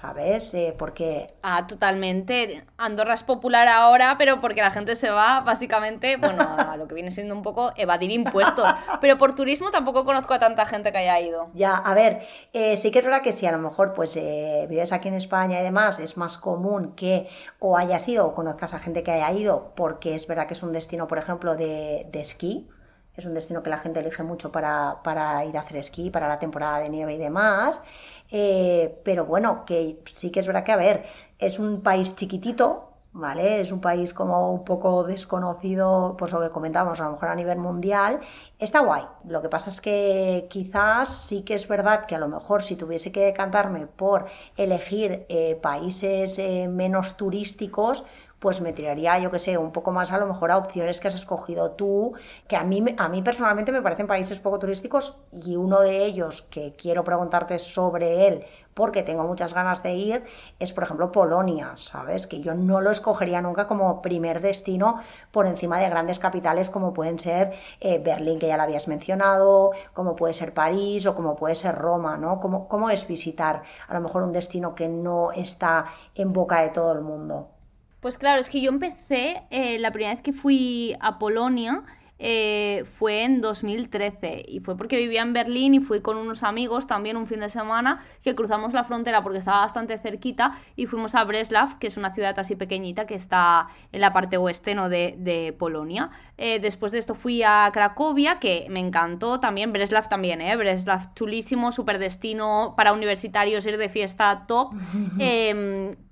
¿Sabes? 0.00 0.52
Eh, 0.54 0.74
porque... 0.78 1.26
Ah, 1.42 1.66
totalmente. 1.66 2.64
Andorra 2.76 3.14
es 3.14 3.22
popular 3.22 3.66
ahora, 3.68 4.16
pero 4.18 4.40
porque 4.40 4.60
la 4.60 4.70
gente 4.70 4.94
se 4.94 5.10
va 5.10 5.40
básicamente, 5.40 6.16
bueno, 6.16 6.42
a 6.58 6.76
lo 6.76 6.86
que 6.86 6.94
viene 6.94 7.10
siendo 7.10 7.34
un 7.34 7.42
poco 7.42 7.72
evadir 7.76 8.10
impuestos. 8.10 8.66
Pero 9.00 9.18
por 9.18 9.34
turismo 9.34 9.70
tampoco 9.70 10.04
conozco 10.04 10.34
a 10.34 10.38
tanta 10.38 10.66
gente 10.66 10.92
que 10.92 10.98
haya 10.98 11.20
ido. 11.20 11.48
Ya, 11.54 11.76
a 11.76 11.94
ver, 11.94 12.26
eh, 12.52 12.76
sí 12.76 12.90
que 12.90 12.98
es 12.98 13.04
verdad 13.04 13.22
que 13.22 13.32
si 13.32 13.46
a 13.46 13.52
lo 13.52 13.58
mejor 13.58 13.94
pues 13.94 14.16
eh, 14.16 14.66
vives 14.68 14.92
aquí 14.92 15.08
en 15.08 15.14
España 15.14 15.60
y 15.60 15.64
demás, 15.64 15.98
es 15.98 16.16
más 16.16 16.38
común 16.38 16.94
que 16.94 17.28
o 17.58 17.76
hayas 17.76 18.06
ido 18.08 18.26
o 18.26 18.34
conozcas 18.34 18.74
a 18.74 18.78
gente 18.78 19.02
que 19.02 19.12
haya 19.12 19.32
ido, 19.32 19.72
porque 19.76 20.14
es 20.14 20.26
verdad 20.26 20.46
que 20.46 20.54
es 20.54 20.62
un 20.62 20.72
destino, 20.72 21.06
por 21.06 21.18
ejemplo, 21.18 21.56
de, 21.56 22.06
de 22.10 22.20
esquí. 22.20 22.68
Es 23.16 23.24
un 23.24 23.32
destino 23.32 23.62
que 23.62 23.70
la 23.70 23.78
gente 23.78 24.00
elige 24.00 24.22
mucho 24.22 24.52
para, 24.52 25.00
para 25.02 25.42
ir 25.46 25.56
a 25.56 25.62
hacer 25.62 25.78
esquí, 25.78 26.10
para 26.10 26.28
la 26.28 26.38
temporada 26.38 26.80
de 26.80 26.90
nieve 26.90 27.14
y 27.14 27.18
demás. 27.18 27.82
Eh, 28.30 29.00
pero 29.04 29.24
bueno, 29.26 29.64
que 29.66 29.98
sí 30.06 30.30
que 30.30 30.40
es 30.40 30.46
verdad 30.46 30.64
que, 30.64 30.72
a 30.72 30.76
ver, 30.76 31.04
es 31.38 31.58
un 31.58 31.82
país 31.82 32.16
chiquitito, 32.16 32.90
¿vale? 33.12 33.60
Es 33.60 33.72
un 33.72 33.80
país 33.80 34.12
como 34.14 34.52
un 34.52 34.64
poco 34.64 35.04
desconocido, 35.04 36.16
pues 36.18 36.32
lo 36.32 36.40
que 36.40 36.50
comentábamos, 36.50 37.00
a 37.00 37.04
lo 37.04 37.12
mejor 37.12 37.28
a 37.28 37.34
nivel 37.34 37.58
mundial. 37.58 38.20
Está 38.58 38.80
guay. 38.80 39.04
Lo 39.26 39.40
que 39.42 39.48
pasa 39.48 39.70
es 39.70 39.80
que 39.80 40.46
quizás 40.50 41.08
sí 41.08 41.42
que 41.44 41.54
es 41.54 41.66
verdad 41.68 42.06
que 42.06 42.14
a 42.14 42.18
lo 42.18 42.28
mejor 42.28 42.62
si 42.62 42.76
tuviese 42.76 43.12
que 43.12 43.32
cantarme 43.32 43.86
por 43.86 44.26
elegir 44.56 45.24
eh, 45.28 45.58
países 45.62 46.38
eh, 46.38 46.68
menos 46.68 47.16
turísticos, 47.16 48.04
pues 48.38 48.60
me 48.60 48.72
tiraría, 48.72 49.18
yo 49.18 49.30
que 49.30 49.38
sé, 49.38 49.56
un 49.58 49.72
poco 49.72 49.92
más 49.92 50.12
a 50.12 50.18
lo 50.18 50.26
mejor 50.26 50.50
a 50.50 50.58
opciones 50.58 51.00
que 51.00 51.08
has 51.08 51.14
escogido 51.14 51.72
tú, 51.72 52.14
que 52.48 52.56
a 52.56 52.64
mí, 52.64 52.84
a 52.98 53.08
mí 53.08 53.22
personalmente 53.22 53.72
me 53.72 53.82
parecen 53.82 54.06
países 54.06 54.40
poco 54.40 54.58
turísticos 54.58 55.18
y 55.32 55.56
uno 55.56 55.80
de 55.80 56.04
ellos 56.04 56.42
que 56.42 56.74
quiero 56.76 57.04
preguntarte 57.04 57.58
sobre 57.58 58.28
él 58.28 58.44
porque 58.76 59.02
tengo 59.02 59.24
muchas 59.24 59.54
ganas 59.54 59.82
de 59.82 59.94
ir, 59.94 60.24
es 60.58 60.74
por 60.74 60.84
ejemplo 60.84 61.10
Polonia, 61.10 61.72
¿sabes? 61.76 62.26
Que 62.26 62.42
yo 62.42 62.52
no 62.54 62.82
lo 62.82 62.90
escogería 62.90 63.40
nunca 63.40 63.66
como 63.66 64.02
primer 64.02 64.42
destino 64.42 65.00
por 65.32 65.46
encima 65.46 65.78
de 65.78 65.88
grandes 65.88 66.18
capitales 66.18 66.68
como 66.68 66.92
pueden 66.92 67.18
ser 67.18 67.54
eh, 67.80 67.98
Berlín, 67.98 68.38
que 68.38 68.48
ya 68.48 68.58
lo 68.58 68.64
habías 68.64 68.86
mencionado, 68.86 69.70
como 69.94 70.14
puede 70.14 70.34
ser 70.34 70.52
París 70.52 71.06
o 71.06 71.14
como 71.14 71.36
puede 71.36 71.54
ser 71.54 71.74
Roma, 71.74 72.18
¿no? 72.18 72.38
¿Cómo, 72.38 72.68
¿Cómo 72.68 72.90
es 72.90 73.08
visitar 73.08 73.62
a 73.88 73.94
lo 73.94 74.00
mejor 74.02 74.22
un 74.22 74.32
destino 74.32 74.74
que 74.74 74.88
no 74.88 75.32
está 75.32 75.86
en 76.14 76.34
boca 76.34 76.60
de 76.60 76.68
todo 76.68 76.92
el 76.92 77.00
mundo? 77.00 77.55
Pues 78.00 78.18
claro, 78.18 78.40
es 78.40 78.50
que 78.50 78.60
yo 78.60 78.70
empecé, 78.70 79.42
eh, 79.50 79.78
la 79.78 79.90
primera 79.90 80.14
vez 80.14 80.22
que 80.22 80.32
fui 80.32 80.94
a 81.00 81.18
Polonia, 81.18 81.84
eh, 82.18 82.86
fue 82.98 83.24
en 83.24 83.42
2013 83.42 84.46
y 84.48 84.60
fue 84.60 84.74
porque 84.78 84.96
vivía 84.96 85.20
en 85.20 85.34
Berlín 85.34 85.74
y 85.74 85.80
fui 85.80 86.00
con 86.00 86.16
unos 86.16 86.44
amigos 86.44 86.86
también 86.86 87.18
un 87.18 87.26
fin 87.26 87.40
de 87.40 87.50
semana 87.50 88.02
que 88.22 88.34
cruzamos 88.34 88.72
la 88.72 88.84
frontera 88.84 89.22
porque 89.22 89.38
estaba 89.38 89.58
bastante 89.58 89.98
cerquita 89.98 90.54
y 90.76 90.86
fuimos 90.86 91.14
a 91.14 91.24
Breslav, 91.24 91.78
que 91.78 91.88
es 91.88 91.98
una 91.98 92.14
ciudad 92.14 92.38
así 92.38 92.56
pequeñita 92.56 93.06
que 93.06 93.14
está 93.14 93.68
en 93.92 94.00
la 94.00 94.14
parte 94.14 94.38
oeste 94.38 94.74
¿no? 94.74 94.88
de, 94.88 95.54
Polonia. 95.58 96.10
Eh, 96.38 96.58
después 96.58 96.92
de 96.92 96.98
esto 96.98 97.14
fui 97.14 97.42
a 97.42 97.68
Cracovia, 97.72 98.38
que 98.38 98.66
me 98.70 98.80
encantó 98.80 99.38
también, 99.38 99.72
Breslav 99.72 100.08
también, 100.08 100.40
¿eh? 100.40 100.56
Breslav 100.56 101.12
chulísimo, 101.14 101.70
super 101.70 101.98
destino 101.98 102.74
para 102.76 102.92
universitarios, 102.92 103.66
ir 103.66 103.76
de 103.76 103.88
fiesta 103.88 104.44
top. 104.48 104.74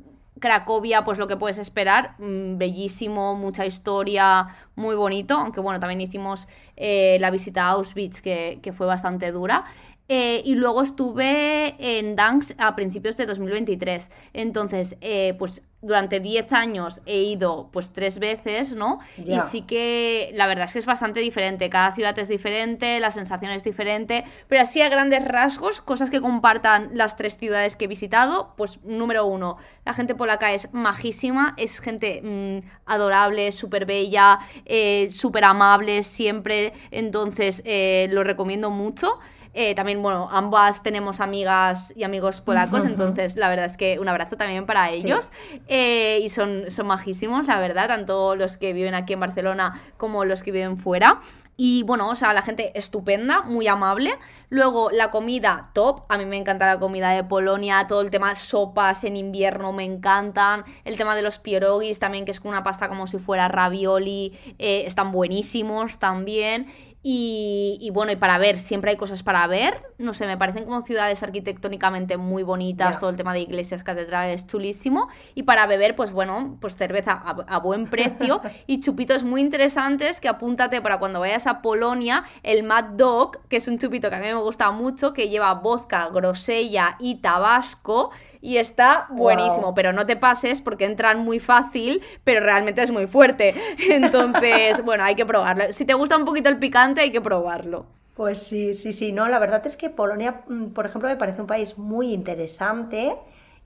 Cracovia, 0.44 1.04
pues 1.04 1.18
lo 1.18 1.26
que 1.26 1.38
puedes 1.38 1.56
esperar, 1.56 2.16
mm, 2.18 2.58
bellísimo, 2.58 3.34
mucha 3.34 3.64
historia, 3.64 4.48
muy 4.76 4.94
bonito, 4.94 5.38
aunque 5.38 5.58
bueno, 5.60 5.80
también 5.80 6.02
hicimos 6.02 6.48
eh, 6.76 7.16
la 7.18 7.30
visita 7.30 7.62
a 7.64 7.70
Auschwitz 7.70 8.20
que, 8.20 8.58
que 8.62 8.74
fue 8.74 8.86
bastante 8.86 9.32
dura. 9.32 9.64
Eh, 10.06 10.42
y 10.44 10.54
luego 10.54 10.82
estuve 10.82 11.76
en 11.78 12.14
Danks 12.14 12.54
a 12.58 12.76
principios 12.76 13.16
de 13.16 13.24
2023. 13.24 14.10
Entonces, 14.34 14.98
eh, 15.00 15.34
pues 15.38 15.62
durante 15.84 16.20
10 16.20 16.52
años 16.52 17.02
he 17.06 17.22
ido 17.22 17.68
pues 17.72 17.92
tres 17.92 18.18
veces, 18.18 18.72
¿no? 18.74 19.00
Y 19.18 19.38
sí 19.48 19.62
que 19.62 20.30
la 20.34 20.46
verdad 20.46 20.64
es 20.64 20.72
que 20.72 20.78
es 20.78 20.86
bastante 20.86 21.20
diferente. 21.20 21.68
Cada 21.68 21.94
ciudad 21.94 22.18
es 22.18 22.28
diferente, 22.28 22.98
la 23.00 23.10
sensación 23.10 23.52
es 23.52 23.62
diferente. 23.62 24.24
Pero 24.48 24.62
así 24.62 24.80
a 24.80 24.88
grandes 24.88 25.24
rasgos, 25.24 25.80
cosas 25.80 26.10
que 26.10 26.20
compartan 26.20 26.90
las 26.94 27.16
tres 27.16 27.36
ciudades 27.36 27.76
que 27.76 27.84
he 27.84 27.88
visitado, 27.88 28.54
pues 28.56 28.82
número 28.84 29.26
uno, 29.26 29.58
la 29.84 29.92
gente 29.92 30.14
polaca 30.14 30.52
es 30.52 30.72
majísima, 30.72 31.54
es 31.58 31.80
gente 31.80 32.20
mm, 32.22 32.66
adorable, 32.86 33.52
súper 33.52 33.84
bella, 33.84 34.38
eh, 34.64 35.10
súper 35.12 35.44
amable 35.44 36.02
siempre. 36.02 36.72
Entonces, 36.90 37.62
lo 38.10 38.24
recomiendo 38.24 38.70
mucho. 38.70 39.18
Eh, 39.54 39.74
también, 39.74 40.02
bueno, 40.02 40.28
ambas 40.30 40.82
tenemos 40.82 41.20
amigas 41.20 41.92
y 41.96 42.02
amigos 42.02 42.40
polacos, 42.40 42.84
entonces 42.84 43.36
la 43.36 43.48
verdad 43.48 43.66
es 43.66 43.76
que 43.76 43.98
un 44.00 44.08
abrazo 44.08 44.36
también 44.36 44.66
para 44.66 44.90
ellos. 44.90 45.30
Eh, 45.68 46.20
y 46.22 46.28
son, 46.28 46.70
son 46.70 46.88
majísimos, 46.88 47.46
la 47.46 47.60
verdad, 47.60 47.86
tanto 47.88 48.34
los 48.34 48.56
que 48.56 48.72
viven 48.72 48.94
aquí 48.94 49.12
en 49.12 49.20
Barcelona 49.20 49.80
como 49.96 50.24
los 50.24 50.42
que 50.42 50.50
viven 50.50 50.76
fuera. 50.76 51.20
Y 51.56 51.84
bueno, 51.84 52.08
o 52.08 52.16
sea, 52.16 52.32
la 52.32 52.42
gente 52.42 52.76
estupenda, 52.76 53.42
muy 53.42 53.68
amable. 53.68 54.18
Luego, 54.48 54.90
la 54.90 55.10
comida 55.10 55.70
top. 55.72 56.02
A 56.08 56.18
mí 56.18 56.24
me 56.24 56.36
encanta 56.36 56.66
la 56.66 56.80
comida 56.80 57.10
de 57.10 57.22
Polonia. 57.22 57.86
Todo 57.86 58.00
el 58.00 58.10
tema 58.10 58.34
sopas 58.34 59.04
en 59.04 59.16
invierno 59.16 59.72
me 59.72 59.84
encantan. 59.84 60.64
El 60.84 60.96
tema 60.96 61.14
de 61.14 61.22
los 61.22 61.38
pierogis 61.38 62.00
también, 62.00 62.24
que 62.24 62.32
es 62.32 62.40
con 62.40 62.50
una 62.50 62.64
pasta 62.64 62.88
como 62.88 63.06
si 63.06 63.18
fuera 63.18 63.46
ravioli. 63.46 64.36
Eh, 64.58 64.82
están 64.86 65.12
buenísimos 65.12 65.98
también. 65.98 66.66
Y, 67.06 67.90
bueno, 67.92 68.12
y 68.12 68.16
para 68.16 68.38
ver, 68.38 68.58
siempre 68.58 68.90
hay 68.90 68.96
cosas 68.96 69.22
para 69.22 69.46
ver. 69.46 69.82
No 69.98 70.14
sé, 70.14 70.26
me 70.26 70.38
parecen 70.38 70.64
como 70.64 70.80
ciudades 70.80 71.22
arquitectónicamente 71.22 72.16
muy 72.16 72.42
bonitas, 72.42 72.98
todo 72.98 73.10
el 73.10 73.18
tema 73.18 73.34
de 73.34 73.40
iglesias, 73.40 73.84
catedrales, 73.84 74.46
chulísimo. 74.46 75.08
Y 75.34 75.42
para 75.42 75.66
beber, 75.66 75.96
pues 75.96 76.12
bueno, 76.12 76.56
pues 76.62 76.78
cerveza 76.78 77.12
a, 77.12 77.58
buen 77.58 77.86
precio 77.90 78.40
y 78.66 78.80
chupitos 78.80 79.22
muy 79.22 79.42
interesantes 79.42 80.18
que 80.18 80.28
apúntate 80.28 80.80
para 80.80 80.98
cuando 80.98 81.20
vayas 81.20 81.46
a 81.46 81.60
Polonia, 81.60 82.24
el 82.42 82.62
Mad 82.62 82.94
Dog, 82.96 83.46
que 83.48 83.58
es 83.58 83.68
un 83.68 83.78
chupito 83.78 84.08
que 84.08 84.16
a 84.16 84.20
mí 84.20 84.28
me 84.28 84.34
gusta 84.40 84.70
mucho, 84.70 85.12
que 85.12 85.28
lleva 85.28 85.52
vodka, 85.52 86.08
grosella 86.08 86.96
y 86.98 87.16
tabasco 87.16 88.12
y 88.44 88.58
está 88.58 89.06
buenísimo, 89.08 89.74
pero 89.74 89.94
no 89.94 90.04
te 90.04 90.16
pases 90.16 90.60
porque 90.60 90.84
entran 90.84 91.24
muy 91.24 91.40
fácil, 91.40 92.02
pero 92.24 92.40
realmente 92.40 92.82
es 92.82 92.90
muy 92.90 93.06
fuerte. 93.06 93.54
Entonces, 93.90 94.84
bueno, 94.84 95.02
hay 95.02 95.14
que 95.14 95.24
probarlo. 95.24 95.72
Si 95.72 95.86
te 95.86 95.94
gusta 95.94 96.18
un 96.18 96.26
poquito 96.26 96.50
el 96.50 96.58
picante, 96.58 97.00
hay 97.00 97.10
que 97.10 97.22
probarlo. 97.22 97.86
Pues 98.14 98.40
sí, 98.40 98.74
sí, 98.74 98.92
sí, 98.92 99.12
no, 99.12 99.28
la 99.28 99.38
verdad 99.38 99.66
es 99.66 99.78
que 99.78 99.88
Polonia, 99.88 100.42
mm, 100.46 100.66
por 100.74 100.84
ejemplo, 100.84 101.08
me 101.08 101.16
parece 101.16 101.40
un 101.40 101.46
país 101.46 101.78
muy 101.78 102.12
interesante. 102.12 103.16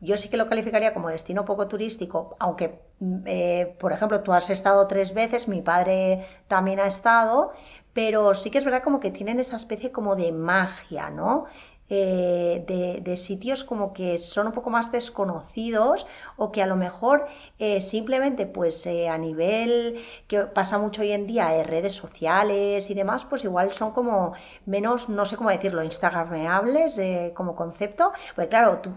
Yo 0.01 0.17
sí 0.17 0.29
que 0.29 0.37
lo 0.37 0.49
calificaría 0.49 0.95
como 0.95 1.09
destino 1.09 1.45
poco 1.45 1.67
turístico, 1.67 2.37
aunque, 2.39 2.79
mm, 3.01 3.17
eh, 3.27 3.77
por 3.81 3.93
ejemplo, 3.93 4.21
tú 4.21 4.33
has 4.33 4.49
estado 4.49 4.87
tres 4.87 5.13
veces, 5.13 5.49
mi 5.49 5.61
padre 5.61 6.25
también 6.47 6.79
ha 6.79 6.87
estado, 6.87 7.53
pero 7.93 8.33
sí 8.33 8.53
que 8.53 8.59
es 8.59 8.65
verdad 8.65 8.85
como 8.85 9.01
que 9.01 9.11
tienen 9.11 9.41
esa 9.41 9.57
especie 9.57 9.91
como 9.91 10.15
de 10.15 10.31
magia, 10.31 11.11
¿no? 11.11 11.47
Eh, 11.91 13.01
de, 13.03 13.17
sitios 13.17 13.65
como 13.65 13.95
que 13.95 14.19
son 14.19 14.47
un 14.49 14.53
poco 14.53 14.69
más 14.69 14.93
desconocidos 14.93 16.07
o 16.37 16.53
que 16.53 16.63
a 16.63 16.67
lo 16.67 16.77
mejor 16.77 17.27
eh, 17.59 17.81
simplemente 17.81 18.45
pues 18.45 18.85
eh, 18.87 19.09
a 19.09 19.17
nivel 19.17 20.05
que 20.27 20.41
pasa 20.41 20.79
mucho 20.79 21.01
hoy 21.01 21.13
en 21.13 21.27
día 21.27 21.59
en 21.59 21.65
redes 21.65 21.95
sociales 21.95 22.91
y 22.91 22.95
demás 22.95 23.25
pues 23.25 23.43
igual 23.45 23.73
son 23.73 23.93
como 23.93 24.35
menos 24.67 25.09
no 25.09 25.25
sé 25.25 25.37
cómo 25.39 25.49
decirlo 25.49 25.83
instagrameables 25.83 27.01
como 27.35 27.57
concepto. 27.57 28.13
Pues 28.35 28.49
claro 28.49 28.81
tú 28.83 28.91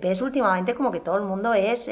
ves 0.00 0.20
últimamente 0.20 0.74
como 0.74 0.90
que 0.90 1.00
todo 1.00 1.16
el 1.18 1.22
mundo 1.24 1.54
es 1.54 1.88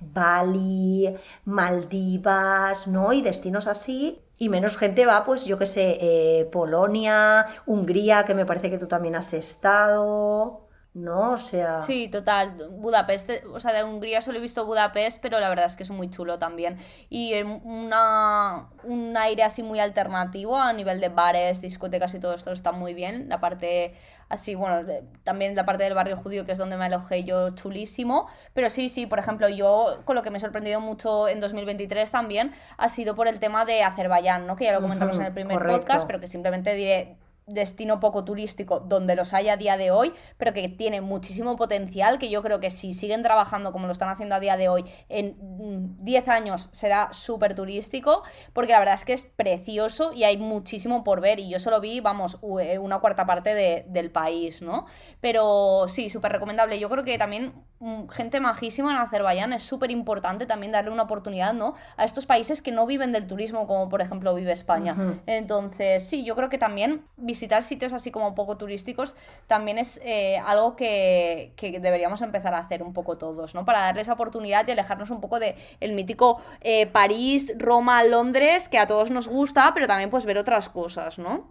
Bali 0.00 1.16
Maldivas 1.46 2.86
no 2.86 3.12
y 3.14 3.22
destinos 3.22 3.66
así 3.66 4.20
y 4.42 4.48
menos 4.48 4.76
gente 4.76 5.06
va, 5.06 5.24
pues 5.24 5.44
yo 5.44 5.56
que 5.56 5.66
sé, 5.66 5.98
eh, 6.00 6.48
Polonia, 6.50 7.46
Hungría, 7.64 8.24
que 8.24 8.34
me 8.34 8.44
parece 8.44 8.70
que 8.70 8.78
tú 8.78 8.88
también 8.88 9.14
has 9.14 9.32
estado. 9.34 10.68
¿no? 10.94 11.32
O 11.32 11.38
sea... 11.38 11.80
Sí, 11.80 12.08
total. 12.08 12.68
Budapest, 12.70 13.30
o 13.50 13.60
sea, 13.60 13.72
de 13.72 13.84
Hungría 13.84 14.20
solo 14.20 14.38
he 14.38 14.40
visto 14.42 14.66
Budapest, 14.66 15.20
pero 15.22 15.40
la 15.40 15.48
verdad 15.48 15.66
es 15.66 15.76
que 15.76 15.84
es 15.84 15.90
muy 15.90 16.10
chulo 16.10 16.38
también. 16.40 16.78
Y 17.08 17.40
una, 17.40 18.68
un 18.82 19.16
aire 19.16 19.44
así 19.44 19.62
muy 19.62 19.78
alternativo 19.78 20.58
a 20.58 20.72
nivel 20.72 21.00
de 21.00 21.08
bares, 21.08 21.60
discotecas 21.60 22.12
y 22.14 22.20
todo 22.20 22.34
esto 22.34 22.50
está 22.52 22.72
muy 22.72 22.94
bien. 22.94 23.28
La 23.28 23.40
parte 23.40 23.94
así, 24.32 24.54
bueno, 24.54 24.88
también 25.24 25.54
la 25.54 25.66
parte 25.66 25.84
del 25.84 25.92
barrio 25.92 26.16
judío, 26.16 26.46
que 26.46 26.52
es 26.52 26.58
donde 26.58 26.78
me 26.78 26.86
alojé 26.86 27.22
yo, 27.24 27.50
chulísimo. 27.50 28.28
Pero 28.54 28.70
sí, 28.70 28.88
sí, 28.88 29.06
por 29.06 29.18
ejemplo, 29.18 29.48
yo 29.50 30.00
con 30.06 30.16
lo 30.16 30.22
que 30.22 30.30
me 30.30 30.38
he 30.38 30.40
sorprendido 30.40 30.80
mucho 30.80 31.28
en 31.28 31.38
2023 31.38 32.10
también 32.10 32.52
ha 32.78 32.88
sido 32.88 33.14
por 33.14 33.28
el 33.28 33.38
tema 33.38 33.66
de 33.66 33.82
Azerbaiyán, 33.82 34.46
¿no? 34.46 34.56
Que 34.56 34.64
ya 34.64 34.72
lo 34.72 34.80
comentamos 34.80 35.16
en 35.16 35.24
el 35.24 35.32
primer 35.34 35.58
podcast, 35.58 36.06
pero 36.06 36.18
que 36.18 36.26
simplemente 36.26 36.74
diré 36.74 37.16
destino 37.46 38.00
poco 38.00 38.24
turístico 38.24 38.80
donde 38.80 39.16
los 39.16 39.32
hay 39.34 39.48
a 39.48 39.56
día 39.56 39.76
de 39.76 39.90
hoy, 39.90 40.12
pero 40.38 40.52
que 40.52 40.68
tiene 40.68 41.00
muchísimo 41.00 41.56
potencial, 41.56 42.18
que 42.18 42.30
yo 42.30 42.42
creo 42.42 42.60
que 42.60 42.70
si 42.70 42.94
siguen 42.94 43.22
trabajando 43.22 43.72
como 43.72 43.86
lo 43.86 43.92
están 43.92 44.08
haciendo 44.08 44.34
a 44.34 44.40
día 44.40 44.56
de 44.56 44.68
hoy, 44.68 44.84
en 45.08 45.36
10 46.04 46.28
años 46.28 46.68
será 46.72 47.12
súper 47.12 47.54
turístico, 47.54 48.22
porque 48.52 48.72
la 48.72 48.78
verdad 48.78 48.94
es 48.94 49.04
que 49.04 49.12
es 49.12 49.24
precioso 49.24 50.12
y 50.12 50.24
hay 50.24 50.36
muchísimo 50.36 51.04
por 51.04 51.20
ver, 51.20 51.40
y 51.40 51.48
yo 51.48 51.58
solo 51.58 51.80
vi, 51.80 52.00
vamos, 52.00 52.38
eh, 52.60 52.78
una 52.78 52.98
cuarta 53.00 53.26
parte 53.26 53.54
del 53.86 54.10
país, 54.10 54.62
¿no? 54.62 54.86
Pero 55.20 55.86
sí, 55.88 56.10
súper 56.10 56.32
recomendable. 56.32 56.78
Yo 56.78 56.88
creo 56.88 57.04
que 57.04 57.18
también 57.18 57.52
mm, 57.80 58.08
gente 58.08 58.40
majísima 58.40 58.92
en 58.92 58.98
Azerbaiyán 58.98 59.52
es 59.52 59.62
súper 59.62 59.90
importante 59.90 60.46
también 60.46 60.72
darle 60.72 60.90
una 60.90 61.02
oportunidad, 61.02 61.54
¿no? 61.54 61.74
A 61.96 62.04
estos 62.04 62.26
países 62.26 62.62
que 62.62 62.72
no 62.72 62.86
viven 62.86 63.12
del 63.12 63.26
turismo, 63.26 63.66
como 63.66 63.88
por 63.88 64.00
ejemplo 64.00 64.34
vive 64.34 64.52
España. 64.52 64.96
Entonces, 65.26 66.06
sí, 66.06 66.24
yo 66.24 66.36
creo 66.36 66.48
que 66.48 66.58
también 66.58 67.04
visitar 67.16 67.41
sitios 67.48 67.92
así 67.92 68.10
como 68.10 68.34
poco 68.34 68.56
turísticos 68.56 69.16
también 69.46 69.78
es 69.78 70.00
eh, 70.04 70.38
algo 70.38 70.76
que, 70.76 71.52
deberíamos 71.60 72.22
empezar 72.22 72.54
a 72.54 72.58
hacer 72.58 72.82
un 72.82 72.92
poco 72.92 73.16
todos, 73.18 73.54
¿no? 73.54 73.64
Para 73.64 73.80
darles 73.80 74.08
oportunidad 74.08 74.66
y 74.66 74.72
alejarnos 74.72 75.10
un 75.10 75.20
poco 75.20 75.38
de 75.38 75.56
el 75.80 75.92
mítico 75.92 76.40
eh, 76.60 76.86
París, 76.86 77.54
Roma, 77.58 78.02
Londres, 78.04 78.68
que 78.68 78.78
a 78.78 78.86
todos 78.86 79.10
nos 79.10 79.28
gusta, 79.28 79.72
pero 79.74 79.86
también 79.86 80.10
pues 80.10 80.24
ver 80.24 80.38
otras 80.38 80.68
cosas, 80.68 81.18
¿no? 81.18 81.50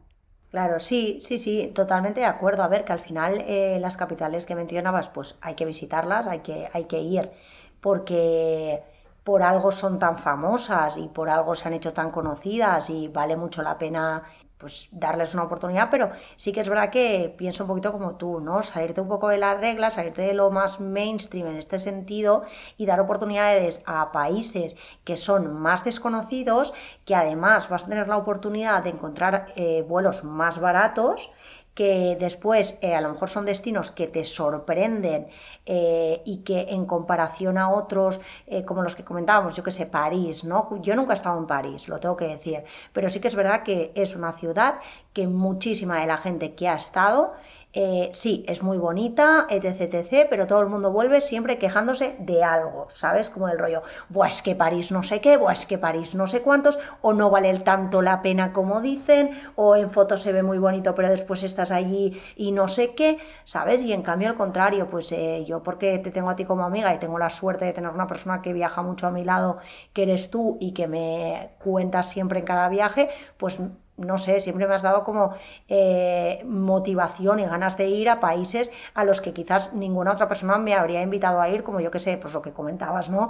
Claro, 0.52 0.82
sí, 0.82 1.20
sí, 1.22 1.40
sí, 1.40 1.72
totalmente 1.74 2.20
de 2.20 2.26
acuerdo. 2.26 2.64
A 2.64 2.68
ver, 2.68 2.84
que 2.84 2.92
al 2.92 3.00
final 3.00 3.44
eh, 3.48 3.78
las 3.80 3.96
capitales 3.96 4.46
que 4.46 4.56
mencionabas, 4.56 5.08
pues 5.10 5.36
hay 5.42 5.56
que 5.56 5.66
visitarlas, 5.66 6.28
hay 6.28 6.40
que, 6.40 6.68
hay 6.74 6.86
que 6.86 7.00
ir, 7.00 7.32
porque 7.80 8.84
por 9.24 9.44
algo 9.44 9.72
son 9.72 10.00
tan 10.00 10.18
famosas 10.18 10.98
y 10.98 11.08
por 11.08 11.30
algo 11.30 11.56
se 11.56 11.68
han 11.68 11.74
hecho 11.74 11.94
tan 11.94 12.12
conocidas 12.12 12.90
y 12.90 13.08
vale 13.08 13.36
mucho 13.38 13.62
la 13.62 13.78
pena 13.78 14.24
pues 14.62 14.90
darles 14.92 15.34
una 15.34 15.44
oportunidad, 15.44 15.90
pero 15.90 16.12
sí 16.36 16.54
que 16.54 16.62
es 16.62 16.70
verdad 16.70 16.92
que 16.92 17.34
pienso 17.38 17.64
un 17.64 17.68
poquito 17.70 17.92
como 17.92 18.16
tú, 18.16 18.40
¿no? 18.40 18.62
Salirte 18.62 19.02
un 19.02 19.08
poco 19.08 19.28
de 19.30 19.40
las 19.40 19.60
reglas, 19.60 19.96
salirte 19.96 20.22
de 20.22 20.34
lo 20.34 20.52
más 20.52 20.80
mainstream 20.80 21.48
en 21.48 21.58
este 21.58 21.80
sentido 21.80 22.44
y 22.78 22.86
dar 22.86 23.00
oportunidades 23.00 23.82
a 23.88 24.12
países 24.12 24.78
que 25.04 25.18
son 25.18 25.54
más 25.60 25.84
desconocidos, 25.84 26.74
que 27.06 27.16
además 27.16 27.68
vas 27.70 27.84
a 27.84 27.88
tener 27.88 28.08
la 28.08 28.18
oportunidad 28.18 28.84
de 28.84 28.92
encontrar 28.92 29.52
eh, 29.56 29.84
vuelos 29.88 30.24
más 30.24 30.60
baratos 30.60 31.34
que 31.74 32.18
después 32.20 32.78
eh, 32.82 32.96
a 32.96 33.02
lo 33.02 33.10
mejor 33.10 33.30
son 33.30 33.46
destinos 33.46 33.92
que 33.92 34.08
te 34.08 34.26
sorprenden 34.26 35.28
eh, 35.66 36.22
y 36.26 36.40
que 36.40 36.68
en 36.70 36.86
comparación 36.86 37.58
a 37.58 37.70
otros, 37.70 38.20
eh, 38.48 38.66
como 38.66 38.82
los 38.82 38.96
que 38.96 39.04
comentábamos, 39.04 39.56
yo 39.56 39.64
que 39.64 39.72
sé, 39.72 39.86
París, 39.86 40.44
¿no? 40.44 40.82
Yo 40.82 40.96
nunca 40.96 41.14
he 41.14 41.16
estado 41.16 41.40
en 41.40 41.48
París, 41.48 41.88
lo 41.88 42.00
tengo 42.00 42.18
que 42.18 42.28
decir, 42.28 42.64
pero 42.94 43.10
sí 43.10 43.20
que 43.22 43.30
es 43.30 43.36
verdad 43.36 43.64
que 43.64 43.92
es 43.96 44.16
una 44.16 44.34
ciudad 44.34 44.80
que 45.14 45.28
muchísima 45.28 46.02
de 46.02 46.08
la 46.08 46.18
gente 46.18 46.56
que 46.56 46.68
ha 46.68 46.76
estado 46.76 47.34
eh, 47.74 48.10
sí, 48.14 48.44
es 48.50 48.64
muy 48.64 48.78
bonita, 48.78 49.48
etc, 49.50 49.82
etc, 49.94 50.28
pero 50.30 50.46
todo 50.46 50.60
el 50.60 50.68
mundo 50.68 50.92
vuelve 50.92 51.22
siempre 51.22 51.58
quejándose 51.58 52.16
de 52.20 52.44
algo, 52.44 52.88
¿sabes? 52.94 53.30
Como 53.30 53.48
el 53.48 53.58
rollo, 53.58 53.82
buah, 54.10 54.28
es 54.28 54.42
que 54.42 54.56
París 54.56 54.92
no 54.92 55.04
sé 55.04 55.22
qué, 55.22 55.38
buah, 55.38 55.54
es 55.54 55.66
que 55.66 55.78
París 55.78 56.14
no 56.14 56.28
sé 56.28 56.42
cuántos, 56.42 56.78
o 57.02 57.14
no 57.14 57.30
vale 57.30 57.58
tanto 57.60 58.02
la 58.02 58.22
pena 58.22 58.52
como 58.52 58.82
dicen, 58.82 59.40
o 59.56 59.76
en 59.78 59.90
fotos 59.92 60.22
se 60.22 60.34
ve 60.34 60.44
muy 60.44 60.58
bonito, 60.58 60.96
pero 60.96 61.10
después 61.10 61.44
estás 61.44 61.72
allí 61.72 62.22
y 62.36 62.52
no 62.52 62.68
sé 62.68 62.94
qué, 62.94 63.20
¿sabes? 63.46 63.82
Y 63.84 63.94
en 63.94 64.02
cambio 64.04 64.30
al 64.30 64.36
contrario, 64.36 64.90
pues 64.90 65.12
eh, 65.14 65.46
yo 65.48 65.64
porque 65.64 65.98
te 66.00 66.12
tengo 66.12 66.30
a 66.30 66.36
ti 66.36 66.46
como 66.46 66.66
amiga 66.66 66.94
y 66.94 67.00
tengo 67.00 67.18
la 67.20 67.30
suerte 67.30 67.66
de 67.66 67.74
tener 67.74 67.92
una 67.92 68.08
persona 68.08 68.42
que 68.42 68.54
viaja 68.54 68.82
mucho 68.82 69.08
a 69.08 69.12
mi 69.12 69.24
lado, 69.24 69.60
que 69.94 70.04
eres 70.04 70.30
tú 70.30 70.58
y 70.60 70.74
que 70.74 70.88
me 70.88 71.52
cuentas 71.64 72.10
siempre 72.10 72.40
en 72.40 72.46
cada 72.46 72.68
viaje, 72.70 73.10
pues 73.38 73.60
no 74.06 74.18
sé, 74.18 74.40
siempre 74.40 74.68
me 74.68 74.76
has 74.76 74.82
dado 74.82 75.04
como 75.04 75.36
eh, 75.68 76.44
motivación 76.46 77.40
y 77.40 77.46
ganas 77.46 77.78
de 77.78 77.88
ir 77.88 78.10
a 78.10 78.20
países 78.20 78.72
a 78.94 79.04
los 79.04 79.22
que 79.22 79.34
quizás 79.34 79.74
ninguna 79.74 80.12
otra 80.12 80.28
persona 80.28 80.58
me 80.58 80.74
habría 80.74 81.02
invitado 81.02 81.42
a 81.42 81.50
ir, 81.50 81.64
como 81.64 81.80
yo 81.80 81.92
que 81.92 82.00
sé, 82.00 82.18
pues 82.18 82.34
lo 82.34 82.42
que 82.42 82.52
comentabas, 82.52 83.10
¿no? 83.10 83.30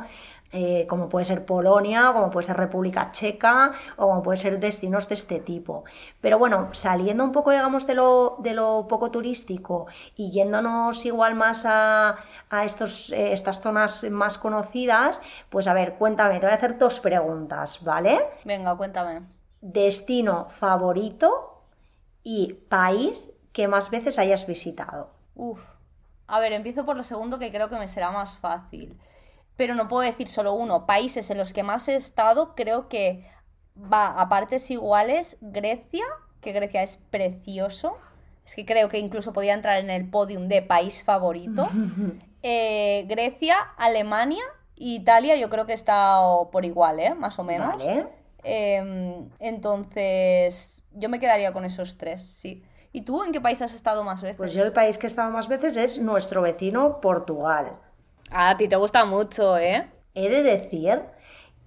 Eh, 0.54 0.86
como 0.90 1.08
puede 1.08 1.26
ser 1.26 1.46
Polonia, 1.46 2.12
como 2.14 2.30
puede 2.30 2.48
ser 2.48 2.58
República 2.58 3.12
Checa, 3.12 3.72
o 3.96 4.08
como 4.08 4.22
puede 4.22 4.38
ser 4.38 4.60
destinos 4.60 5.08
de 5.08 5.16
este 5.16 5.40
tipo. 5.40 5.86
Pero 6.20 6.38
bueno, 6.40 6.70
saliendo 6.74 7.24
un 7.24 7.32
poco, 7.32 7.52
digamos, 7.52 7.88
de 7.88 7.96
lo, 7.96 8.38
de 8.40 8.54
lo 8.54 8.86
poco 8.88 9.12
turístico 9.12 9.88
y 10.16 10.32
yéndonos 10.32 11.06
igual 11.06 11.36
más 11.36 11.66
a, 11.66 12.18
a 12.50 12.66
estos, 12.66 13.12
eh, 13.12 13.34
estas 13.34 13.62
zonas 13.62 14.04
más 14.12 14.38
conocidas, 14.38 15.22
pues 15.50 15.68
a 15.68 15.74
ver, 15.74 15.96
cuéntame, 15.96 16.40
te 16.40 16.46
voy 16.46 16.54
a 16.54 16.56
hacer 16.56 16.78
dos 16.78 17.00
preguntas, 17.00 17.82
¿vale? 17.84 18.20
Venga, 18.44 18.76
cuéntame 18.76 19.41
destino 19.62 20.50
favorito 20.60 21.64
y 22.24 22.54
país 22.54 23.34
que 23.54 23.68
más 23.68 23.90
veces 23.90 24.20
hayas 24.20 24.48
visitado. 24.48 25.12
Uf. 25.36 25.62
A 26.28 26.40
ver, 26.40 26.54
empiezo 26.54 26.86
por 26.86 26.96
lo 26.96 27.04
segundo 27.04 27.40
que 27.40 27.52
creo 27.52 27.70
que 27.70 27.78
me 27.78 27.88
será 27.88 28.12
más 28.12 28.38
fácil. 28.38 28.98
Pero 29.58 29.76
no 29.76 29.88
puedo 29.88 30.04
decir 30.04 30.28
solo 30.28 30.54
uno. 30.54 30.86
Países 30.86 31.30
en 31.30 31.38
los 31.38 31.54
que 31.54 31.64
más 31.64 31.88
he 31.88 31.96
estado, 31.96 32.56
creo 32.56 32.88
que 32.88 33.30
va 33.76 34.20
a 34.20 34.30
partes 34.30 34.72
iguales. 34.72 35.38
Grecia, 35.42 36.06
que 36.40 36.54
Grecia 36.54 36.84
es 36.84 36.98
precioso. 36.98 37.98
Es 38.46 38.56
que 38.56 38.66
creo 38.66 38.90
que 38.90 38.98
incluso 38.98 39.34
podía 39.34 39.54
entrar 39.54 39.80
en 39.80 39.90
el 39.90 40.10
podium 40.10 40.48
de 40.48 40.62
país 40.62 41.04
favorito. 41.04 41.70
Eh, 42.44 43.06
Grecia, 43.08 43.56
Alemania 43.78 44.44
Italia, 44.82 45.36
yo 45.36 45.50
creo 45.50 45.66
que 45.66 45.74
he 45.74 45.76
estado 45.76 46.50
por 46.50 46.66
igual, 46.66 47.00
¿eh? 47.00 47.14
Más 47.14 47.38
o 47.38 47.44
menos. 47.44 47.78
Vale. 47.78 48.08
Em, 48.44 49.30
entonces, 49.40 50.84
yo 50.94 51.10
me 51.10 51.20
quedaría 51.20 51.54
con 51.54 51.66
esos 51.66 51.98
tres, 51.98 52.22
sí. 52.22 52.64
¿Y 52.92 53.02
tú 53.04 53.24
en 53.24 53.32
qué 53.32 53.40
país 53.40 53.62
has 53.62 53.74
estado 53.74 54.04
más 54.04 54.22
veces? 54.22 54.38
Pues 54.38 54.54
yo 54.54 54.64
el 54.64 54.74
país 54.74 54.98
que 54.98 55.08
he 55.08 55.10
estado 55.10 55.32
más 55.32 55.48
veces 55.48 55.78
es 55.78 55.98
nuestro 56.00 56.42
vecino 56.42 57.00
Portugal. 57.00 57.78
Ah, 58.30 58.52
a 58.52 58.58
ti 58.58 58.68
te 58.68 58.76
gusta 58.76 59.06
mucho, 59.06 59.58
¿eh? 59.58 59.90
He 60.14 60.30
de 60.30 60.44
decir 60.44 61.02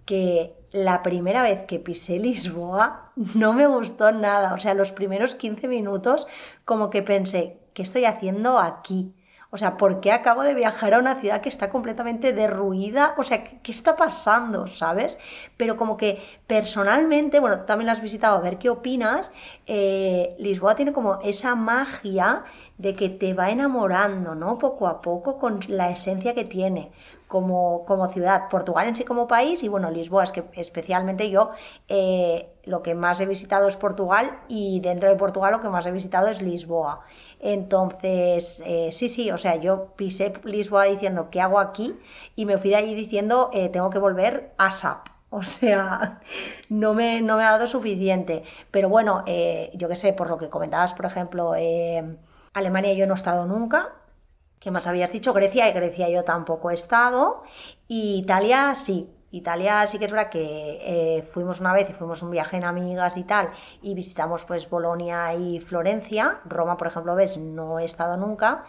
que 0.05 0.55
la 0.71 1.03
primera 1.03 1.43
vez 1.43 1.67
que 1.67 1.79
pisé 1.79 2.19
Lisboa 2.19 3.13
no 3.35 3.53
me 3.53 3.67
gustó 3.67 4.13
nada. 4.13 4.53
O 4.55 4.59
sea, 4.59 4.75
los 4.75 4.93
primeros 4.93 5.35
15 5.35 5.69
minutos 5.69 6.27
como 6.65 6.91
que 6.91 7.03
pensé, 7.03 7.59
¿qué 7.73 7.83
estoy 7.83 8.05
haciendo 8.05 8.59
aquí? 8.59 9.15
O 9.55 9.57
sea, 9.57 9.77
¿por 9.77 10.01
qué 10.01 10.11
acabo 10.11 10.43
de 10.43 10.53
viajar 10.53 10.95
a 10.95 10.99
una 10.99 11.15
ciudad 11.21 11.41
que 11.41 11.49
está 11.49 11.71
completamente 11.71 12.33
derruida? 12.33 13.15
O 13.19 13.23
sea, 13.23 13.45
¿qué 13.63 13.71
está 13.71 13.95
pasando? 13.95 14.67
¿Sabes? 14.67 15.17
Pero 15.57 15.77
como 15.77 15.97
que 15.97 16.21
personalmente, 16.49 17.39
bueno, 17.39 17.61
también 17.61 17.87
la 17.87 17.93
has 17.93 18.03
visitado, 18.03 18.37
a 18.37 18.41
ver 18.41 18.59
qué 18.59 18.69
opinas. 18.69 19.31
Eh, 19.69 20.35
Lisboa 20.41 20.75
tiene 20.75 20.93
como 20.93 21.21
esa 21.23 21.55
magia 21.55 22.43
de 22.79 22.97
que 22.97 23.09
te 23.09 23.33
va 23.33 23.51
enamorando, 23.51 24.35
¿no? 24.35 24.59
Poco 24.59 24.89
a 24.89 25.01
poco 25.01 25.39
con 25.39 25.61
la 25.69 25.89
esencia 25.91 26.35
que 26.35 26.45
tiene 26.45 26.91
como, 27.29 27.85
como 27.85 28.09
ciudad. 28.09 28.49
Portugal 28.49 28.89
en 28.89 28.97
sí 28.97 29.05
como 29.05 29.29
país 29.29 29.63
y 29.63 29.69
bueno, 29.69 29.91
Lisboa 29.91 30.25
es 30.25 30.33
que 30.33 30.45
especialmente 30.55 31.31
yo 31.31 31.51
eh, 31.89 32.49
lo 32.65 32.83
que 32.83 32.95
más 32.95 33.21
he 33.21 33.27
visitado 33.27 33.69
es 33.69 33.77
Portugal 33.77 34.39
y 34.49 34.81
dentro 34.81 35.09
de 35.09 35.17
Portugal 35.17 35.53
lo 35.53 35.61
que 35.61 35.69
más 35.69 35.87
he 35.87 35.93
visitado 35.93 36.29
es 36.29 36.43
Lisboa. 36.43 37.05
Entonces, 37.41 38.63
eh, 38.65 38.91
sí, 38.93 39.09
sí, 39.09 39.31
o 39.31 39.39
sea, 39.39 39.57
yo 39.57 39.95
pisé 39.97 40.33
Lisboa 40.45 40.85
diciendo, 40.85 41.29
¿qué 41.31 41.41
hago 41.41 41.59
aquí? 41.61 41.97
Y 42.37 42.47
me 42.47 42.59
fui 42.59 42.71
de 42.71 42.77
allí 42.77 42.95
diciendo, 42.95 43.51
eh, 43.53 43.69
tengo 43.69 43.91
que 43.91 43.99
volver 43.99 44.53
a 44.59 44.69
SAP. 44.69 45.09
O 45.35 45.43
sea, 45.43 46.21
no 46.69 46.95
me, 46.95 47.21
no 47.21 47.37
me 47.37 47.43
ha 47.45 47.51
dado 47.51 47.67
suficiente. 47.67 48.45
Pero 48.71 48.89
bueno, 48.89 49.25
eh, 49.27 49.73
yo 49.75 49.89
qué 49.89 49.97
sé, 49.97 50.13
por 50.13 50.31
lo 50.31 50.39
que 50.39 50.49
comentabas, 50.49 50.95
por 50.95 51.07
ejemplo, 51.07 51.55
Alemania 52.53 52.95
yo 52.95 53.07
no 53.07 53.15
he 53.15 53.17
estado 53.17 53.47
nunca. 53.47 53.93
¿Qué 54.61 54.71
más 54.71 54.87
habías 54.87 55.13
dicho? 55.13 55.33
Grecia 55.35 55.69
y 55.69 55.73
Grecia 55.73 56.09
yo 56.09 56.25
tampoco 56.25 56.71
he 56.71 56.75
estado. 56.75 57.45
Y 57.89 58.19
Italia 58.19 58.75
sí, 58.75 59.14
Italia 59.37 59.87
sí 59.87 59.99
que 59.99 60.07
es 60.07 60.13
verdad 60.13 60.31
que 60.31 60.79
eh, 61.19 61.23
fuimos 61.33 61.61
una 61.61 61.73
vez 61.73 61.91
y 61.91 61.93
fuimos 61.93 62.23
un 62.23 62.31
viaje 62.31 62.57
en 62.57 62.65
amigas 62.65 63.17
y 63.17 63.25
tal, 63.25 63.51
y 63.83 63.95
visitamos 63.95 64.45
pues 64.45 64.69
Bolonia 64.71 65.35
y 65.35 65.61
Florencia. 65.61 66.41
Roma, 66.45 66.77
por 66.77 66.87
ejemplo, 66.89 67.15
ves, 67.15 67.37
no 67.39 67.79
he 67.79 67.85
estado 67.85 68.17
nunca, 68.17 68.65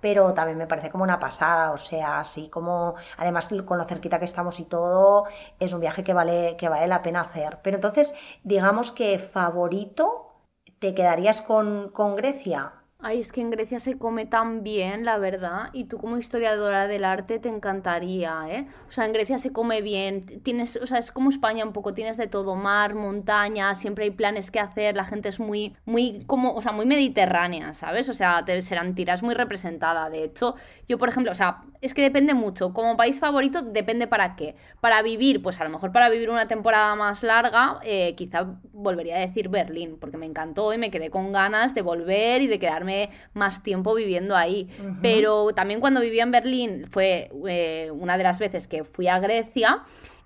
pero 0.00 0.32
también 0.34 0.58
me 0.58 0.66
parece 0.66 0.90
como 0.90 1.04
una 1.04 1.18
pasada, 1.18 1.72
o 1.72 1.78
sea, 1.78 2.20
así 2.20 2.48
como, 2.50 2.94
además 3.18 3.48
con 3.66 3.78
lo 3.78 3.84
cerquita 3.84 4.18
que 4.18 4.24
estamos 4.26 4.60
y 4.60 4.64
todo, 4.64 5.24
es 5.58 5.72
un 5.72 5.80
viaje 5.80 6.02
que 6.04 6.14
vale, 6.14 6.56
que 6.58 6.68
vale 6.68 6.86
la 6.86 7.02
pena 7.02 7.22
hacer. 7.22 7.58
Pero 7.62 7.76
entonces, 7.76 8.14
digamos 8.44 8.92
que 8.92 9.18
favorito, 9.18 10.32
¿te 10.78 10.94
quedarías 10.94 11.42
con, 11.42 11.90
con 11.90 12.16
Grecia? 12.16 12.72
Ay, 13.02 13.20
es 13.20 13.32
que 13.32 13.40
en 13.40 13.50
Grecia 13.50 13.80
se 13.80 13.96
come 13.96 14.26
tan 14.26 14.62
bien, 14.62 15.06
la 15.06 15.16
verdad, 15.16 15.70
y 15.72 15.84
tú 15.84 15.96
como 15.96 16.18
historiadora 16.18 16.86
del 16.86 17.06
arte 17.06 17.38
te 17.38 17.48
encantaría, 17.48 18.42
¿eh? 18.50 18.66
O 18.90 18.92
sea, 18.92 19.06
en 19.06 19.14
Grecia 19.14 19.38
se 19.38 19.52
come 19.54 19.80
bien, 19.80 20.26
tienes, 20.42 20.76
o 20.76 20.86
sea, 20.86 20.98
es 20.98 21.10
como 21.10 21.30
España 21.30 21.64
un 21.64 21.72
poco, 21.72 21.94
tienes 21.94 22.18
de 22.18 22.26
todo, 22.26 22.56
mar, 22.56 22.94
montaña, 22.94 23.74
siempre 23.74 24.04
hay 24.04 24.10
planes 24.10 24.50
que 24.50 24.60
hacer, 24.60 24.96
la 24.96 25.04
gente 25.04 25.30
es 25.30 25.40
muy, 25.40 25.74
muy, 25.86 26.24
como, 26.26 26.52
o 26.52 26.60
sea, 26.60 26.72
muy 26.72 26.84
mediterránea, 26.84 27.72
¿sabes? 27.72 28.10
O 28.10 28.12
sea, 28.12 28.44
te 28.44 28.60
serán 28.60 28.94
tiras 28.94 29.22
muy 29.22 29.34
representada, 29.34 30.10
de 30.10 30.22
hecho, 30.24 30.56
yo, 30.86 30.98
por 30.98 31.08
ejemplo, 31.08 31.32
o 31.32 31.34
sea, 31.34 31.62
es 31.80 31.94
que 31.94 32.02
depende 32.02 32.34
mucho, 32.34 32.74
como 32.74 32.98
país 32.98 33.18
favorito 33.18 33.62
depende 33.62 34.08
para 34.08 34.36
qué, 34.36 34.56
para 34.82 35.00
vivir, 35.00 35.40
pues 35.42 35.58
a 35.62 35.64
lo 35.64 35.70
mejor 35.70 35.90
para 35.92 36.10
vivir 36.10 36.28
una 36.28 36.48
temporada 36.48 36.94
más 36.96 37.22
larga, 37.22 37.80
eh, 37.82 38.14
quizá 38.14 38.58
volvería 38.74 39.16
a 39.16 39.20
decir 39.20 39.48
Berlín, 39.48 39.96
porque 39.98 40.18
me 40.18 40.26
encantó 40.26 40.74
y 40.74 40.78
me 40.78 40.90
quedé 40.90 41.08
con 41.08 41.32
ganas 41.32 41.74
de 41.74 41.80
volver 41.80 42.42
y 42.42 42.46
de 42.46 42.58
quedarme 42.58 42.89
más 43.34 43.62
tiempo 43.62 43.94
viviendo 43.94 44.36
ahí. 44.36 44.68
Pero 45.02 45.52
también 45.54 45.80
cuando 45.80 46.00
vivía 46.00 46.22
en 46.22 46.30
Berlín 46.30 46.86
fue 46.90 47.30
eh, 47.48 47.90
una 47.92 48.16
de 48.16 48.24
las 48.24 48.38
veces 48.38 48.66
que 48.66 48.84
fui 48.84 49.08
a 49.08 49.18
Grecia 49.18 49.84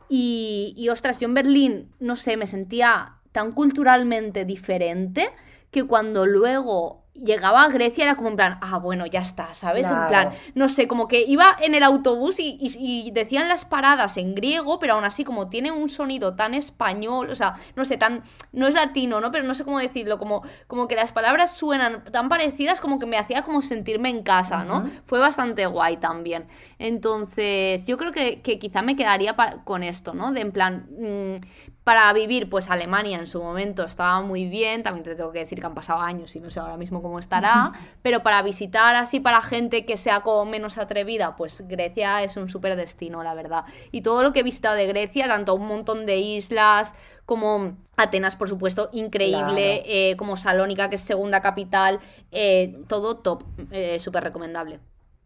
y, 0.09 0.75
y 0.77 0.89
ostras, 0.89 1.21
yo 1.21 1.29
en 1.29 1.35
Berlín, 1.35 1.89
no 2.01 2.17
sé, 2.17 2.37
me 2.37 2.47
sentía 2.47 3.17
tan 3.33 3.53
culturalmente 3.53 4.45
diferente 4.45 5.29
que 5.71 5.85
cuando 5.85 6.25
luego 6.25 7.04
llegaba 7.15 7.63
a 7.63 7.69
Grecia 7.69 8.05
era 8.05 8.17
como 8.17 8.29
en 8.29 8.37
plan, 8.37 8.59
ah, 8.61 8.79
bueno, 8.79 9.07
ya 9.07 9.21
está, 9.21 9.55
¿sabes? 9.55 9.87
En 9.87 10.09
plan, 10.09 10.33
no 10.55 10.69
sé, 10.69 10.89
como 10.89 11.07
que 11.07 11.23
iba 11.23 11.57
en 11.61 11.75
el 11.75 11.83
autobús 11.83 12.37
y, 12.39 13.11
decían 13.13 13.49
las 13.49 13.65
paradas 13.65 14.17
en 14.17 14.35
griego, 14.35 14.79
pero 14.79 14.95
aún 14.95 15.05
así 15.05 15.25
como 15.25 15.49
tiene 15.49 15.71
un 15.71 15.89
sonido 15.89 16.35
tan 16.35 16.55
español, 16.55 17.31
o 17.31 17.35
sea, 17.35 17.57
no 17.77 17.85
sé, 17.85 17.97
tan, 17.97 18.23
no 18.53 18.67
es 18.67 18.75
latino, 18.75 19.21
¿no? 19.21 19.31
Pero 19.31 19.45
no 19.45 19.55
sé 19.55 19.65
cómo 19.65 19.79
decirlo, 19.79 20.19
como, 20.19 20.43
como 20.67 20.89
que 20.89 20.97
las 20.97 21.13
palabras 21.13 21.57
suenan 21.57 22.05
tan 22.05 22.29
parecidas 22.29 22.81
como 22.81 22.99
que 22.99 23.07
me 23.07 23.17
hacía 23.17 23.43
como 23.43 23.63
sentirme 23.63 24.11
en 24.11 24.23
casa, 24.23 24.65
¿no? 24.65 24.91
Fue 25.07 25.21
bastante 25.21 25.67
guay 25.67 25.99
también. 25.99 26.47
Entonces, 26.79 27.87
yo 27.87 27.97
creo 27.97 28.13
que, 28.13 28.43
quizá 28.43 28.83
me 28.83 28.97
quedaría 28.97 29.37
con 29.65 29.83
esto, 29.83 30.15
¿no? 30.15 30.33
De 30.33 30.41
en 30.41 30.53
plan, 30.53 30.87
mm, 30.99 31.74
para 31.85 32.11
vivir, 32.15 32.49
pues 32.49 32.71
Alemania 32.71 33.19
en 33.19 33.27
su 33.27 33.43
momento 33.43 33.85
estaba 33.85 34.23
muy 34.23 34.47
bien, 34.47 34.83
también 34.83 35.05
te 35.05 35.15
tengo 35.15 35.31
que 35.33 35.41
decir 35.41 35.61
que 35.61 35.67
han 35.67 35.75
pasado 35.75 36.01
años 36.01 36.35
y 36.35 36.41
no 36.41 36.51
sé 36.51 36.59
ahora 36.59 36.79
mismo 36.79 37.03
cómo 37.03 37.19
estará, 37.19 37.73
pero 38.01 38.23
para 38.23 38.41
visitar 38.41 38.97
así 38.97 39.21
para 39.21 39.43
gente 39.43 39.85
que 39.85 39.99
sea 39.99 40.21
como 40.21 40.47
menos 40.47 40.79
atrevida, 40.79 41.37
pues 41.37 41.63
Grecia 41.69 42.23
es 42.23 42.39
un 42.39 42.49
súper 42.49 42.75
destino, 42.77 43.23
la 43.23 43.35
verdad. 43.35 43.65
Y 43.93 44.01
todo 44.01 44.23
lo 44.23 44.33
que 44.33 44.41
he 44.41 44.43
visitado 44.43 44.77
de 44.77 44.87
Grecia, 44.87 45.29
tanto 45.29 45.55
un 45.55 45.69
montón 45.69 46.07
de 46.07 46.17
islas 46.17 46.95
como 47.27 47.77
Atenas, 47.97 48.35
por 48.35 48.49
supuesto, 48.49 48.89
increíble, 48.93 49.83
eh, 49.87 50.17
como 50.17 50.39
Salónica, 50.39 50.89
que 50.89 50.97
es 50.97 51.03
segunda 51.03 51.43
capital, 51.43 52.01
eh, 52.33 52.83
todo 52.89 53.19
top, 53.19 53.45
eh, 53.71 54.01
súper 54.01 54.25
recomendable. 54.25 54.81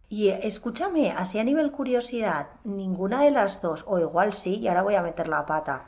Y 0.09 0.29
escúchame, 0.29 1.13
así 1.13 1.39
a 1.39 1.45
nivel 1.45 1.71
curiosidad, 1.71 2.49
ninguna 2.65 3.23
de 3.23 3.31
las 3.31 3.63
dos, 3.63 3.85
o 3.87 3.99
igual 3.99 4.33
sí, 4.33 4.57
y 4.57 4.67
ahora 4.67 4.83
voy 4.83 4.95
a 4.97 5.03
meter 5.03 5.29
la 5.29 5.45
pata 5.45 5.85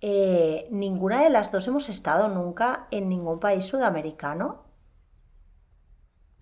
eh, 0.00 0.68
ninguna 0.70 1.22
de 1.22 1.30
las 1.30 1.52
dos 1.52 1.66
hemos 1.68 1.88
estado 1.88 2.28
nunca 2.28 2.86
en 2.90 3.08
ningún 3.08 3.40
país 3.40 3.64
sudamericano. 3.64 4.64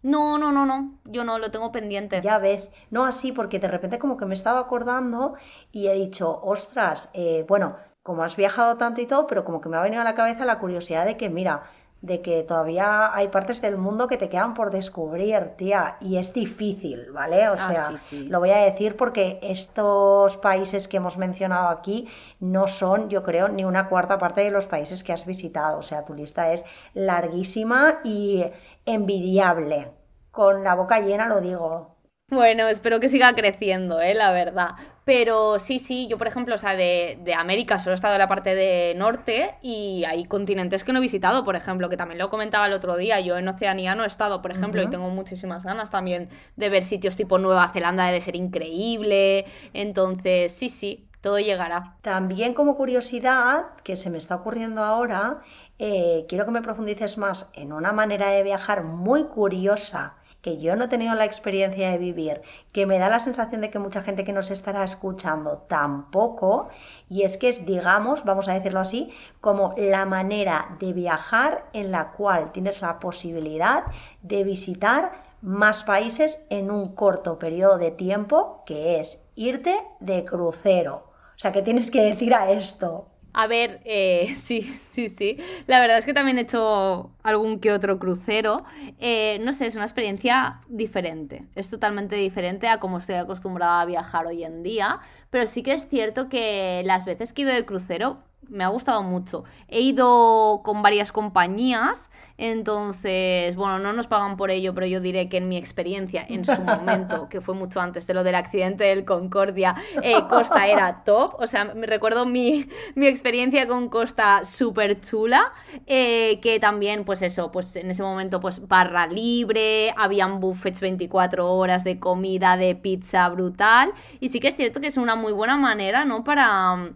No, 0.03 0.37
no, 0.39 0.53
no, 0.53 0.67
no, 0.67 1.01
yo 1.05 1.25
no 1.25 1.39
lo 1.39 1.51
tengo 1.51 1.73
pendiente. 1.73 2.21
Ya 2.21 2.39
ves, 2.39 2.75
no 2.91 3.07
así, 3.07 3.33
porque 3.33 3.59
de 3.59 3.69
repente 3.69 3.99
como 3.99 4.17
que 4.19 4.27
me 4.27 4.35
estaba 4.35 4.61
acordando 4.61 5.35
y 5.73 5.89
he 5.89 5.95
dicho, 5.95 6.41
ostras, 6.43 7.11
eh, 7.15 7.45
bueno, 7.49 7.77
como 8.03 8.23
has 8.23 8.37
viajado 8.37 8.77
tanto 8.77 9.01
y 9.01 9.07
todo, 9.07 9.27
pero 9.27 9.45
como 9.45 9.61
que 9.63 9.69
me 9.71 9.79
ha 9.79 9.83
venido 9.83 10.03
a 10.03 10.05
la 10.05 10.15
cabeza 10.15 10.45
la 10.45 10.59
curiosidad 10.59 11.07
de 11.07 11.17
que, 11.17 11.31
mira, 11.31 11.65
de 12.09 12.21
que 12.23 12.43
todavía 12.43 13.15
hay 13.17 13.29
partes 13.29 13.61
del 13.63 13.77
mundo 13.79 14.09
que 14.09 14.17
te 14.19 14.29
quedan 14.29 14.55
por 14.55 14.71
descubrir, 14.71 15.53
tía, 15.57 15.97
y 16.01 16.17
es 16.19 16.33
difícil, 16.35 17.11
¿vale? 17.13 17.49
O 17.49 17.57
Ah, 17.57 17.69
sea, 17.69 17.85
sí, 17.89 17.99
sí. 17.99 18.29
lo 18.29 18.41
voy 18.41 18.51
a 18.51 18.59
decir 18.59 18.97
porque 18.97 19.39
estos 19.43 20.37
países 20.39 20.87
que 20.89 20.99
hemos 20.99 21.17
mencionado 21.19 21.69
aquí 21.69 22.09
no 22.41 22.67
son, 22.69 23.09
yo 23.09 23.23
creo, 23.23 23.49
ni 23.49 23.65
una 23.65 23.89
cuarta 23.89 24.19
parte 24.19 24.43
de 24.43 24.51
los 24.51 24.67
países 24.67 25.03
que 25.05 25.13
has 25.13 25.25
visitado. 25.27 25.79
O 25.79 25.83
sea, 25.83 26.05
tu 26.05 26.15
lista 26.15 26.53
es 26.53 26.65
larguísima 26.95 28.01
y 28.05 28.45
envidiable. 28.87 29.93
Con 30.31 30.65
la 30.65 30.75
boca 30.75 31.01
llena 31.01 31.29
lo 31.29 31.41
digo. 31.41 31.94
Bueno, 32.31 32.69
espero 32.69 33.01
que 33.01 33.11
siga 33.11 33.35
creciendo, 33.35 34.01
¿eh? 34.01 34.15
La 34.15 34.33
verdad. 34.33 34.71
Pero 35.05 35.59
sí, 35.59 35.79
sí, 35.79 36.09
yo 36.09 36.17
por 36.17 36.27
ejemplo, 36.27 36.55
o 36.55 36.59
sea, 36.59 36.75
de, 36.75 37.19
de 37.23 37.35
América 37.35 37.79
solo 37.79 37.93
he 37.93 37.95
estado 37.97 38.15
en 38.15 38.19
la 38.21 38.29
parte 38.29 38.55
de 38.55 38.95
norte 38.97 39.55
y 39.61 40.05
hay 40.05 40.25
continentes 40.25 40.85
que 40.85 40.93
no 40.93 40.99
he 41.01 41.03
visitado, 41.03 41.45
por 41.45 41.55
ejemplo, 41.55 41.91
que 41.91 41.99
también 41.99 42.19
lo 42.19 42.31
comentaba 42.31 42.67
el 42.67 42.73
otro 42.73 42.97
día, 42.97 43.21
yo 43.21 43.37
en 43.37 43.47
Oceanía 43.47 43.95
no 43.95 44.05
he 44.05 44.07
estado, 44.07 44.41
por 44.41 44.53
ejemplo, 44.53 44.83
y 44.83 44.89
tengo 44.89 45.11
muchísimas 45.11 45.65
ganas 45.65 45.91
también 45.91 46.31
de 46.57 46.71
ver 46.71 46.83
sitios 46.85 47.17
tipo 47.17 47.39
Nueva 47.39 47.69
Zelanda, 47.69 48.07
debe 48.07 48.23
ser 48.23 48.37
increíble. 48.37 49.45
Entonces, 49.75 50.51
sí, 50.53 50.71
sí, 50.71 51.07
todo 51.21 51.39
llegará. 51.39 51.97
También 52.01 52.55
como 52.55 52.77
curiosidad, 52.77 53.67
que 53.85 53.97
se 53.97 54.09
me 54.09 54.17
está 54.17 54.37
ocurriendo 54.37 54.83
ahora, 54.83 55.43
eh, 55.79 56.25
quiero 56.29 56.47
que 56.47 56.53
me 56.53 56.63
profundices 56.63 57.19
más 57.19 57.51
en 57.53 57.73
una 57.73 57.93
manera 57.93 58.31
de 58.31 58.43
viajar 58.43 58.83
muy 58.83 59.25
curiosa 59.25 60.17
que 60.45 60.59
yo 60.59 60.77
no 60.77 60.85
he 60.85 60.89
tenido 60.89 61.15
la 61.15 61.25
experiencia 61.25 61.91
de 61.91 61.97
vivir, 61.97 62.43
que 62.71 62.85
me 62.85 62.99
da 62.99 63.09
la 63.09 63.19
sensación 63.19 63.63
de 63.63 63.71
que 63.71 63.79
mucha 63.79 64.03
gente 64.03 64.25
que 64.25 64.35
nos 64.35 64.51
estará 64.51 64.85
escuchando 64.85 65.65
tampoco, 65.71 66.69
y 67.09 67.23
es 67.23 67.39
que 67.39 67.49
es, 67.49 67.65
digamos, 67.65 68.27
vamos 68.27 68.47
a 68.47 68.53
decirlo 68.53 68.81
así, 68.81 69.11
como 69.41 69.75
la 69.79 70.05
manera 70.05 70.77
de 70.81 70.93
viajar 70.93 71.65
en 71.73 71.91
la 71.91 72.13
cual 72.13 72.53
tienes 72.53 72.83
la 72.83 73.01
posibilidad 73.01 73.85
de 74.21 74.45
visitar 74.45 75.13
más 75.41 75.83
países 75.83 76.47
en 76.51 76.71
un 76.71 76.95
corto 76.95 77.39
periodo 77.39 77.79
de 77.79 77.93
tiempo, 77.93 78.65
que 78.67 79.01
es 79.01 79.27
irte 79.37 79.75
de 80.01 80.27
crucero. 80.27 81.05
O 81.37 81.39
sea, 81.39 81.53
¿qué 81.53 81.63
tienes 81.63 81.91
que 81.91 82.03
decir 82.03 82.35
a 82.35 82.51
esto? 82.51 83.07
A 83.37 83.47
ver, 83.49 83.81
eh, 83.85 84.35
sí, 84.41 84.63
sí, 84.63 85.09
sí. 85.09 85.39
La 85.67 85.81
verdad 85.81 85.99
es 85.99 86.07
que 86.07 86.15
también 86.15 86.39
he 86.39 86.43
hecho 86.43 87.11
algún 87.23 87.59
que 87.61 87.73
otro 87.73 87.99
crucero. 87.99 88.65
Eh, 89.01 89.39
no 89.43 89.53
sé, 89.53 89.67
es 89.67 89.75
una 89.75 89.85
experiencia 89.85 90.61
diferente. 90.69 91.45
Es 91.57 91.69
totalmente 91.69 92.17
diferente 92.17 92.69
a 92.69 92.79
como 92.81 92.99
estoy 92.99 93.17
acostumbrada 93.17 93.81
a 93.81 93.87
viajar 93.87 94.27
hoy 94.27 94.45
en 94.45 94.63
día. 94.63 95.01
Pero 95.31 95.47
sí 95.49 95.63
que 95.63 95.73
es 95.73 95.89
cierto 95.89 96.29
que 96.29 96.83
las 96.85 97.07
veces 97.07 97.33
que 97.33 97.43
he 97.43 97.45
ido 97.45 97.55
de 97.55 97.67
crucero 97.67 98.19
me 98.49 98.65
ha 98.65 98.69
gustado 98.69 99.03
mucho. 99.03 99.45
He 99.69 99.81
ido 99.81 100.63
con 100.65 100.83
varias 100.83 101.13
compañías, 101.13 102.11
entonces, 102.37 103.55
bueno, 103.55 103.79
no 103.79 103.93
nos 103.93 104.09
pagan 104.09 104.37
por 104.37 104.51
ello, 104.51 104.75
pero 104.75 104.87
yo 104.87 105.01
diré 105.01 105.29
que 105.29 105.37
en 105.37 105.49
mi 105.49 105.57
experiencia, 105.57 106.27
en 106.29 106.45
su 106.45 106.61
momento, 106.61 107.29
que 107.29 107.41
fue 107.41 107.55
mucho 107.55 107.81
antes 107.81 108.09
de 108.09 108.15
lo 108.15 108.25
del 108.25 108.35
accidente 108.35 108.85
del 108.85 109.05
Concordia, 109.05 109.77
eh, 110.03 110.17
Costa 110.29 110.67
era 110.67 111.05
top. 111.05 111.37
O 111.39 111.47
sea, 111.47 111.65
me 111.65 111.87
recuerdo 111.87 112.27
mi, 112.27 112.69
mi 112.97 113.07
experiencia 113.07 113.69
con 113.69 113.89
Costa 113.89 114.45
súper 114.45 115.01
chula, 115.01 115.53
eh, 115.87 116.41
que 116.41 116.59
también, 116.59 117.05
pues 117.05 117.23
eso, 117.23 117.53
pues 117.53 117.77
en 117.77 117.91
ese 117.91 118.03
momento, 118.03 118.41
pues 118.41 118.67
barra 118.67 119.07
libre, 119.07 119.95
habían 119.97 120.41
buffets 120.41 120.81
24 120.81 121.53
horas 121.53 121.85
de 121.85 122.01
comida, 122.01 122.57
de 122.57 122.75
pizza 122.75 123.29
brutal. 123.29 123.93
Y 124.19 124.31
sí 124.31 124.41
que 124.41 124.49
es 124.49 124.57
cierto 124.57 124.81
que 124.81 124.89
es 124.89 124.97
una 124.97 125.15
muy 125.15 125.33
buena 125.33 125.57
manera, 125.57 126.05
¿no? 126.05 126.25
Para 126.25 126.91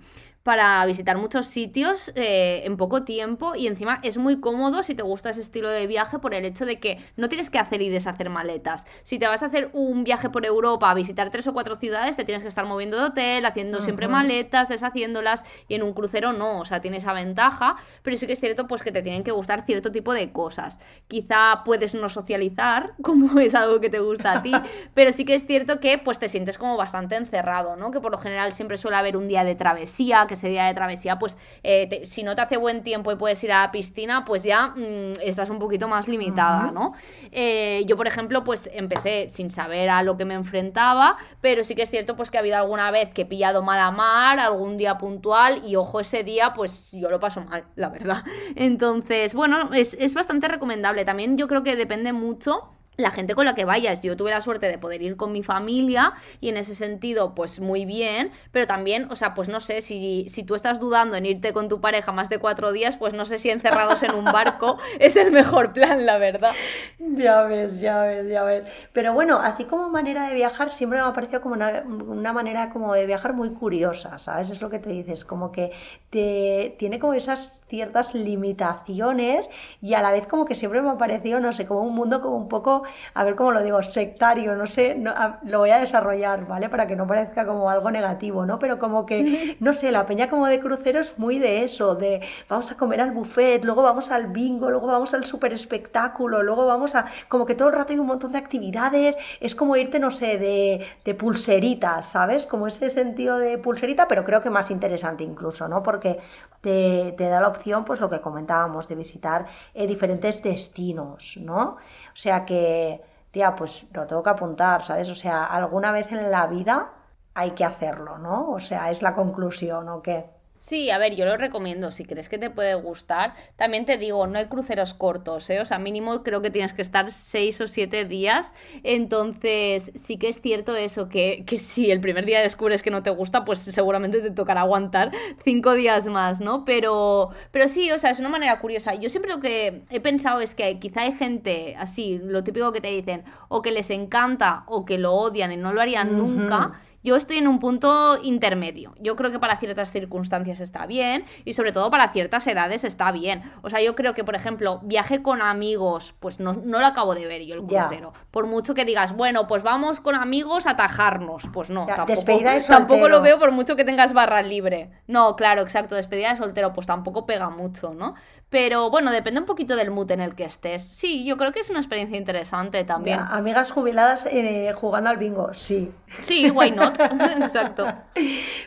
para 0.49 0.82
visitar 0.86 1.18
muchos 1.18 1.44
sitios 1.44 2.11
eh, 2.14 2.62
en 2.64 2.78
poco 2.78 3.03
tiempo 3.03 3.55
y 3.55 3.66
encima 3.66 4.01
es 4.03 4.16
muy 4.16 4.40
cómodo 4.40 4.82
si 4.82 4.94
te 4.94 5.03
gusta 5.03 5.28
ese 5.28 5.42
estilo 5.42 5.68
de 5.68 5.86
viaje 5.86 6.20
por 6.20 6.32
el 6.32 6.46
hecho 6.46 6.64
de 6.64 6.80
que 6.80 6.96
no 7.16 7.28
tienes 7.28 7.51
que 7.51 7.59
hacer 7.59 7.82
y 7.82 7.90
deshacer 7.90 8.30
maletas. 8.30 8.86
Si 9.03 9.18
te 9.18 9.26
vas 9.26 9.42
a 9.42 9.46
hacer 9.49 9.68
un 9.74 10.05
viaje 10.05 10.30
por 10.30 10.46
Europa 10.46 10.90
a 10.90 10.94
visitar 10.94 11.28
tres 11.28 11.46
o 11.49 11.53
cuatro 11.53 11.76
ciudades, 11.76 12.16
te 12.16 12.24
tienes 12.24 12.40
que 12.40 12.49
estar 12.49 12.64
moviendo 12.64 12.96
de 12.96 13.05
hotel, 13.05 13.44
haciendo 13.44 13.82
siempre 13.82 14.09
maletas, 14.09 14.70
deshaciéndolas 14.70 15.44
y 15.68 15.74
en 15.74 15.82
un 15.82 15.92
crucero 15.92 16.32
no, 16.32 16.61
o 16.61 16.64
sea, 16.64 16.80
tienes 16.80 17.03
esa 17.03 17.12
ventaja, 17.12 17.76
pero 18.03 18.16
sí 18.16 18.26
que 18.26 18.32
es 18.32 18.40
cierto 18.40 18.66
pues 18.66 18.82
que 18.82 18.90
te 18.90 19.03
tienen 19.03 19.24
que 19.24 19.32
gustar 19.32 19.66
cierto 19.66 19.92
tipo 19.92 20.14
de 20.14 20.32
cosas. 20.32 20.80
Quizá 21.09 21.61
puedes 21.66 21.94
no 21.94 22.09
socializar, 22.09 22.94
como 23.03 23.38
es 23.38 23.55
algo 23.55 23.80
que 23.82 23.90
te 23.90 24.01
gusta 24.01 24.38
a 24.38 24.42
ti, 24.42 24.53
pero 24.94 25.12
sí 25.12 25.26
que 25.26 25.34
es 25.34 25.46
cierto 25.46 25.78
que 25.78 25.99
pues 25.99 26.18
te 26.18 26.30
sientes 26.30 26.57
como 26.57 26.78
bastante 26.78 27.16
encerrado, 27.16 27.76
¿no? 27.76 27.90
Que 27.90 28.01
por 28.01 28.12
lo 28.12 28.16
general 28.16 28.55
siempre 28.55 28.78
suele 28.78 28.96
haber 28.96 29.14
un 29.14 29.28
día 29.28 29.44
de 29.44 29.55
travesía, 29.55 30.24
que 30.26 30.38
ese 30.39 30.49
día 30.49 30.64
de 30.66 30.74
travesía, 30.74 31.18
pues 31.18 31.36
eh, 31.62 31.86
te- 31.89 32.07
si 32.07 32.22
no 32.22 32.34
te 32.34 32.43
hace 32.43 32.57
buen 32.57 32.82
tiempo 32.82 33.12
y 33.12 33.16
puedes 33.16 33.43
ir 33.45 33.53
a 33.53 33.62
la 33.62 33.72
piscina, 33.72 34.24
pues 34.24 34.43
ya 34.45 34.68
mm, 34.68 35.20
estás 35.22 35.51
un 35.51 35.59
poquito 35.59 35.89
más 35.89 36.09
limitada. 36.09 36.70
¿no? 36.72 36.95
Eh, 37.32 37.84
yo, 37.86 37.97
por 37.97 38.07
ejemplo, 38.07 38.45
pues 38.45 38.70
empecé 38.72 39.28
sin 39.32 39.51
saber 39.51 39.91
a 39.91 40.03
lo 40.03 40.16
que 40.16 40.24
me 40.24 40.34
enfrentaba, 40.34 41.16
pero 41.41 41.64
sí 41.64 41.74
que 41.74 41.82
es 41.82 41.91
cierto 41.91 42.16
pues 42.16 42.30
que 42.30 42.39
ha 42.39 42.41
habido 42.41 42.57
alguna 42.57 42.91
vez 42.91 43.12
que 43.12 43.22
he 43.22 43.26
pillado 43.26 43.62
mala 43.62 43.91
mar, 43.91 44.39
algún 44.41 44.76
día 44.76 44.99
puntual, 44.99 45.62
y 45.66 45.76
ojo, 45.76 46.01
ese 46.01 46.24
día 46.24 46.53
pues 46.55 46.91
yo 46.93 47.11
lo 47.11 47.20
paso 47.20 47.41
mal, 47.43 47.64
la 47.76 47.89
verdad. 47.89 48.24
Entonces, 48.57 49.34
bueno, 49.34 49.70
es, 49.72 49.95
es 49.99 50.14
bastante 50.14 50.49
recomendable. 50.49 51.05
También 51.05 51.36
yo 51.36 51.49
creo 51.49 51.62
que 51.62 51.76
depende 51.76 52.12
mucho 52.12 52.70
la 52.99 53.12
gente 53.12 53.36
con 53.36 53.44
la 53.44 53.55
que 53.55 53.64
vayas. 53.64 54.03
Yo 54.03 54.16
tuve 54.16 54.32
la 54.32 54.40
suerte 54.40 54.66
de 54.66 54.76
poder 54.76 55.03
ir 55.03 55.16
con 55.16 55.30
mi 55.30 55.44
familia 55.44 56.14
y 56.40 56.49
en 56.49 56.57
ese 56.57 56.74
sentido, 56.74 57.32
pues 57.32 57.61
muy 57.61 57.84
bien, 57.84 58.32
pero 58.51 58.66
también, 58.66 59.07
o 59.11 59.14
sea, 59.14 59.34
pues 59.34 59.49
no 59.49 59.61
sé, 59.61 59.82
si, 59.82 60.26
si 60.28 60.42
tú 60.42 60.57
estás 60.57 60.80
dudando 60.80 61.16
en 61.16 61.24
irte 61.24 61.53
con 61.53 61.68
tu 61.68 61.80
pareja 61.80 62.11
más 62.11 62.28
de 62.28 62.38
cuatro 62.40 62.72
días, 62.72 62.96
pues 62.96 63.14
no 63.14 63.24
sé 63.24 63.38
si 63.38 63.51
encerrados 63.51 64.03
en 64.03 64.16
un 64.16 64.24
barco 64.32 64.78
es 64.99 65.14
el 65.14 65.30
mejor 65.30 65.72
plan, 65.72 66.07
la 66.07 66.18
verdad. 66.18 66.51
Ya 66.99 67.42
ves, 67.42 67.78
ya 67.78 68.03
ves, 68.03 68.28
ya 68.28 68.42
ves. 68.42 68.66
Pero 68.92 69.12
bueno, 69.12 69.38
así 69.38 69.64
como 69.64 69.88
manera 69.90 70.28
de 70.28 70.34
viajar, 70.34 70.72
siempre 70.72 70.99
me 70.99 71.05
ha 71.05 71.12
parecido 71.12 71.40
como 71.40 71.55
una, 71.55 71.84
una 71.86 72.32
manera 72.32 72.70
como 72.70 72.94
de 72.94 73.07
viajar 73.07 73.32
muy 73.32 73.51
curiosa, 73.51 74.18
¿sabes? 74.18 74.51
Es 74.51 74.61
lo 74.61 74.70
que 74.70 74.80
te 74.80 74.90
dices, 74.90 75.24
como 75.24 75.53
que 75.53 75.70
te, 76.11 76.74
tiene 76.80 76.99
como 76.99 77.14
esas 77.14 77.57
ciertas 77.68 78.14
limitaciones 78.14 79.48
y 79.80 79.94
a 79.94 80.02
la 80.02 80.12
vez 80.12 80.26
como 80.26 80.44
que 80.44 80.54
siempre 80.54 80.82
me 80.82 80.90
ha 80.90 80.98
parecido, 80.98 81.40
no 81.40 81.52
sé, 81.52 81.66
como 81.66 81.82
un 81.82 81.94
mundo 81.94 82.20
como 82.20 82.36
un 82.36 82.48
poco, 82.48 82.82
a 83.14 83.24
ver 83.24 83.36
cómo 83.36 83.52
lo 83.52 83.62
digo, 83.62 83.82
sectario, 83.82 84.54
no 84.56 84.66
sé, 84.66 84.94
no- 84.94 85.10
a- 85.12 85.38
lo 85.44 85.58
voy 85.60 85.70
a 85.70 85.78
desarrollar, 85.78 86.46
¿vale? 86.46 86.68
Para 86.68 86.86
que 86.86 86.96
no 86.96 87.06
parezca 87.06 87.46
como 87.46 87.70
algo 87.70 87.90
negativo, 87.90 88.46
¿no? 88.46 88.58
Pero 88.58 88.78
como 88.78 89.06
que, 89.06 89.56
no 89.60 89.74
sé, 89.74 89.90
la 89.92 90.06
peña 90.06 90.28
como 90.30 90.46
de 90.46 90.60
crucero 90.60 91.00
es 91.00 91.18
muy 91.18 91.38
de 91.38 91.64
eso, 91.64 91.94
de 91.94 92.20
vamos 92.48 92.70
a 92.72 92.76
comer 92.76 93.00
al 93.00 93.12
buffet, 93.12 93.64
luego 93.64 93.82
vamos 93.82 94.10
al 94.10 94.28
bingo, 94.28 94.70
luego 94.70 94.86
vamos 94.86 95.14
al 95.14 95.24
super 95.24 95.52
espectáculo, 95.52 96.42
luego 96.42 96.66
vamos 96.66 96.94
a, 96.94 97.06
como 97.28 97.46
que 97.46 97.54
todo 97.54 97.68
el 97.68 97.74
rato 97.74 97.92
hay 97.92 97.98
un 97.98 98.06
montón 98.06 98.32
de 98.32 98.38
actividades, 98.38 99.16
es 99.40 99.54
como 99.54 99.76
irte, 99.76 99.98
no 99.98 100.10
sé, 100.10 100.38
de, 100.38 100.86
de 101.04 101.14
pulseritas, 101.14 102.06
¿sabes? 102.06 102.46
Como 102.46 102.66
ese 102.66 102.90
sentido 102.90 103.38
de 103.38 103.58
pulserita, 103.58 104.08
pero 104.08 104.24
creo 104.24 104.42
que 104.42 104.50
más 104.50 104.70
interesante 104.70 105.24
incluso, 105.24 105.68
¿no? 105.68 105.82
Porque 105.82 106.18
te, 106.60 107.14
te 107.16 107.24
da 107.28 107.40
la 107.40 107.48
opción, 107.48 107.57
pues 107.84 108.00
lo 108.00 108.09
que 108.11 108.20
comentábamos, 108.20 108.88
de 108.88 108.94
visitar 108.94 109.46
eh, 109.74 109.86
diferentes 109.86 110.42
destinos, 110.42 111.38
¿no? 111.40 111.76
O 112.12 112.16
sea 112.16 112.44
que, 112.44 113.02
tía, 113.30 113.54
pues 113.54 113.88
lo 113.92 114.06
tengo 114.06 114.22
que 114.22 114.30
apuntar, 114.30 114.84
¿sabes? 114.84 115.09
O 115.11 115.14
sea, 115.14 115.44
alguna 115.44 115.92
vez 115.92 116.11
en 116.12 116.30
la 116.30 116.46
vida 116.46 116.92
hay 117.34 117.52
que 117.52 117.64
hacerlo, 117.64 118.18
¿no? 118.18 118.50
O 118.50 118.61
sea, 118.61 118.90
es 118.90 119.02
la 119.02 119.14
conclusión, 119.14 119.88
¿o 119.88 120.02
qué? 120.02 120.38
Sí, 120.61 120.90
a 120.90 120.98
ver, 120.98 121.14
yo 121.14 121.24
lo 121.24 121.36
recomiendo, 121.36 121.92
si 121.92 122.04
crees 122.04 122.28
que 122.28 122.36
te 122.36 122.50
puede 122.50 122.74
gustar. 122.74 123.34
También 123.56 123.86
te 123.86 123.96
digo, 123.96 124.26
no 124.26 124.38
hay 124.38 124.46
cruceros 124.46 124.92
cortos, 124.92 125.48
¿eh? 125.50 125.61
O 125.61 125.64
sea, 125.64 125.78
mínimo 125.78 126.24
creo 126.24 126.42
que 126.42 126.50
tienes 126.50 126.72
que 126.72 126.82
estar 126.82 127.12
seis 127.12 127.61
o 127.61 127.68
siete 127.68 128.04
días. 128.04 128.52
Entonces, 128.82 129.92
sí 129.94 130.18
que 130.18 130.28
es 130.28 130.40
cierto 130.40 130.74
eso, 130.74 131.09
que, 131.09 131.44
que 131.46 131.59
si 131.59 131.92
el 131.92 132.00
primer 132.00 132.26
día 132.26 132.40
descubres 132.40 132.82
que 132.82 132.90
no 132.90 133.04
te 133.04 133.11
gusta, 133.11 133.44
pues 133.44 133.61
seguramente 133.61 134.20
te 134.20 134.32
tocará 134.32 134.62
aguantar 134.62 135.12
cinco 135.44 135.74
días 135.74 136.06
más, 136.09 136.40
¿no? 136.40 136.64
Pero, 136.64 137.30
pero 137.52 137.68
sí, 137.68 137.92
o 137.92 137.98
sea, 137.98 138.11
es 138.11 138.18
una 138.18 138.28
manera 138.28 138.59
curiosa. 138.59 138.94
Yo 138.96 139.11
siempre 139.11 139.30
lo 139.30 139.40
que 139.40 139.84
he 139.90 140.00
pensado 140.00 140.40
es 140.40 140.56
que 140.56 140.80
quizá 140.80 141.02
hay 141.02 141.12
gente 141.12 141.76
así, 141.78 142.18
lo 142.18 142.42
típico 142.42 142.72
que 142.72 142.80
te 142.80 142.88
dicen, 142.88 143.22
o 143.48 143.62
que 143.62 143.70
les 143.70 143.90
encanta 143.90 144.64
o 144.66 144.84
que 144.84 144.98
lo 144.98 145.14
odian 145.14 145.52
y 145.52 145.56
no 145.56 145.72
lo 145.72 145.80
harían 145.80 146.18
nunca. 146.18 146.72
Yo 147.05 147.14
estoy 147.14 147.38
en 147.38 147.46
un 147.46 147.61
punto 147.61 148.18
intermedio. 148.22 148.92
Yo 148.99 149.14
creo 149.14 149.30
que 149.30 149.38
para 149.38 149.57
ciertas 149.57 149.92
circunstancias 149.92 150.59
está 150.59 150.84
bien 150.86 151.24
y 151.44 151.53
sobre 151.53 151.72
todo 151.72 151.90
para 151.90 152.12
ciertas 152.12 152.46
edades 152.46 152.82
está 152.82 153.12
bien. 153.12 153.42
O 153.62 153.70
sea, 153.70 153.80
yo 153.80 153.94
creo 153.94 154.14
que, 154.14 154.24
por 154.24 154.34
ejemplo, 154.34 154.80
viaje 154.82 155.22
con 155.22 155.40
amigos, 155.40 156.14
pues 156.18 156.40
no, 156.40 156.55
no 156.55 156.80
lo 156.80 156.86
acabo 156.86 157.14
de 157.14 157.26
ver 157.26 157.42
yo 157.46 157.55
el 157.55 157.62
crucero. 157.62 158.12
Por 158.32 158.46
mucho 158.46 158.74
que 158.74 158.84
digas, 158.84 159.14
bueno, 159.14 159.46
pues 159.46 159.62
vamos 159.62 160.01
con 160.01 160.16
amigos 160.16 160.66
a 160.66 160.76
tajarnos. 160.76 161.44
Pues 161.53 161.70
no, 161.70 161.86
Ya, 161.86 161.94
tampoco, 161.94 162.16
despedida 162.16 162.55
de 162.55 162.61
tampoco 162.62 163.09
lo 163.09 163.22
veo 163.22 163.38
por 163.38 163.53
mucho 163.53 163.76
que 163.76 163.84
tengas 163.84 164.12
barra 164.12 164.42
libre. 164.42 164.90
No, 165.07 165.36
claro, 165.36 165.62
exacto, 165.62 165.94
despedida 165.94 166.30
de 166.30 166.36
soltero, 166.36 166.72
pues 166.72 166.86
tampoco 166.86 167.26
pega 167.26 167.49
mucho, 167.49 167.94
¿no? 167.94 168.14
Pero 168.51 168.88
bueno, 168.88 169.11
depende 169.11 169.40
un 169.40 169.46
poquito 169.46 169.76
del 169.76 169.90
mood 169.90 170.11
en 170.11 170.20
el 170.20 170.34
que 170.34 170.44
estés. 170.44 170.82
Sí, 170.82 171.24
yo 171.24 171.36
creo 171.36 171.53
que 171.53 171.61
es 171.61 171.68
una 171.68 171.80
experiencia 171.80 172.16
interesante 172.16 172.82
también. 172.84 173.20
amigas 173.20 173.70
jubiladas 173.70 174.26
eh, 174.30 174.72
jugando 174.74 175.11
al 175.11 175.18
bingo, 175.18 175.53
sí. 175.53 175.92
Sí, 176.24 176.51
why 176.51 176.70
not? 176.70 176.99
Exacto. 177.40 177.86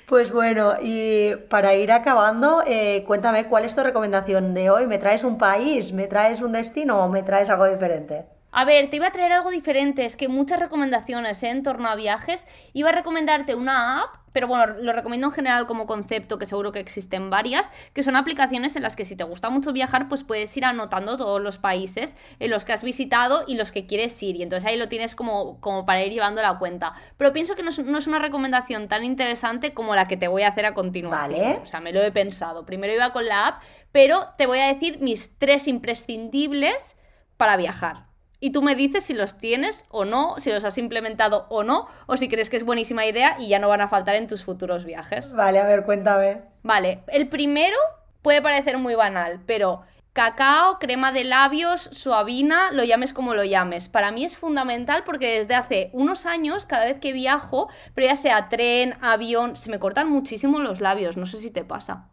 Pues 0.08 0.32
bueno, 0.32 0.76
y 0.82 1.36
para 1.50 1.74
ir 1.74 1.92
acabando, 1.92 2.64
eh, 2.68 3.04
cuéntame 3.08 3.48
cuál 3.48 3.66
es 3.66 3.76
tu 3.76 3.82
recomendación 3.82 4.54
de 4.54 4.70
hoy. 4.70 4.86
¿Me 4.86 5.00
traes 5.00 5.24
un 5.24 5.40
país? 5.40 5.92
¿Me 5.94 6.08
traes 6.08 6.42
un 6.42 6.52
destino 6.52 7.04
o 7.04 7.10
me 7.10 7.24
traes 7.24 7.50
algo 7.50 7.66
diferente? 7.66 8.26
A 8.54 8.66
ver, 8.66 8.90
te 8.90 8.98
iba 8.98 9.08
a 9.08 9.12
traer 9.12 9.32
algo 9.32 9.50
diferente, 9.50 10.04
es 10.04 10.18
que 10.18 10.28
muchas 10.28 10.60
recomendaciones 10.60 11.42
¿eh? 11.44 11.50
en 11.50 11.64
torno 11.64 11.88
a 11.88 11.96
viajes. 11.96 12.46
Iba 12.74 12.90
a 12.90 12.92
recomendarte 12.92 13.56
una 13.56 14.02
app, 14.02 14.16
pero 14.34 14.48
bueno, 14.48 14.74
lo 14.82 14.92
recomiendo 14.92 15.28
en 15.28 15.34
general 15.34 15.68
como 15.68 15.86
concepto, 15.86 16.38
que 16.38 16.46
seguro 16.46 16.74
que 16.74 16.82
existen 16.82 17.30
varias, 17.30 17.72
que 17.94 18.04
son 18.04 18.18
aplicaciones 18.18 18.76
en 18.76 18.84
las 18.84 18.98
que 18.98 19.06
si 19.06 19.16
te 19.16 19.24
gusta 19.24 19.50
mucho 19.50 19.72
viajar, 19.72 20.10
pues 20.10 20.24
puedes 20.24 20.56
ir 20.58 20.66
anotando 20.66 21.16
todos 21.18 21.42
los 21.42 21.60
países 21.60 22.18
en 22.40 22.52
los 22.52 22.66
que 22.66 22.74
has 22.74 22.84
visitado 22.84 23.46
y 23.48 23.56
los 23.56 23.72
que 23.72 23.88
quieres 23.88 24.22
ir. 24.22 24.36
Y 24.36 24.44
entonces 24.44 24.68
ahí 24.68 24.76
lo 24.76 24.90
tienes 24.90 25.16
como, 25.16 25.62
como 25.62 25.86
para 25.86 26.04
ir 26.04 26.12
llevando 26.12 26.42
la 26.42 26.60
cuenta. 26.60 26.94
Pero 27.16 27.32
pienso 27.32 27.56
que 27.56 27.64
no 27.64 27.70
es, 27.70 28.08
una 28.08 28.20
recomendación 28.20 28.90
tan 28.90 29.06
interesante 29.06 29.74
como 29.74 29.96
la 29.96 30.10
que 30.10 30.18
te 30.18 30.28
voy 30.28 30.44
a 30.44 30.50
hacer 30.50 30.66
a 30.66 30.74
continuación. 30.74 31.40
Vale. 31.40 31.60
O 31.64 31.66
sea, 31.66 31.80
me 31.80 31.94
lo 31.94 32.02
he 32.02 32.12
pensado. 32.12 32.66
Primero 32.66 32.94
iba 32.94 33.14
con 33.14 33.26
la 33.26 33.48
app, 33.48 33.64
pero 33.94 34.28
te 34.38 34.46
voy 34.46 34.60
a 34.60 34.68
decir 34.68 35.00
mis 35.00 35.38
tres 35.38 35.70
imprescindibles 35.70 36.98
para 37.38 37.56
viajar 37.56 38.11
y 38.42 38.52
tú 38.52 38.62
me 38.62 38.76
dices 38.76 39.06
si 39.06 39.14
los 39.14 39.38
tienes 39.38 39.86
o 39.90 40.04
no, 40.04 40.36
si 40.38 40.52
los 40.52 40.66
has 40.66 40.78
implementado 40.78 41.46
o 41.50 41.64
no, 41.64 41.88
o 42.08 42.18
si 42.18 42.28
crees 42.28 42.50
que 42.50 42.58
es 42.58 42.66
buenísima 42.66 43.06
idea 43.06 43.38
y 43.40 43.48
ya 43.48 43.60
no 43.60 43.70
van 43.70 43.82
a 43.82 43.88
faltar 43.88 44.16
en 44.16 44.28
tus 44.28 44.44
futuros 44.44 44.84
viajes. 44.84 45.34
Vale, 45.34 45.60
a 45.60 45.68
ver, 45.68 45.86
cuéntame. 45.86 46.42
Vale, 46.64 47.04
el 47.08 47.30
primero 47.30 47.78
puede 48.22 48.42
parecer 48.42 48.80
muy 48.80 48.96
banal, 48.96 49.42
pero 49.46 49.84
cacao, 50.14 50.80
crema 50.80 51.12
de 51.12 51.24
labios, 51.24 51.82
suavina, 51.84 52.72
lo 52.72 52.84
llames 52.84 53.14
como 53.14 53.36
lo 53.36 53.44
llames. 53.44 53.90
Para 53.90 54.12
mí 54.12 54.26
es 54.26 54.38
fundamental 54.38 55.04
porque 55.06 55.38
desde 55.38 55.56
hace 55.56 55.92
unos 55.94 56.26
años, 56.26 56.66
cada 56.66 56.86
vez 56.86 57.00
que 57.00 57.14
viajo, 57.14 57.70
pero 57.94 58.08
ya 58.08 58.16
sea 58.16 58.50
tren, 58.50 58.96
avión, 59.02 59.56
se 59.56 59.70
me 59.70 59.80
cortan 59.80 60.10
muchísimo 60.10 60.60
los 60.60 60.82
labios, 60.82 61.16
no 61.16 61.28
sé 61.28 61.40
si 61.40 61.52
te 61.52 61.64
pasa. 61.64 62.11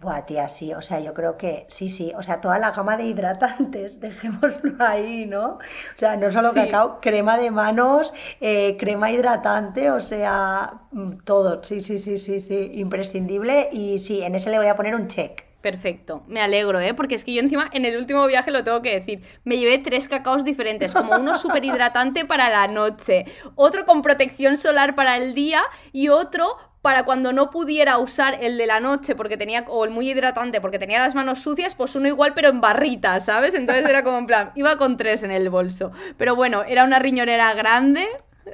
Buah, 0.00 0.24
tía, 0.24 0.48
sí, 0.48 0.72
o 0.72 0.80
sea, 0.80 0.98
yo 1.00 1.12
creo 1.12 1.36
que 1.36 1.66
sí, 1.68 1.90
sí, 1.90 2.10
o 2.16 2.22
sea, 2.22 2.40
toda 2.40 2.58
la 2.58 2.70
gama 2.70 2.96
de 2.96 3.04
hidratantes, 3.04 4.00
dejémoslo 4.00 4.74
ahí, 4.78 5.26
¿no? 5.26 5.58
O 5.58 5.96
sea, 5.96 6.16
no 6.16 6.32
solo 6.32 6.54
cacao, 6.54 7.00
crema 7.02 7.36
de 7.36 7.50
manos, 7.50 8.10
eh, 8.40 8.78
crema 8.78 9.10
hidratante, 9.10 9.90
o 9.90 10.00
sea, 10.00 10.72
mm, 10.92 11.18
todo, 11.24 11.62
sí, 11.62 11.82
sí, 11.82 11.98
sí, 11.98 12.18
sí, 12.18 12.40
sí, 12.40 12.70
imprescindible 12.76 13.68
y 13.72 13.98
sí, 13.98 14.22
en 14.22 14.34
ese 14.34 14.50
le 14.50 14.56
voy 14.56 14.68
a 14.68 14.76
poner 14.76 14.94
un 14.94 15.08
check. 15.08 15.44
Perfecto, 15.60 16.22
me 16.26 16.40
alegro, 16.40 16.80
¿eh? 16.80 16.94
Porque 16.94 17.14
es 17.14 17.22
que 17.22 17.34
yo 17.34 17.42
encima 17.42 17.68
en 17.74 17.84
el 17.84 17.98
último 17.98 18.26
viaje 18.26 18.50
lo 18.50 18.64
tengo 18.64 18.80
que 18.80 18.98
decir, 18.98 19.22
me 19.44 19.58
llevé 19.58 19.76
tres 19.76 20.08
cacaos 20.08 20.42
diferentes, 20.42 20.94
como 20.94 21.14
uno 21.16 21.34
súper 21.38 21.62
hidratante 21.66 22.24
para 22.24 22.48
la 22.48 22.66
noche, 22.66 23.26
otro 23.54 23.84
con 23.84 24.00
protección 24.00 24.56
solar 24.56 24.94
para 24.94 25.18
el 25.18 25.34
día 25.34 25.60
y 25.92 26.08
otro 26.08 26.56
para 26.82 27.04
cuando 27.04 27.32
no 27.32 27.50
pudiera 27.50 27.98
usar 27.98 28.38
el 28.40 28.56
de 28.56 28.66
la 28.66 28.80
noche 28.80 29.14
porque 29.14 29.36
tenía, 29.36 29.64
o 29.68 29.84
el 29.84 29.90
muy 29.90 30.10
hidratante 30.10 30.60
porque 30.60 30.78
tenía 30.78 30.98
las 31.00 31.14
manos 31.14 31.40
sucias, 31.40 31.74
pues 31.74 31.94
uno 31.94 32.08
igual 32.08 32.32
pero 32.34 32.48
en 32.48 32.60
barritas, 32.60 33.26
¿sabes? 33.26 33.54
Entonces 33.54 33.86
era 33.86 34.02
como 34.02 34.18
en 34.18 34.26
plan, 34.26 34.52
iba 34.54 34.76
con 34.76 34.96
tres 34.96 35.22
en 35.22 35.30
el 35.30 35.50
bolso. 35.50 35.92
Pero 36.16 36.34
bueno, 36.36 36.62
era 36.62 36.84
una 36.84 36.98
riñonera 36.98 37.52
grande, 37.54 38.08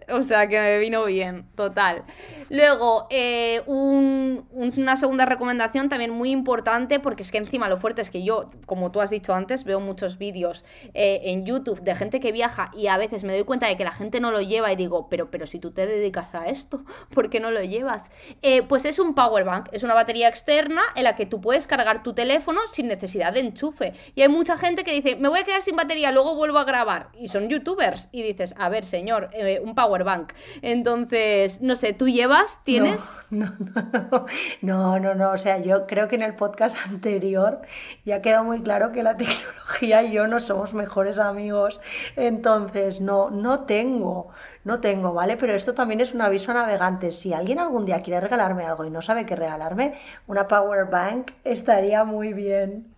o 0.08 0.22
sea 0.22 0.48
que 0.48 0.58
me 0.58 0.78
vino 0.78 1.04
bien, 1.04 1.46
total. 1.54 2.04
Luego, 2.48 3.08
eh, 3.10 3.62
una 3.66 4.96
segunda 4.96 5.26
recomendación 5.26 5.88
también 5.88 6.12
muy 6.12 6.30
importante, 6.30 7.00
porque 7.00 7.22
es 7.22 7.32
que 7.32 7.38
encima 7.38 7.68
lo 7.68 7.78
fuerte 7.78 8.02
es 8.02 8.10
que 8.10 8.22
yo, 8.22 8.50
como 8.66 8.92
tú 8.92 9.00
has 9.00 9.10
dicho 9.10 9.34
antes, 9.34 9.64
veo 9.64 9.80
muchos 9.80 10.16
vídeos 10.18 10.64
eh, 10.94 11.22
en 11.24 11.44
YouTube 11.44 11.80
de 11.80 11.94
gente 11.96 12.20
que 12.20 12.30
viaja 12.30 12.70
y 12.76 12.86
a 12.86 12.98
veces 12.98 13.24
me 13.24 13.32
doy 13.32 13.44
cuenta 13.44 13.66
de 13.66 13.76
que 13.76 13.84
la 13.84 13.90
gente 13.90 14.20
no 14.20 14.30
lo 14.30 14.40
lleva 14.40 14.72
y 14.72 14.76
digo, 14.76 15.08
pero, 15.08 15.30
pero 15.30 15.46
si 15.46 15.58
tú 15.58 15.72
te 15.72 15.86
dedicas 15.86 16.34
a 16.34 16.46
esto, 16.46 16.84
¿por 17.14 17.30
qué 17.30 17.40
no 17.40 17.50
lo 17.50 17.62
llevas? 17.62 18.10
Eh, 18.42 18.62
pues 18.62 18.84
es 18.84 18.98
un 18.98 19.14
power 19.14 19.44
bank, 19.44 19.68
es 19.72 19.82
una 19.82 19.94
batería 19.94 20.28
externa 20.28 20.82
en 20.94 21.04
la 21.04 21.16
que 21.16 21.26
tú 21.26 21.40
puedes 21.40 21.66
cargar 21.66 22.04
tu 22.04 22.14
teléfono 22.14 22.60
sin 22.72 22.86
necesidad 22.86 23.32
de 23.32 23.40
enchufe. 23.40 23.94
Y 24.14 24.22
hay 24.22 24.28
mucha 24.28 24.56
gente 24.56 24.84
que 24.84 24.92
dice, 24.92 25.16
me 25.16 25.28
voy 25.28 25.40
a 25.40 25.44
quedar 25.44 25.62
sin 25.62 25.74
batería, 25.74 26.12
luego 26.12 26.36
vuelvo 26.36 26.58
a 26.58 26.64
grabar. 26.64 27.08
Y 27.18 27.28
son 27.28 27.48
youtubers. 27.48 28.08
Y 28.12 28.22
dices, 28.22 28.54
a 28.56 28.68
ver, 28.68 28.84
señor, 28.84 29.30
un 29.62 29.74
power 29.74 30.04
bank. 30.04 30.32
Entonces, 30.62 31.60
no 31.60 31.74
sé, 31.74 31.92
tú 31.92 32.08
llevas 32.08 32.35
¿Tienes? 32.64 33.02
No 33.30 33.52
no, 33.58 33.98
no, 34.62 34.98
no, 35.00 35.14
no, 35.14 35.30
O 35.32 35.38
sea, 35.38 35.58
yo 35.58 35.86
creo 35.86 36.08
que 36.08 36.16
en 36.16 36.22
el 36.22 36.34
podcast 36.36 36.76
anterior 36.86 37.62
ya 38.04 38.22
quedó 38.22 38.44
muy 38.44 38.62
claro 38.62 38.92
que 38.92 39.02
la 39.02 39.16
tecnología 39.16 40.02
y 40.02 40.12
yo 40.12 40.26
no 40.26 40.40
somos 40.40 40.74
mejores 40.74 41.18
amigos. 41.18 41.80
Entonces, 42.16 43.00
no, 43.00 43.30
no 43.30 43.64
tengo, 43.64 44.30
no 44.64 44.80
tengo, 44.80 45.12
¿vale? 45.12 45.36
Pero 45.36 45.54
esto 45.54 45.74
también 45.74 46.00
es 46.00 46.14
un 46.14 46.22
aviso 46.22 46.50
a 46.52 46.54
navegantes. 46.54 47.18
Si 47.18 47.32
alguien 47.32 47.58
algún 47.58 47.84
día 47.86 48.02
quiere 48.02 48.20
regalarme 48.20 48.64
algo 48.66 48.84
y 48.84 48.90
no 48.90 49.02
sabe 49.02 49.26
qué 49.26 49.36
regalarme, 49.36 49.98
una 50.26 50.48
power 50.48 50.86
bank 50.86 51.32
estaría 51.44 52.04
muy 52.04 52.32
bien. 52.32 52.95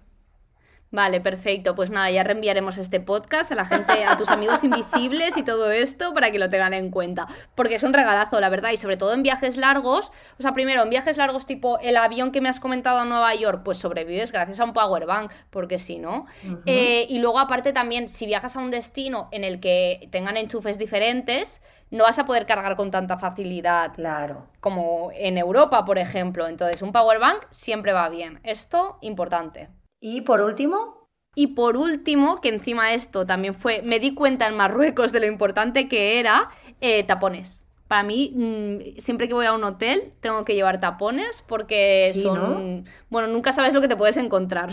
Vale, 0.91 1.21
perfecto. 1.21 1.75
Pues 1.75 1.91
nada, 1.91 2.11
ya 2.11 2.23
reenviaremos 2.23 2.79
este 2.79 2.99
podcast 2.99 3.53
a 3.53 3.55
la 3.55 3.67
gente, 3.67 4.05
a 4.05 4.17
tus 4.17 4.31
amigos 4.31 4.65
invisibles 4.65 5.37
y 5.37 5.43
todo 5.43 5.71
esto 5.71 6.15
para 6.15 6.31
que 6.31 6.39
lo 6.39 6.49
tengan 6.49 6.73
en 6.73 6.91
cuenta. 6.91 7.27
Porque 7.55 7.75
es 7.75 7.83
un 7.83 7.93
regalazo, 7.93 8.41
la 8.41 8.49
verdad, 8.49 8.71
y 8.71 8.79
sobre 8.79 8.97
todo 8.97 9.13
en 9.13 9.23
viajes 9.23 9.59
largos. 9.59 10.13
O 10.39 10.43
sea, 10.43 10.53
primero, 10.55 10.83
en 10.83 10.91
viajes 10.91 11.19
largos 11.19 11.45
tipo 11.45 11.79
el 11.81 11.97
avión 11.97 12.33
que 12.33 12.41
me 12.41 12.49
has 12.49 12.59
comentado 12.59 13.01
a 13.01 13.05
Nueva 13.05 13.35
York, 13.35 13.63
pues 13.65 13.79
sobrevives 13.79 14.33
gracias 14.33 14.61
a 14.61 14.65
un 14.65 14.73
power 14.73 15.05
bank, 15.05 15.31
porque 15.51 15.79
si 15.79 15.99
no. 15.99 16.27
Eh, 16.65 17.07
y 17.09 17.19
luego, 17.19 17.39
aparte, 17.39 17.75
también, 17.75 18.09
si 18.09 18.25
viajas 18.25 18.57
a 18.57 18.61
un 18.61 18.71
destino 18.71 19.29
en 19.31 19.45
el 19.45 19.61
que 19.61 20.09
tengan 20.11 20.39
enchufes 20.39 20.79
diferentes, 20.79 21.61
no 21.91 22.05
vas 22.05 22.19
a 22.19 22.25
poder 22.25 22.47
cargar 22.47 22.77
con 22.77 22.91
tanta 22.91 23.19
facilidad. 23.19 23.93
Claro. 23.95 24.47
Como 24.61 25.11
en 25.15 25.37
Europa, 25.37 25.85
por 25.85 25.99
ejemplo. 25.99 26.47
Entonces, 26.47 26.81
un 26.81 26.93
power 26.93 27.19
bank 27.19 27.45
siempre 27.51 27.93
va 27.93 28.09
bien. 28.09 28.41
Esto, 28.43 28.99
importante. 29.03 29.69
Y 30.01 30.23
por 30.23 30.41
último. 30.41 31.09
Y 31.35 31.49
por 31.49 31.77
último, 31.77 32.41
que 32.41 32.49
encima 32.49 32.95
esto 32.95 33.27
también 33.27 33.55
fue, 33.55 33.83
me 33.83 34.01
di 34.01 34.15
cuenta 34.15 34.47
en 34.47 34.57
Marruecos 34.57 35.13
de 35.13 35.21
lo 35.21 35.27
importante 35.27 35.89
que 35.89 36.19
era, 36.19 36.51
eh, 36.81 37.05
tapones. 37.05 37.65
Para 37.87 38.03
mí, 38.03 38.33
mm, 38.35 39.01
siempre 39.01 39.29
que 39.29 39.35
voy 39.35 39.47
a 39.47 39.55
un 39.55 39.65
hotel, 39.65 40.11
tengo 40.21 40.45
que 40.45 40.55
llevar 40.55 40.81
tapones 40.81 41.43
porque 41.47 42.13
son... 42.15 42.87
Bueno, 43.09 43.29
nunca 43.29 43.53
sabes 43.53 43.73
lo 43.75 43.81
que 43.81 43.89
te 43.89 43.97
puedes 43.97 44.17
encontrar. 44.17 44.71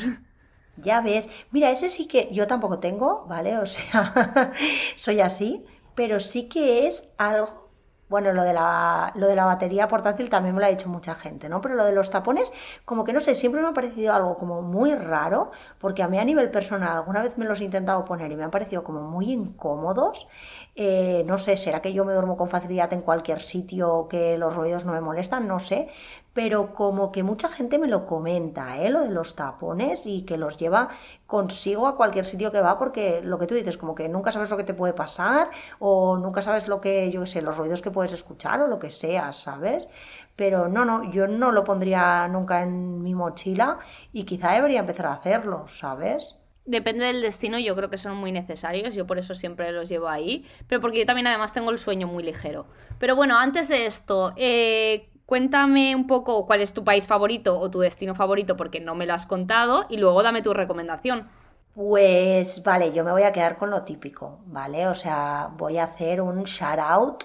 Ya 0.77 1.01
ves. 1.01 1.29
Mira, 1.51 1.71
ese 1.71 1.89
sí 1.89 2.07
que 2.07 2.29
yo 2.31 2.47
tampoco 2.47 2.79
tengo, 2.79 3.25
¿vale? 3.27 3.57
O 3.57 3.65
sea, 3.65 4.51
soy 4.97 5.21
así, 5.21 5.65
pero 5.95 6.19
sí 6.19 6.49
que 6.49 6.87
es 6.87 7.13
algo 7.17 7.64
bueno, 8.09 8.33
lo 8.33 8.43
de, 8.43 8.53
la, 8.53 9.11
lo 9.15 9.27
de 9.27 9.35
la 9.35 9.45
batería 9.45 9.87
portátil 9.87 10.29
también 10.29 10.53
me 10.55 10.61
lo 10.61 10.67
ha 10.67 10.69
dicho 10.69 10.89
mucha 10.89 11.15
gente, 11.15 11.49
¿no? 11.49 11.61
Pero 11.61 11.75
lo 11.75 11.85
de 11.85 11.91
los 11.91 12.11
tapones, 12.11 12.51
como 12.85 13.03
que 13.03 13.13
no 13.13 13.19
sé, 13.19 13.33
siempre 13.35 13.61
me 13.61 13.67
ha 13.69 13.73
parecido 13.73 14.13
algo 14.13 14.37
como 14.37 14.61
muy 14.61 14.93
raro, 14.93 15.51
porque 15.79 16.03
a 16.03 16.07
mí 16.07 16.19
a 16.19 16.23
nivel 16.23 16.51
personal 16.51 16.97
alguna 16.97 17.23
vez 17.23 17.37
me 17.37 17.45
los 17.45 17.61
he 17.61 17.65
intentado 17.65 18.05
poner 18.05 18.31
y 18.31 18.35
me 18.35 18.43
han 18.43 18.51
parecido 18.51 18.83
como 18.83 19.01
muy 19.01 19.31
incómodos. 19.31 20.27
Eh, 20.75 21.23
no 21.25 21.37
sé, 21.37 21.57
será 21.57 21.81
que 21.81 21.93
yo 21.93 22.05
me 22.05 22.13
duermo 22.13 22.37
con 22.37 22.49
facilidad 22.49 22.91
en 22.93 23.01
cualquier 23.01 23.41
sitio 23.41 24.07
que 24.09 24.37
los 24.37 24.55
ruidos 24.55 24.85
no 24.85 24.91
me 24.93 25.01
molestan, 25.01 25.47
no 25.47 25.59
sé, 25.59 25.89
pero 26.35 26.73
como 26.73 27.13
que 27.13 27.23
mucha 27.23 27.47
gente 27.47 27.79
me 27.79 27.87
lo 27.87 28.05
comenta, 28.05 28.81
¿eh? 28.81 28.89
lo 28.89 28.99
de 28.99 29.09
los 29.09 29.35
tapones 29.35 30.01
y 30.03 30.23
que 30.25 30.37
los 30.37 30.57
lleva 30.57 30.89
consigo 31.27 31.87
a 31.87 31.95
cualquier 31.95 32.25
sitio 32.25 32.51
que 32.51 32.59
va, 32.59 32.77
porque 32.77 33.21
lo 33.23 33.39
que 33.39 33.47
tú 33.47 33.55
dices, 33.55 33.77
como 33.77 33.95
que 33.95 34.09
nunca 34.09 34.33
sabes 34.33 34.49
lo 34.49 34.57
que 34.57 34.65
te 34.65 34.73
puede 34.73 34.91
pasar 34.91 35.49
o 35.79 36.17
nunca 36.17 36.41
sabes 36.41 36.67
lo 36.67 36.81
que, 36.81 37.09
yo 37.09 37.21
qué 37.21 37.27
sé, 37.27 37.41
los 37.41 37.55
ruidos 37.55 37.81
que 37.81 37.89
puedes 37.89 38.11
escuchar 38.11 38.59
o 38.61 38.67
lo 38.67 38.79
que 38.79 38.89
sea, 38.89 39.31
¿sabes? 39.31 39.87
Pero 40.35 40.67
no, 40.67 40.83
no, 40.83 41.09
yo 41.09 41.25
no 41.25 41.53
lo 41.53 41.63
pondría 41.63 42.27
nunca 42.27 42.63
en 42.63 43.01
mi 43.01 43.15
mochila 43.15 43.79
y 44.11 44.25
quizá 44.25 44.51
debería 44.51 44.81
empezar 44.81 45.05
a 45.05 45.13
hacerlo, 45.13 45.69
¿sabes? 45.69 46.35
Depende 46.65 47.05
del 47.05 47.21
destino, 47.21 47.59
yo 47.59 47.77
creo 47.77 47.89
que 47.89 47.97
son 47.97 48.17
muy 48.17 48.33
necesarios, 48.33 48.93
yo 48.93 49.07
por 49.07 49.19
eso 49.19 49.35
siempre 49.35 49.71
los 49.71 49.87
llevo 49.87 50.09
ahí, 50.09 50.45
pero 50.67 50.81
porque 50.81 50.99
yo 50.99 51.05
también 51.05 51.27
además 51.27 51.53
tengo 51.53 51.71
el 51.71 51.79
sueño 51.79 52.07
muy 52.07 52.23
ligero. 52.23 52.65
Pero 52.99 53.15
bueno, 53.15 53.37
antes 53.37 53.69
de 53.69 53.85
esto, 53.85 54.33
eh, 54.35 55.07
Cuéntame 55.25 55.95
un 55.95 56.05
poco 56.05 56.45
cuál 56.45 56.61
es 56.61 56.73
tu 56.73 56.83
país 56.83 57.07
favorito 57.07 57.59
o 57.59 57.71
tu 57.71 57.79
destino 57.79 58.13
favorito 58.13 58.55
porque 58.55 58.79
no 58.79 58.93
me 58.93 59.07
lo 59.07 59.13
has 59.13 59.25
contado 59.25 59.85
y 59.89 59.97
luego 59.97 60.21
dame 60.21 60.43
tu 60.43 60.53
recomendación. 60.53 61.27
Pues 61.73 62.63
vale, 62.63 62.93
yo 62.93 63.03
me 63.03 63.11
voy 63.11 63.23
a 63.23 63.33
quedar 63.33 63.57
con 63.57 63.69
lo 63.69 63.81
típico, 63.81 64.39
¿vale? 64.45 64.87
O 64.87 64.95
sea, 64.95 65.49
voy 65.57 65.77
a 65.77 65.85
hacer 65.85 66.21
un 66.21 66.43
shout 66.43 66.79
out 66.79 67.23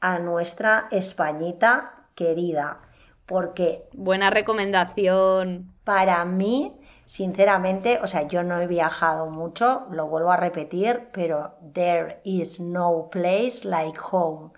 a 0.00 0.18
nuestra 0.18 0.88
Españita 0.90 2.06
querida, 2.14 2.78
porque... 3.26 3.88
Buena 3.92 4.30
recomendación. 4.30 5.74
Para 5.84 6.24
mí, 6.24 6.72
sinceramente, 7.04 7.98
o 8.02 8.06
sea, 8.06 8.26
yo 8.28 8.42
no 8.42 8.60
he 8.60 8.66
viajado 8.66 9.26
mucho, 9.26 9.86
lo 9.90 10.06
vuelvo 10.06 10.30
a 10.30 10.36
repetir, 10.36 11.08
pero 11.12 11.56
there 11.74 12.20
is 12.24 12.58
no 12.58 13.08
place 13.10 13.64
like 13.64 13.98
home. 14.10 14.52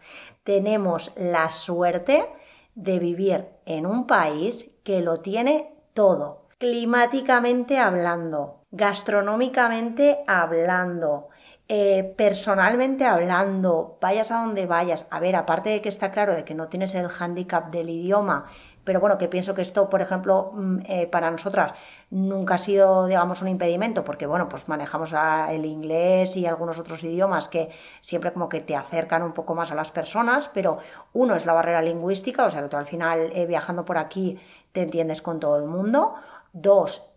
Tenemos 0.44 1.12
la 1.16 1.50
suerte 1.50 2.28
de 2.74 2.98
vivir 2.98 3.46
en 3.66 3.86
un 3.86 4.06
país 4.06 4.70
que 4.84 5.00
lo 5.00 5.18
tiene 5.18 5.74
todo. 5.94 6.42
climáticamente 6.58 7.78
hablando, 7.78 8.60
gastronómicamente 8.70 10.20
hablando, 10.28 11.28
eh, 11.68 12.14
personalmente 12.16 13.04
hablando, 13.04 13.98
vayas 14.00 14.30
a 14.30 14.42
donde 14.42 14.66
vayas, 14.66 15.08
a 15.10 15.18
ver, 15.20 15.34
aparte 15.34 15.70
de 15.70 15.82
que 15.82 15.88
está 15.88 16.12
claro 16.12 16.34
de 16.34 16.44
que 16.44 16.54
no 16.54 16.68
tienes 16.68 16.94
el 16.94 17.08
hándicap 17.08 17.70
del 17.72 17.90
idioma, 17.90 18.46
pero 18.84 19.00
bueno, 19.00 19.18
que 19.18 19.28
pienso 19.28 19.54
que 19.54 19.62
esto, 19.62 19.88
por 19.88 20.00
ejemplo, 20.00 20.50
mm, 20.52 20.78
eh, 20.86 21.06
para 21.06 21.30
nosotras 21.30 21.72
nunca 22.10 22.54
ha 22.54 22.58
sido, 22.58 23.06
digamos, 23.06 23.42
un 23.42 23.48
impedimento, 23.48 24.04
porque 24.04 24.26
bueno, 24.26 24.48
pues 24.48 24.68
manejamos 24.68 25.12
el 25.50 25.64
inglés 25.64 26.36
y 26.36 26.46
algunos 26.46 26.78
otros 26.78 27.02
idiomas 27.04 27.48
que 27.48 27.70
siempre 28.00 28.32
como 28.32 28.48
que 28.48 28.60
te 28.60 28.76
acercan 28.76 29.22
un 29.22 29.32
poco 29.32 29.54
más 29.54 29.70
a 29.70 29.74
las 29.74 29.90
personas, 29.90 30.50
pero 30.52 30.78
uno 31.12 31.34
es 31.34 31.46
la 31.46 31.54
barrera 31.54 31.80
lingüística, 31.82 32.44
o 32.44 32.50
sea 32.50 32.62
que 32.62 32.68
tú 32.68 32.76
al 32.76 32.86
final 32.86 33.30
eh, 33.34 33.46
viajando 33.46 33.84
por 33.84 33.98
aquí 33.98 34.38
te 34.72 34.82
entiendes 34.82 35.22
con 35.22 35.40
todo 35.40 35.56
el 35.56 35.64
mundo. 35.64 36.14
Dos, 36.52 37.08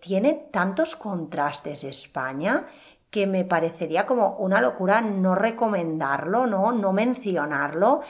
tiene 0.00 0.48
tantos 0.50 0.96
contrastes 0.96 1.84
España 1.84 2.66
que 3.14 3.28
me 3.28 3.44
parecería 3.44 4.06
como 4.06 4.30
una 4.38 4.60
locura 4.60 5.00
no 5.00 5.36
recomendarlo, 5.36 6.48
¿no? 6.48 6.72
No 6.72 6.92
mencionarlo, 6.92 8.00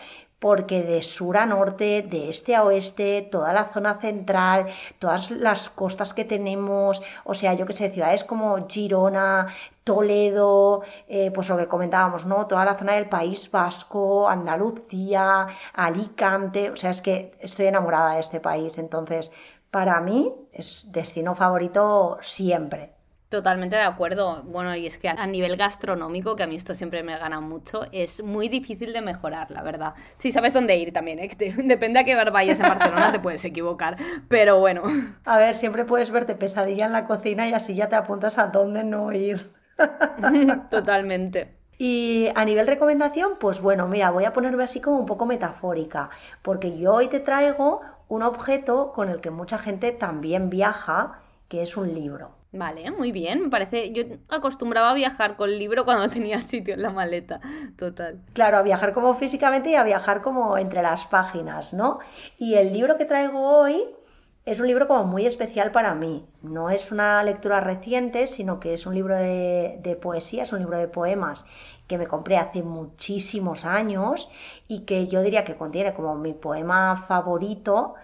porque 0.45 0.83
de 0.83 1.01
sur 1.03 1.39
a 1.39 1.47
norte, 1.47 2.03
de 2.03 2.29
este 2.29 2.55
a 2.55 2.65
oeste, 2.65 3.23
toda 3.33 3.55
la 3.55 3.73
zona 3.73 3.99
central, 3.99 4.67
todas 4.99 5.31
las 5.31 5.71
costas 5.71 6.13
que 6.13 6.27
tenemos, 6.27 7.01
o 7.25 7.33
sea, 7.33 7.55
yo 7.55 7.65
que 7.65 7.73
sé, 7.73 7.89
ciudades 7.89 8.25
como 8.25 8.69
Girona, 8.69 9.49
Toledo, 9.85 10.83
eh, 11.09 11.31
pues 11.35 11.49
lo 11.49 11.57
que 11.57 11.67
comentábamos, 11.67 12.27
¿no? 12.27 12.47
Toda 12.47 12.67
la 12.67 12.77
zona 12.77 12.93
del 12.97 13.09
País 13.09 13.51
Vasco, 13.51 14.29
Andalucía, 14.29 15.47
Alicante, 15.73 16.71
o 16.71 16.77
sea, 16.77 16.91
es 16.91 17.01
que 17.01 17.33
estoy 17.41 17.69
enamorada 17.69 18.17
de 18.17 18.21
este 18.21 18.41
país, 18.41 18.77
entonces, 18.77 19.33
para 19.71 19.99
mí 20.03 20.31
es 20.53 20.93
destino 20.93 21.35
favorito 21.35 22.19
siempre. 22.21 22.94
Totalmente 23.35 23.75
de 23.75 23.83
acuerdo. 23.83 24.45
Bueno, 24.45 24.77
y 24.77 24.87
es 24.87 24.97
que 24.97 25.09
a 25.09 25.27
nivel 25.27 25.57
gastronómico, 25.57 26.37
que 26.37 26.45
a 26.45 26.47
mí 26.47 26.55
esto 26.55 26.73
siempre 26.73 27.03
me 27.03 27.19
gana 27.19 27.41
mucho, 27.41 27.83
es 27.91 28.23
muy 28.23 28.49
difícil 28.49 28.93
de 28.93 29.01
mejorar, 29.01 29.51
la 29.51 29.61
verdad. 29.65 29.95
Si 30.15 30.31
sabes 30.31 30.53
dónde 30.53 30.77
ir 30.77 30.93
también, 30.93 31.19
¿eh? 31.19 31.29
depende 31.65 31.99
a 31.99 32.05
qué 32.05 32.15
bar 32.15 32.31
vayas 32.31 32.61
en 32.61 32.69
Barcelona, 32.69 33.11
te 33.11 33.19
puedes 33.19 33.45
equivocar, 33.45 33.97
pero 34.29 34.61
bueno. 34.61 34.85
A 35.25 35.37
ver, 35.39 35.57
siempre 35.57 35.85
puedes 35.85 36.13
verte 36.13 36.37
pesadilla 36.37 36.87
en 36.87 36.93
la 36.93 37.07
cocina 37.09 37.49
y 37.49 37.55
así 37.55 37.75
ya 37.75 37.89
te 37.89 37.97
apuntas 37.97 38.39
a 38.39 38.47
dónde 38.47 38.85
no 38.85 39.11
ir. 39.11 39.51
Totalmente. 40.71 41.57
Y 41.77 42.29
a 42.37 42.45
nivel 42.45 42.69
recomendación, 42.69 43.33
pues 43.41 43.61
bueno, 43.61 43.89
mira, 43.89 44.13
voy 44.13 44.27
a 44.27 44.33
ponerme 44.33 44.63
así 44.63 44.81
como 44.81 45.01
un 45.01 45.07
poco 45.07 45.27
metafórica, 45.27 46.11
porque 46.43 46.79
yo 46.79 46.95
hoy 46.95 47.09
te 47.09 47.19
traigo 47.19 47.81
un 48.07 48.23
objeto 48.23 48.93
con 48.93 49.09
el 49.09 49.21
que 49.21 49.31
mucha 49.31 49.59
gente 49.59 49.91
también 49.91 50.51
viaja, 50.51 51.19
que 51.49 51.63
es 51.63 51.77
un 51.77 51.93
libro. 51.93 52.44
Vale, 52.55 52.91
muy 52.93 53.11
bien, 53.11 53.43
me 53.43 53.49
parece. 53.51 53.93
Yo 53.93 54.05
acostumbraba 54.29 54.91
a 54.91 54.95
viajar 54.95 55.37
con 55.37 55.51
el 55.51 55.59
libro 55.59 55.85
cuando 55.85 56.09
tenía 56.15 56.41
sitio 56.41 56.75
en 56.75 56.83
la 56.83 56.91
maleta, 56.91 57.41
total. 57.77 58.23
Claro, 58.33 58.59
a 58.59 58.63
viajar 58.63 58.95
como 58.95 59.15
físicamente 59.17 59.71
y 59.71 59.75
a 59.75 59.83
viajar 59.83 60.23
como 60.23 60.57
entre 60.57 60.81
las 60.83 61.05
páginas, 61.05 61.75
¿no? 61.75 61.99
Y 62.39 62.55
el 62.55 62.73
libro 62.73 62.97
que 62.97 63.07
traigo 63.07 63.41
hoy 63.41 63.83
es 64.45 64.61
un 64.61 64.69
libro 64.69 64.87
como 64.87 65.05
muy 65.05 65.27
especial 65.27 65.73
para 65.73 65.95
mí. 65.95 66.25
No 66.43 66.71
es 66.71 66.93
una 66.93 67.23
lectura 67.25 67.61
reciente, 67.61 68.29
sino 68.29 68.61
que 68.61 68.75
es 68.75 68.87
un 68.87 68.95
libro 68.95 69.17
de, 69.17 69.79
de 69.83 69.97
poesía, 69.97 70.45
es 70.45 70.53
un 70.53 70.61
libro 70.61 70.79
de 70.79 70.89
poemas 70.89 71.47
que 71.89 71.99
me 71.99 72.07
compré 72.07 72.39
hace 72.39 72.63
muchísimos 72.63 73.65
años 73.65 74.31
y 74.69 74.81
que 74.81 75.09
yo 75.09 75.23
diría 75.23 75.45
que 75.45 75.57
contiene 75.57 75.93
como 75.93 76.15
mi 76.15 76.33
poema 76.35 77.05
favorito 77.09 77.95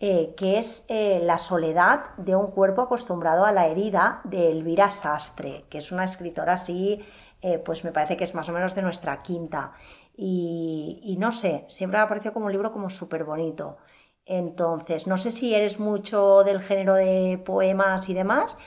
eh, 0.00 0.34
que 0.36 0.58
es 0.58 0.86
eh, 0.88 1.20
La 1.22 1.36
soledad 1.38 2.16
de 2.16 2.34
un 2.34 2.50
cuerpo 2.52 2.82
acostumbrado 2.82 3.44
a 3.44 3.52
la 3.52 3.66
herida 3.68 4.22
de 4.24 4.50
Elvira 4.50 4.90
Sastre, 4.90 5.66
que 5.68 5.78
es 5.78 5.92
una 5.92 6.04
escritora 6.04 6.54
así, 6.54 7.04
eh, 7.42 7.58
pues 7.58 7.84
me 7.84 7.92
parece 7.92 8.16
que 8.16 8.24
es 8.24 8.34
más 8.34 8.48
o 8.48 8.52
menos 8.52 8.74
de 8.74 8.82
nuestra 8.82 9.22
quinta. 9.22 9.74
Y, 10.16 11.16
no 11.18 11.32
sé, 11.32 11.64
siempre 11.68 11.98
me 11.98 12.04
ha 12.04 12.08
parecido 12.08 12.34
como 12.34 12.46
un 12.46 12.52
libro 12.52 12.72
como 12.72 12.90
súper 12.90 13.24
bonito. 13.24 13.78
Entonces, 14.26 15.06
no 15.06 15.18
sé 15.18 15.30
si 15.30 15.54
eres 15.54 15.78
mucho 15.80 16.44
del 16.44 16.60
género 16.60 16.94
de 16.94 17.40
poemas 17.44 18.08
y 18.08 18.14
demás, 18.14 18.58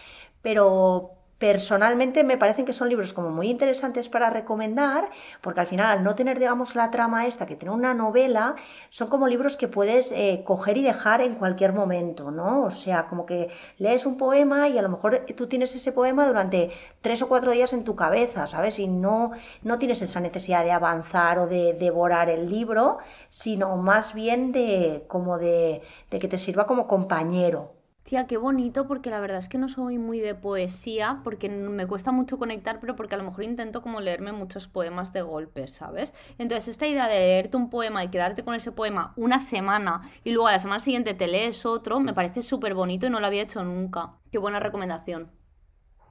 pero 0.41 1.22
personalmente 1.43 2.23
me 2.23 2.37
parecen 2.37 2.63
que 2.63 2.71
son 2.71 2.87
libros 2.87 3.11
como 3.11 3.29
muy 3.29 3.49
interesantes 3.49 4.07
para 4.07 4.29
recomendar, 4.29 5.09
porque 5.41 5.59
al 5.59 5.67
final, 5.67 5.97
al 5.97 6.01
no 6.01 6.15
tener, 6.15 6.39
digamos, 6.39 6.73
la 6.73 6.89
trama 6.89 7.27
esta, 7.27 7.45
que 7.45 7.57
tiene 7.57 7.75
una 7.75 7.93
novela, 7.93 8.55
son 8.89 9.09
como 9.09 9.27
libros 9.27 9.57
que 9.57 9.67
puedes 9.67 10.13
eh, 10.13 10.43
coger 10.45 10.77
y 10.77 10.83
dejar 10.83 11.19
en 11.19 11.35
cualquier 11.35 11.73
momento, 11.73 12.31
¿no? 12.31 12.63
O 12.63 12.71
sea, 12.71 13.07
como 13.07 13.25
que 13.25 13.49
lees 13.77 14.05
un 14.05 14.15
poema 14.15 14.69
y 14.69 14.77
a 14.77 14.81
lo 14.81 14.87
mejor 14.87 15.25
tú 15.35 15.47
tienes 15.47 15.75
ese 15.75 15.91
poema 15.91 16.25
durante 16.27 16.71
tres 17.01 17.21
o 17.21 17.27
cuatro 17.27 17.51
días 17.51 17.73
en 17.73 17.83
tu 17.83 17.93
cabeza, 17.97 18.47
¿sabes? 18.47 18.79
Y 18.79 18.87
no, 18.87 19.33
no 19.63 19.79
tienes 19.79 20.01
esa 20.01 20.21
necesidad 20.21 20.63
de 20.63 20.71
avanzar 20.71 21.39
o 21.39 21.47
de 21.47 21.73
devorar 21.73 22.29
el 22.29 22.49
libro, 22.49 22.99
sino 23.29 23.75
más 23.75 24.13
bien 24.13 24.53
de 24.53 25.03
como 25.09 25.37
de, 25.37 25.81
de 26.09 26.19
que 26.19 26.29
te 26.29 26.37
sirva 26.37 26.67
como 26.67 26.87
compañero. 26.87 27.82
Tía, 28.04 28.28
qué 28.28 28.36
bonito, 28.36 28.86
porque 28.86 29.10
la 29.10 29.22
verdad 29.22 29.38
es 29.38 29.47
que 29.47 29.58
no 29.58 29.70
soy 29.70 29.97
muy 29.97 30.20
de 30.20 30.36
poesía, 30.36 31.22
porque 31.24 31.47
me 31.49 31.88
cuesta 31.88 32.12
mucho 32.12 32.38
conectar, 32.38 32.80
pero 32.82 32.97
porque 32.97 33.16
a 33.16 33.18
lo 33.18 33.24
mejor 33.24 33.45
intento 33.45 33.82
como 33.82 34.01
leerme 34.01 34.34
muchos 34.34 34.68
poemas 34.68 35.14
de 35.14 35.22
golpe, 35.22 35.68
¿sabes? 35.70 36.14
Entonces, 36.38 36.68
esta 36.68 36.86
idea 36.86 37.08
de 37.08 37.16
leerte 37.16 37.56
un 37.56 37.70
poema 37.70 38.04
y 38.04 38.10
quedarte 38.10 38.43
con 38.43 38.56
ese 38.56 38.74
poema 38.74 39.14
una 39.16 39.39
semana 39.39 40.01
y 40.26 40.32
luego 40.32 40.47
a 40.47 40.51
la 40.51 40.60
semana 40.60 40.80
siguiente 40.82 41.14
te 41.14 41.28
lees 41.28 41.66
otro, 41.66 42.01
me 42.01 42.14
parece 42.14 42.43
súper 42.43 42.74
bonito 42.74 43.08
y 43.08 43.10
no 43.10 43.22
lo 43.22 43.28
había 43.28 43.43
hecho 43.43 43.64
nunca. 43.64 44.16
Qué 44.32 44.38
buena 44.38 44.60
recomendación. 44.60 45.32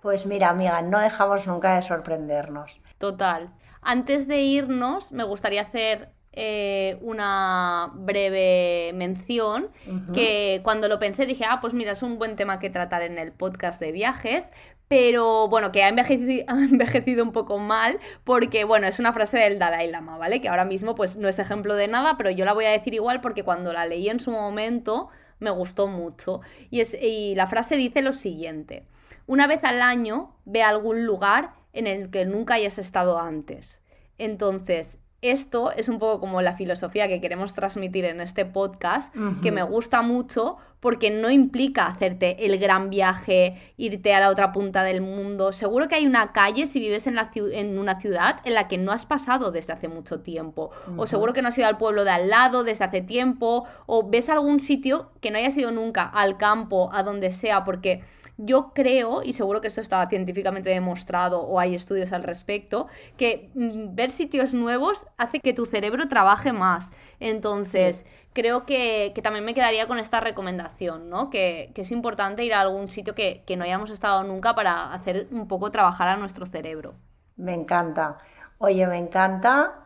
Pues 0.00 0.24
mira, 0.26 0.48
amiga, 0.48 0.80
no 0.82 0.98
dejamos 0.98 1.46
nunca 1.46 1.74
de 1.74 1.82
sorprendernos. 1.82 2.80
Total. 2.98 3.52
Antes 3.82 4.26
de 4.28 4.40
irnos, 4.42 5.12
me 5.12 5.24
gustaría 5.24 5.62
hacer 5.62 6.12
eh, 6.34 6.96
una 7.02 7.90
breve 7.94 8.92
mención 8.94 9.68
que 10.14 10.60
cuando 10.64 10.88
lo 10.88 10.98
pensé 10.98 11.26
dije, 11.26 11.44
ah, 11.46 11.60
pues 11.60 11.74
mira, 11.74 11.92
es 11.92 12.02
un 12.02 12.18
buen 12.18 12.36
tema 12.36 12.58
que 12.58 12.70
tratar 12.70 13.02
en 13.02 13.18
el 13.18 13.32
podcast 13.32 13.78
de 13.78 13.92
viajes, 13.92 14.50
pero 14.88 15.48
bueno, 15.48 15.72
que 15.72 15.82
ha 15.82 15.88
envejecido, 15.88 16.44
ha 16.48 16.54
envejecido, 16.54 17.22
un 17.24 17.32
poco 17.32 17.58
mal 17.58 17.98
porque, 18.24 18.64
bueno, 18.64 18.86
es 18.86 18.98
una 18.98 19.12
frase 19.12 19.38
del 19.38 19.58
Dalai 19.58 19.90
Lama, 19.90 20.16
¿vale? 20.18 20.40
Que 20.40 20.48
ahora 20.48 20.64
mismo 20.64 20.94
pues 20.94 21.16
no 21.16 21.28
es 21.28 21.38
ejemplo 21.38 21.74
de 21.74 21.88
nada, 21.88 22.16
pero 22.16 22.30
yo 22.30 22.44
la 22.44 22.54
voy 22.54 22.64
a 22.64 22.70
decir 22.70 22.94
igual 22.94 23.20
porque 23.20 23.44
cuando 23.44 23.72
la 23.72 23.86
leí 23.86 24.08
en 24.08 24.20
su 24.20 24.30
momento 24.30 25.08
me 25.38 25.50
gustó 25.50 25.86
mucho. 25.86 26.40
Y, 26.70 26.80
es, 26.80 26.94
y 26.94 27.34
la 27.34 27.46
frase 27.46 27.76
dice 27.76 28.00
lo 28.00 28.12
siguiente, 28.12 28.86
una 29.26 29.46
vez 29.46 29.64
al 29.64 29.82
año 29.82 30.34
ve 30.44 30.62
a 30.62 30.70
algún 30.70 31.04
lugar 31.04 31.52
en 31.74 31.86
el 31.86 32.10
que 32.10 32.24
nunca 32.24 32.54
hayas 32.54 32.78
estado 32.78 33.18
antes. 33.18 33.82
Entonces, 34.18 35.01
esto 35.22 35.70
es 35.70 35.88
un 35.88 36.00
poco 36.00 36.18
como 36.20 36.42
la 36.42 36.56
filosofía 36.56 37.06
que 37.06 37.20
queremos 37.20 37.54
transmitir 37.54 38.04
en 38.04 38.20
este 38.20 38.44
podcast, 38.44 39.14
que 39.40 39.52
me 39.52 39.62
gusta 39.62 40.02
mucho 40.02 40.58
porque 40.80 41.10
no 41.10 41.30
implica 41.30 41.86
hacerte 41.86 42.44
el 42.44 42.58
gran 42.58 42.90
viaje, 42.90 43.56
irte 43.76 44.14
a 44.14 44.20
la 44.20 44.30
otra 44.30 44.50
punta 44.50 44.82
del 44.82 45.00
mundo. 45.00 45.52
Seguro 45.52 45.86
que 45.86 45.94
hay 45.94 46.06
una 46.06 46.32
calle 46.32 46.66
si 46.66 46.80
vives 46.80 47.06
en, 47.06 47.14
la 47.14 47.30
en 47.34 47.78
una 47.78 48.00
ciudad 48.00 48.40
en 48.44 48.54
la 48.54 48.66
que 48.66 48.78
no 48.78 48.90
has 48.90 49.06
pasado 49.06 49.52
desde 49.52 49.72
hace 49.72 49.86
mucho 49.86 50.18
tiempo. 50.22 50.72
O 50.96 51.06
seguro 51.06 51.32
que 51.32 51.40
no 51.40 51.48
has 51.48 51.58
ido 51.58 51.68
al 51.68 51.78
pueblo 51.78 52.02
de 52.02 52.10
al 52.10 52.28
lado 52.28 52.64
desde 52.64 52.84
hace 52.84 53.00
tiempo. 53.00 53.64
O 53.86 54.10
ves 54.10 54.28
algún 54.28 54.58
sitio 54.58 55.12
que 55.20 55.30
no 55.30 55.38
hayas 55.38 55.56
ido 55.56 55.70
nunca, 55.70 56.02
al 56.02 56.36
campo, 56.36 56.90
a 56.92 57.04
donde 57.04 57.30
sea, 57.32 57.62
porque 57.62 58.02
yo 58.36 58.72
creo, 58.74 59.22
y 59.22 59.32
seguro 59.32 59.60
que 59.60 59.68
esto 59.68 59.80
está 59.80 60.06
científicamente 60.08 60.70
demostrado 60.70 61.42
o 61.42 61.60
hay 61.60 61.74
estudios 61.74 62.12
al 62.12 62.22
respecto, 62.22 62.88
que 63.16 63.50
mm, 63.54 63.94
ver 63.94 64.10
sitios 64.10 64.54
nuevos 64.54 65.06
hace 65.18 65.40
que 65.40 65.52
tu 65.52 65.66
cerebro 65.66 66.08
trabaje 66.08 66.52
más. 66.52 66.92
Entonces, 67.20 68.06
creo 68.32 68.66
que, 68.66 69.12
también 69.22 69.44
me 69.44 69.54
quedaría 69.54 69.86
con 69.86 69.98
esta 69.98 70.20
recomendación, 70.20 71.10
¿no? 71.10 71.30
Que, 71.30 71.72
es 71.74 71.92
importante 71.92 72.44
ir 72.44 72.54
a 72.54 72.60
algún 72.60 72.88
sitio 72.88 73.14
que, 73.14 73.44
no 73.56 73.64
hayamos 73.64 73.90
estado 73.90 74.22
nunca 74.24 74.54
para 74.54 74.92
hacer 74.92 75.28
un 75.30 75.48
poco 75.48 75.70
trabajar 75.70 76.08
a 76.08 76.16
nuestro 76.16 76.46
cerebro. 76.46 76.94
Me 77.36 77.54
encanta. 77.54 78.18
Oye, 78.58 78.86
me 78.86 78.98
encanta. 78.98 79.78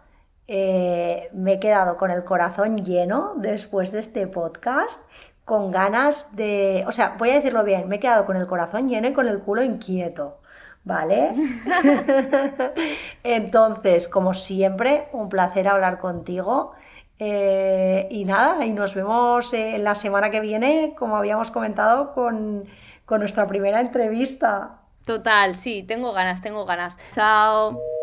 Eh, 0.49 1.29
me 1.33 1.55
he 1.55 1.61
quedado 1.61 1.97
con 1.97 2.13
el 2.13 2.23
corazón 2.23 2.85
lleno 2.85 3.35
después 3.37 3.91
de 3.91 3.99
este 3.99 4.29
podcast 4.29 5.05
con 5.47 5.71
ganas 5.71 6.35
de, 6.35 6.85
o 6.89 6.93
sea, 6.93 7.15
voy 7.17 7.31
a 7.31 7.35
decirlo 7.35 7.63
bien, 7.63 7.89
me 7.89 7.97
he 7.97 8.01
quedado 8.01 8.27
con 8.27 8.37
el 8.37 8.49
corazón 8.49 8.89
lleno 8.89 9.07
y 9.09 9.13
con 9.13 9.29
el 9.29 9.39
culo 9.39 9.63
inquieto, 9.63 10.41
¿vale? 10.83 11.31
Entonces, 13.23 14.09
como 14.09 14.35
siempre, 14.35 15.09
un 15.13 15.29
placer 15.29 15.69
hablar 15.69 16.01
contigo. 16.01 16.73
Eh, 17.21 18.09
y 18.11 18.25
nada, 18.25 18.67
y 18.67 18.73
nos 18.73 18.95
vemos 18.95 19.55
eh, 19.55 19.79
la 19.79 19.95
semana 19.95 20.31
que 20.31 20.41
viene, 20.41 20.95
como 20.99 21.17
habíamos 21.17 21.53
comentado, 21.53 22.13
con, 22.13 22.65
con 23.05 23.21
nuestra 23.21 23.47
primera 23.47 23.81
entrevista. 23.81 24.81
Total, 25.05 25.55
sí, 25.55 25.85
tengo 25.85 26.13
ganas, 26.13 26.43
tengo 26.43 26.67
ganas. 26.67 26.99
Chao. 27.15 27.96